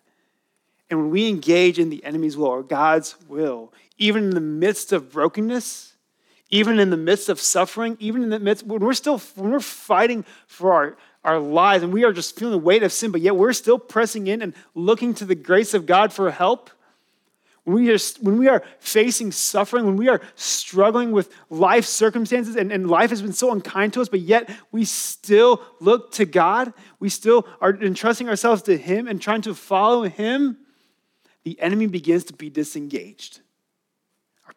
And 0.89 0.99
when 0.99 1.09
we 1.11 1.27
engage 1.27 1.77
in 1.77 1.89
the 1.89 2.03
enemy's 2.03 2.37
will 2.37 2.47
or 2.47 2.63
God's 2.63 3.15
will, 3.27 3.73
even 3.97 4.23
in 4.23 4.29
the 4.31 4.39
midst 4.39 4.93
of 4.93 5.11
brokenness, 5.11 5.93
even 6.49 6.79
in 6.79 6.89
the 6.89 6.97
midst 6.97 7.29
of 7.29 7.39
suffering, 7.39 7.97
even 7.99 8.23
in 8.23 8.29
the 8.29 8.39
midst, 8.39 8.65
when 8.65 8.79
we're 8.79 8.93
still, 8.93 9.19
when 9.35 9.51
we're 9.51 9.59
fighting 9.59 10.23
for 10.47 10.73
our, 10.73 10.97
our 11.23 11.39
lives 11.39 11.83
and 11.83 11.91
we 11.91 12.05
are 12.05 12.13
just 12.13 12.37
feeling 12.37 12.53
the 12.53 12.57
weight 12.57 12.83
of 12.83 12.91
sin, 12.91 13.11
but 13.11 13.21
yet 13.21 13.35
we're 13.35 13.53
still 13.53 13.77
pressing 13.77 14.27
in 14.27 14.41
and 14.41 14.53
looking 14.73 15.13
to 15.15 15.25
the 15.25 15.35
grace 15.35 15.73
of 15.73 15.85
God 15.85 16.13
for 16.13 16.31
help, 16.31 16.69
when 17.67 17.83
we 17.83 17.91
are, 17.91 17.97
when 18.21 18.37
we 18.37 18.47
are 18.47 18.63
facing 18.79 19.29
suffering, 19.33 19.85
when 19.85 19.97
we 19.97 20.07
are 20.07 20.21
struggling 20.35 21.11
with 21.11 21.29
life 21.49 21.83
circumstances 21.83 22.55
and, 22.55 22.71
and 22.71 22.89
life 22.89 23.09
has 23.09 23.21
been 23.21 23.33
so 23.33 23.51
unkind 23.51 23.91
to 23.91 23.99
us, 23.99 24.07
but 24.07 24.21
yet 24.21 24.49
we 24.71 24.85
still 24.85 25.61
look 25.81 26.13
to 26.13 26.23
God, 26.23 26.71
we 27.01 27.09
still 27.09 27.45
are 27.59 27.75
entrusting 27.75 28.29
ourselves 28.29 28.61
to 28.63 28.77
Him 28.77 29.05
and 29.05 29.21
trying 29.21 29.41
to 29.41 29.53
follow 29.53 30.03
Him, 30.03 30.59
the 31.43 31.59
enemy 31.59 31.87
begins 31.87 32.23
to 32.25 32.33
be 32.33 32.49
disengaged. 32.49 33.41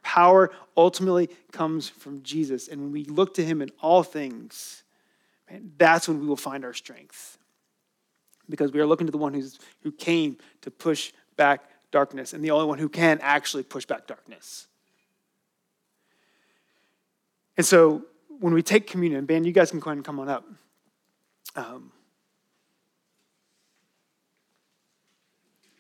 Power 0.03 0.51
ultimately 0.76 1.28
comes 1.53 1.88
from 1.88 2.22
Jesus. 2.22 2.68
And 2.68 2.80
when 2.80 2.92
we 2.92 3.05
look 3.05 3.34
to 3.34 3.44
him 3.44 3.62
in 3.62 3.70
all 3.80 4.03
things, 4.03 4.82
man, 5.51 5.72
that's 5.76 6.09
when 6.09 6.20
we 6.20 6.26
will 6.26 6.36
find 6.36 6.64
our 6.64 6.74
strength. 6.74 7.38
Because 8.48 8.72
we 8.72 8.80
are 8.80 8.86
looking 8.86 9.07
to 9.07 9.12
the 9.12 9.18
one 9.18 9.34
who's, 9.34 9.59
who 9.82 9.92
came 9.92 10.38
to 10.62 10.70
push 10.70 11.12
back 11.36 11.68
darkness 11.90 12.32
and 12.32 12.44
the 12.44 12.51
only 12.51 12.66
one 12.66 12.78
who 12.78 12.88
can 12.88 13.18
actually 13.22 13.62
push 13.62 13.84
back 13.84 14.07
darkness. 14.07 14.66
And 17.57 17.66
so 17.66 18.05
when 18.40 18.55
we 18.55 18.62
take 18.62 18.86
communion, 18.86 19.26
Ben, 19.26 19.44
you 19.44 19.53
guys 19.53 19.70
can 19.70 19.80
go 19.80 19.90
ahead 19.90 19.98
and 19.98 20.05
come 20.05 20.18
on 20.18 20.28
up. 20.28 20.44
Um, 21.57 21.92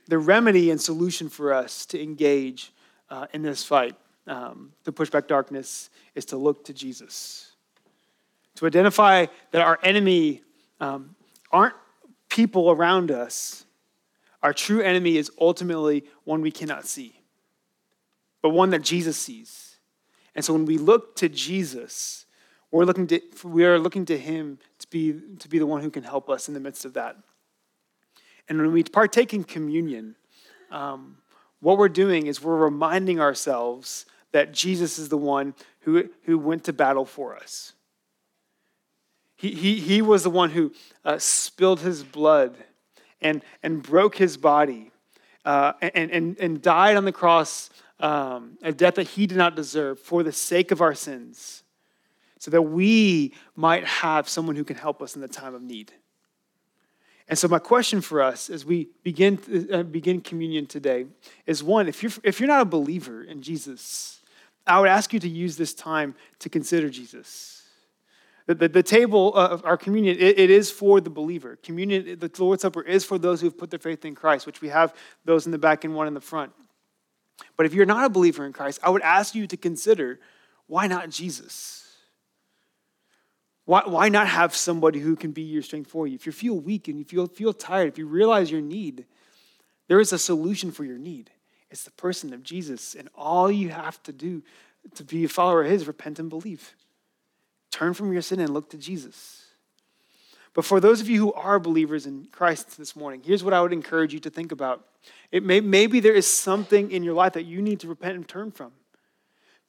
the 0.08 0.18
remedy 0.18 0.70
and 0.70 0.80
solution 0.80 1.28
for 1.28 1.54
us 1.54 1.86
to 1.86 2.02
engage 2.02 2.72
uh, 3.08 3.28
in 3.32 3.42
this 3.42 3.64
fight, 3.64 3.96
um, 4.26 4.72
to 4.84 4.92
push 4.92 5.10
back 5.10 5.26
darkness, 5.26 5.90
is 6.14 6.24
to 6.26 6.36
look 6.36 6.64
to 6.64 6.72
Jesus. 6.72 7.52
To 8.56 8.66
identify 8.66 9.26
that 9.52 9.62
our 9.62 9.78
enemy 9.82 10.42
um, 10.80 11.14
aren't 11.50 11.74
people 12.28 12.70
around 12.70 13.10
us. 13.10 13.64
Our 14.42 14.52
true 14.52 14.80
enemy 14.80 15.16
is 15.16 15.30
ultimately 15.40 16.04
one 16.24 16.40
we 16.40 16.50
cannot 16.50 16.86
see, 16.86 17.20
but 18.42 18.50
one 18.50 18.70
that 18.70 18.82
Jesus 18.82 19.18
sees. 19.18 19.76
And 20.34 20.44
so 20.44 20.52
when 20.52 20.64
we 20.64 20.78
look 20.78 21.16
to 21.16 21.28
Jesus, 21.28 22.24
we're 22.70 22.84
looking 22.84 23.06
to, 23.08 23.20
we 23.44 23.64
are 23.64 23.78
looking 23.78 24.04
to 24.06 24.16
him 24.16 24.58
to 24.78 24.86
be, 24.88 25.20
to 25.38 25.48
be 25.48 25.58
the 25.58 25.66
one 25.66 25.82
who 25.82 25.90
can 25.90 26.04
help 26.04 26.30
us 26.30 26.48
in 26.48 26.54
the 26.54 26.60
midst 26.60 26.84
of 26.84 26.94
that. 26.94 27.16
And 28.48 28.58
when 28.58 28.72
we 28.72 28.82
partake 28.84 29.34
in 29.34 29.44
communion, 29.44 30.16
um, 30.70 31.18
what 31.60 31.78
we're 31.78 31.88
doing 31.88 32.26
is 32.26 32.42
we're 32.42 32.56
reminding 32.56 33.20
ourselves 33.20 34.06
that 34.32 34.52
Jesus 34.52 34.98
is 34.98 35.08
the 35.08 35.18
one 35.18 35.54
who, 35.80 36.08
who 36.22 36.38
went 36.38 36.64
to 36.64 36.72
battle 36.72 37.04
for 37.04 37.36
us. 37.36 37.72
He, 39.36 39.52
he, 39.52 39.80
he 39.80 40.02
was 40.02 40.22
the 40.22 40.30
one 40.30 40.50
who 40.50 40.72
uh, 41.04 41.18
spilled 41.18 41.80
his 41.80 42.02
blood 42.02 42.56
and, 43.20 43.42
and 43.62 43.82
broke 43.82 44.16
his 44.16 44.36
body 44.36 44.90
uh, 45.44 45.72
and, 45.80 46.10
and, 46.10 46.38
and 46.38 46.62
died 46.62 46.96
on 46.96 47.04
the 47.04 47.12
cross 47.12 47.70
um, 48.00 48.56
a 48.62 48.72
death 48.72 48.94
that 48.94 49.08
he 49.08 49.26
did 49.26 49.38
not 49.38 49.54
deserve 49.54 50.00
for 50.00 50.22
the 50.22 50.32
sake 50.32 50.70
of 50.70 50.80
our 50.80 50.94
sins, 50.94 51.62
so 52.38 52.50
that 52.50 52.62
we 52.62 53.34
might 53.54 53.84
have 53.84 54.28
someone 54.28 54.56
who 54.56 54.64
can 54.64 54.76
help 54.76 55.02
us 55.02 55.14
in 55.14 55.20
the 55.20 55.28
time 55.28 55.54
of 55.54 55.62
need. 55.62 55.92
And 57.30 57.38
so, 57.38 57.46
my 57.46 57.60
question 57.60 58.00
for 58.00 58.20
us 58.20 58.50
as 58.50 58.64
we 58.64 58.88
begin, 59.04 59.38
uh, 59.72 59.84
begin 59.84 60.20
communion 60.20 60.66
today 60.66 61.06
is 61.46 61.62
one, 61.62 61.86
if 61.86 62.02
you're, 62.02 62.10
if 62.24 62.40
you're 62.40 62.48
not 62.48 62.60
a 62.60 62.64
believer 62.64 63.22
in 63.22 63.40
Jesus, 63.40 64.20
I 64.66 64.80
would 64.80 64.88
ask 64.88 65.12
you 65.12 65.20
to 65.20 65.28
use 65.28 65.56
this 65.56 65.72
time 65.72 66.16
to 66.40 66.48
consider 66.48 66.90
Jesus. 66.90 67.62
The, 68.46 68.56
the, 68.56 68.68
the 68.68 68.82
table 68.82 69.32
of 69.32 69.64
our 69.64 69.76
communion, 69.76 70.16
it, 70.18 70.40
it 70.40 70.50
is 70.50 70.72
for 70.72 71.00
the 71.00 71.08
believer. 71.08 71.56
Communion, 71.62 72.18
the 72.18 72.30
Lord's 72.36 72.62
Supper 72.62 72.82
is 72.82 73.04
for 73.04 73.16
those 73.16 73.40
who 73.40 73.46
have 73.46 73.56
put 73.56 73.70
their 73.70 73.78
faith 73.78 74.04
in 74.04 74.16
Christ, 74.16 74.44
which 74.44 74.60
we 74.60 74.68
have 74.68 74.92
those 75.24 75.46
in 75.46 75.52
the 75.52 75.58
back 75.58 75.84
and 75.84 75.94
one 75.94 76.08
in 76.08 76.14
the 76.14 76.20
front. 76.20 76.50
But 77.56 77.64
if 77.64 77.74
you're 77.74 77.86
not 77.86 78.06
a 78.06 78.08
believer 78.08 78.44
in 78.44 78.52
Christ, 78.52 78.80
I 78.82 78.90
would 78.90 79.02
ask 79.02 79.36
you 79.36 79.46
to 79.46 79.56
consider 79.56 80.18
why 80.66 80.88
not 80.88 81.10
Jesus? 81.10 81.89
Why, 83.70 83.82
why 83.86 84.08
not 84.08 84.26
have 84.26 84.56
somebody 84.56 84.98
who 84.98 85.14
can 85.14 85.30
be 85.30 85.42
your 85.42 85.62
strength 85.62 85.92
for 85.92 86.04
you? 86.04 86.16
If 86.16 86.26
you 86.26 86.32
feel 86.32 86.58
weak 86.58 86.88
and 86.88 86.98
you 86.98 87.04
feel, 87.04 87.28
feel 87.28 87.52
tired, 87.52 87.86
if 87.86 87.98
you 87.98 88.06
realize 88.08 88.50
your 88.50 88.60
need, 88.60 89.06
there 89.86 90.00
is 90.00 90.12
a 90.12 90.18
solution 90.18 90.72
for 90.72 90.82
your 90.82 90.98
need. 90.98 91.30
It's 91.70 91.84
the 91.84 91.92
person 91.92 92.32
of 92.32 92.42
Jesus. 92.42 92.96
And 92.96 93.08
all 93.14 93.48
you 93.48 93.68
have 93.68 94.02
to 94.02 94.12
do 94.12 94.42
to 94.96 95.04
be 95.04 95.22
a 95.22 95.28
follower 95.28 95.62
of 95.62 95.70
His, 95.70 95.86
repent 95.86 96.18
and 96.18 96.28
believe. 96.28 96.74
Turn 97.70 97.94
from 97.94 98.12
your 98.12 98.22
sin 98.22 98.40
and 98.40 98.52
look 98.52 98.70
to 98.70 98.76
Jesus. 98.76 99.44
But 100.52 100.64
for 100.64 100.80
those 100.80 101.00
of 101.00 101.08
you 101.08 101.20
who 101.20 101.32
are 101.34 101.60
believers 101.60 102.06
in 102.06 102.26
Christ 102.32 102.76
this 102.76 102.96
morning, 102.96 103.22
here's 103.24 103.44
what 103.44 103.54
I 103.54 103.62
would 103.62 103.72
encourage 103.72 104.12
you 104.12 104.18
to 104.18 104.30
think 104.30 104.50
about. 104.50 104.84
It 105.30 105.44
may, 105.44 105.60
maybe 105.60 106.00
there 106.00 106.12
is 106.12 106.26
something 106.26 106.90
in 106.90 107.04
your 107.04 107.14
life 107.14 107.34
that 107.34 107.44
you 107.44 107.62
need 107.62 107.78
to 107.80 107.88
repent 107.88 108.16
and 108.16 108.26
turn 108.26 108.50
from. 108.50 108.72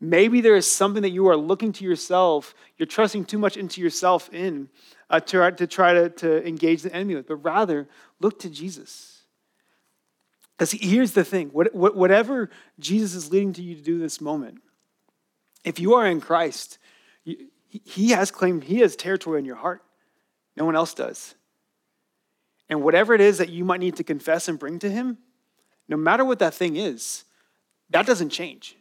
Maybe 0.04 0.42
there 0.42 0.56
is 0.56 0.70
something 0.70 1.04
that 1.04 1.12
you 1.12 1.28
are 1.30 1.38
looking 1.38 1.72
to 1.74 1.86
yourself, 1.86 2.56
you're 2.78 2.88
trusting 2.88 3.26
too 3.26 3.38
much 3.38 3.56
into 3.56 3.80
yourself 3.82 4.34
in 4.34 4.68
uh, 5.12 5.20
to, 5.20 5.52
to 5.52 5.68
try 5.68 5.94
to, 5.94 6.10
to 6.10 6.46
engage 6.46 6.82
the 6.82 6.94
enemy 6.94 7.16
with, 7.16 7.28
but 7.28 7.36
rather 7.36 7.88
look 8.20 8.40
to 8.40 8.50
Jesus. 8.50 9.22
Because 10.58 10.72
here's 10.72 11.12
the 11.12 11.24
thing 11.24 11.50
what, 11.50 11.76
whatever 11.76 12.50
Jesus 12.80 13.14
is 13.14 13.32
leading 13.32 13.54
to 13.54 13.62
you 13.62 13.76
to 13.76 13.82
do 13.82 14.00
this 14.00 14.20
moment, 14.20 14.60
if 15.64 15.80
you 15.80 15.94
are 15.94 16.08
in 16.08 16.20
Christ, 16.20 16.80
he 17.24 18.10
has 18.10 18.32
claimed, 18.32 18.64
he 18.64 18.80
has 18.80 18.96
territory 18.96 19.38
in 19.38 19.46
your 19.46 19.56
heart. 19.56 19.84
No 20.58 20.66
one 20.66 20.76
else 20.76 20.96
does. 20.96 21.36
And 22.70 22.82
whatever 22.82 23.14
it 23.14 23.22
is 23.22 23.38
that 23.38 23.50
you 23.50 23.64
might 23.64 23.80
need 23.80 23.98
to 23.98 24.04
confess 24.04 24.48
and 24.48 24.58
bring 24.58 24.80
to 24.80 24.90
him, 24.90 25.20
no 25.88 25.98
matter 25.98 26.26
what 26.26 26.40
that 26.40 26.56
thing 26.56 26.76
is, 26.76 27.26
that 27.92 28.06
doesn't 28.08 28.30
change. 28.30 28.78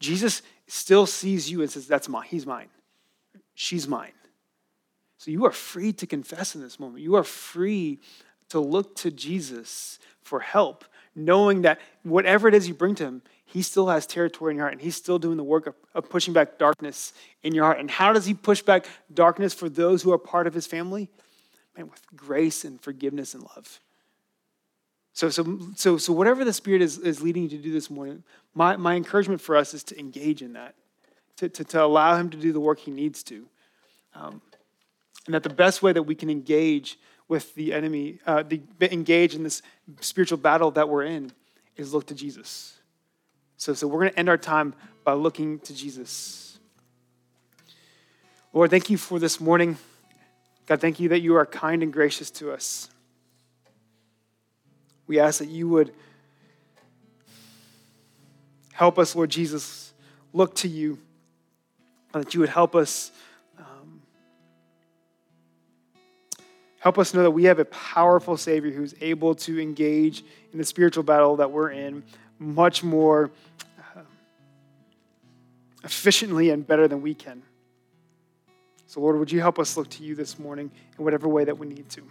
Jesus 0.00 0.42
still 0.66 1.06
sees 1.06 1.50
you 1.50 1.60
and 1.62 1.70
says, 1.70 1.86
That's 1.86 2.08
mine. 2.08 2.26
He's 2.28 2.46
mine. 2.46 2.68
She's 3.54 3.86
mine. 3.86 4.12
So 5.18 5.30
you 5.30 5.44
are 5.44 5.52
free 5.52 5.92
to 5.94 6.06
confess 6.06 6.54
in 6.54 6.62
this 6.62 6.80
moment. 6.80 7.02
You 7.02 7.16
are 7.16 7.24
free 7.24 8.00
to 8.48 8.58
look 8.58 8.96
to 8.96 9.10
Jesus 9.10 9.98
for 10.22 10.40
help, 10.40 10.84
knowing 11.14 11.62
that 11.62 11.78
whatever 12.02 12.48
it 12.48 12.54
is 12.54 12.66
you 12.66 12.74
bring 12.74 12.94
to 12.96 13.04
him, 13.04 13.22
he 13.44 13.62
still 13.62 13.88
has 13.88 14.06
territory 14.06 14.52
in 14.52 14.56
your 14.56 14.64
heart 14.64 14.72
and 14.72 14.80
he's 14.80 14.96
still 14.96 15.18
doing 15.18 15.36
the 15.36 15.44
work 15.44 15.66
of, 15.66 15.74
of 15.94 16.08
pushing 16.08 16.32
back 16.32 16.56
darkness 16.56 17.12
in 17.42 17.54
your 17.54 17.64
heart. 17.64 17.80
And 17.80 17.90
how 17.90 18.12
does 18.12 18.24
he 18.24 18.32
push 18.32 18.62
back 18.62 18.86
darkness 19.12 19.52
for 19.52 19.68
those 19.68 20.02
who 20.02 20.12
are 20.12 20.18
part 20.18 20.46
of 20.46 20.54
his 20.54 20.66
family? 20.66 21.10
Man, 21.76 21.88
with 21.88 22.00
grace 22.16 22.64
and 22.64 22.80
forgiveness 22.80 23.34
and 23.34 23.42
love. 23.42 23.80
So, 25.20 25.28
so, 25.28 25.58
so, 25.76 25.98
so 25.98 26.14
whatever 26.14 26.46
the 26.46 26.52
Spirit 26.54 26.80
is, 26.80 26.96
is 26.96 27.20
leading 27.20 27.42
you 27.42 27.50
to 27.50 27.58
do 27.58 27.72
this 27.72 27.90
morning, 27.90 28.22
my, 28.54 28.78
my 28.78 28.94
encouragement 28.94 29.42
for 29.42 29.54
us 29.54 29.74
is 29.74 29.82
to 29.84 30.00
engage 30.00 30.40
in 30.40 30.54
that, 30.54 30.74
to, 31.36 31.50
to, 31.50 31.62
to 31.62 31.84
allow 31.84 32.16
Him 32.16 32.30
to 32.30 32.38
do 32.38 32.54
the 32.54 32.60
work 32.60 32.78
He 32.78 32.90
needs 32.90 33.22
to. 33.24 33.46
Um, 34.14 34.40
and 35.26 35.34
that 35.34 35.42
the 35.42 35.50
best 35.50 35.82
way 35.82 35.92
that 35.92 36.04
we 36.04 36.14
can 36.14 36.30
engage 36.30 36.98
with 37.28 37.54
the 37.54 37.74
enemy, 37.74 38.18
uh, 38.24 38.44
the, 38.44 38.62
engage 38.80 39.34
in 39.34 39.42
this 39.42 39.60
spiritual 40.00 40.38
battle 40.38 40.70
that 40.70 40.88
we're 40.88 41.04
in, 41.04 41.32
is 41.76 41.92
look 41.92 42.06
to 42.06 42.14
Jesus. 42.14 42.78
So, 43.58 43.74
so 43.74 43.86
we're 43.88 44.00
going 44.00 44.12
to 44.12 44.18
end 44.18 44.30
our 44.30 44.38
time 44.38 44.72
by 45.04 45.12
looking 45.12 45.58
to 45.58 45.74
Jesus. 45.74 46.58
Lord, 48.54 48.70
thank 48.70 48.88
you 48.88 48.96
for 48.96 49.18
this 49.18 49.38
morning. 49.38 49.76
God, 50.64 50.80
thank 50.80 50.98
you 50.98 51.10
that 51.10 51.20
you 51.20 51.36
are 51.36 51.44
kind 51.44 51.82
and 51.82 51.92
gracious 51.92 52.30
to 52.30 52.52
us. 52.52 52.88
We 55.10 55.18
ask 55.18 55.40
that 55.40 55.48
you 55.48 55.68
would 55.70 55.92
help 58.70 58.96
us, 58.96 59.16
Lord 59.16 59.28
Jesus, 59.28 59.92
look 60.32 60.54
to 60.54 60.68
you, 60.68 61.00
and 62.14 62.22
that 62.22 62.32
you 62.32 62.38
would 62.38 62.48
help 62.48 62.76
us. 62.76 63.10
Um, 63.58 64.02
help 66.78 66.96
us 66.96 67.12
know 67.12 67.24
that 67.24 67.32
we 67.32 67.42
have 67.42 67.58
a 67.58 67.64
powerful 67.64 68.36
Savior 68.36 68.70
who's 68.70 68.94
able 69.00 69.34
to 69.34 69.60
engage 69.60 70.22
in 70.52 70.58
the 70.60 70.64
spiritual 70.64 71.02
battle 71.02 71.34
that 71.38 71.50
we're 71.50 71.72
in 71.72 72.04
much 72.38 72.84
more 72.84 73.32
uh, 73.96 74.02
efficiently 75.82 76.50
and 76.50 76.64
better 76.64 76.86
than 76.86 77.02
we 77.02 77.14
can. 77.14 77.42
So, 78.86 79.00
Lord, 79.00 79.18
would 79.18 79.32
you 79.32 79.40
help 79.40 79.58
us 79.58 79.76
look 79.76 79.90
to 79.90 80.04
you 80.04 80.14
this 80.14 80.38
morning 80.38 80.70
in 80.96 81.04
whatever 81.04 81.26
way 81.26 81.42
that 81.42 81.58
we 81.58 81.66
need 81.66 81.88
to? 81.88 82.02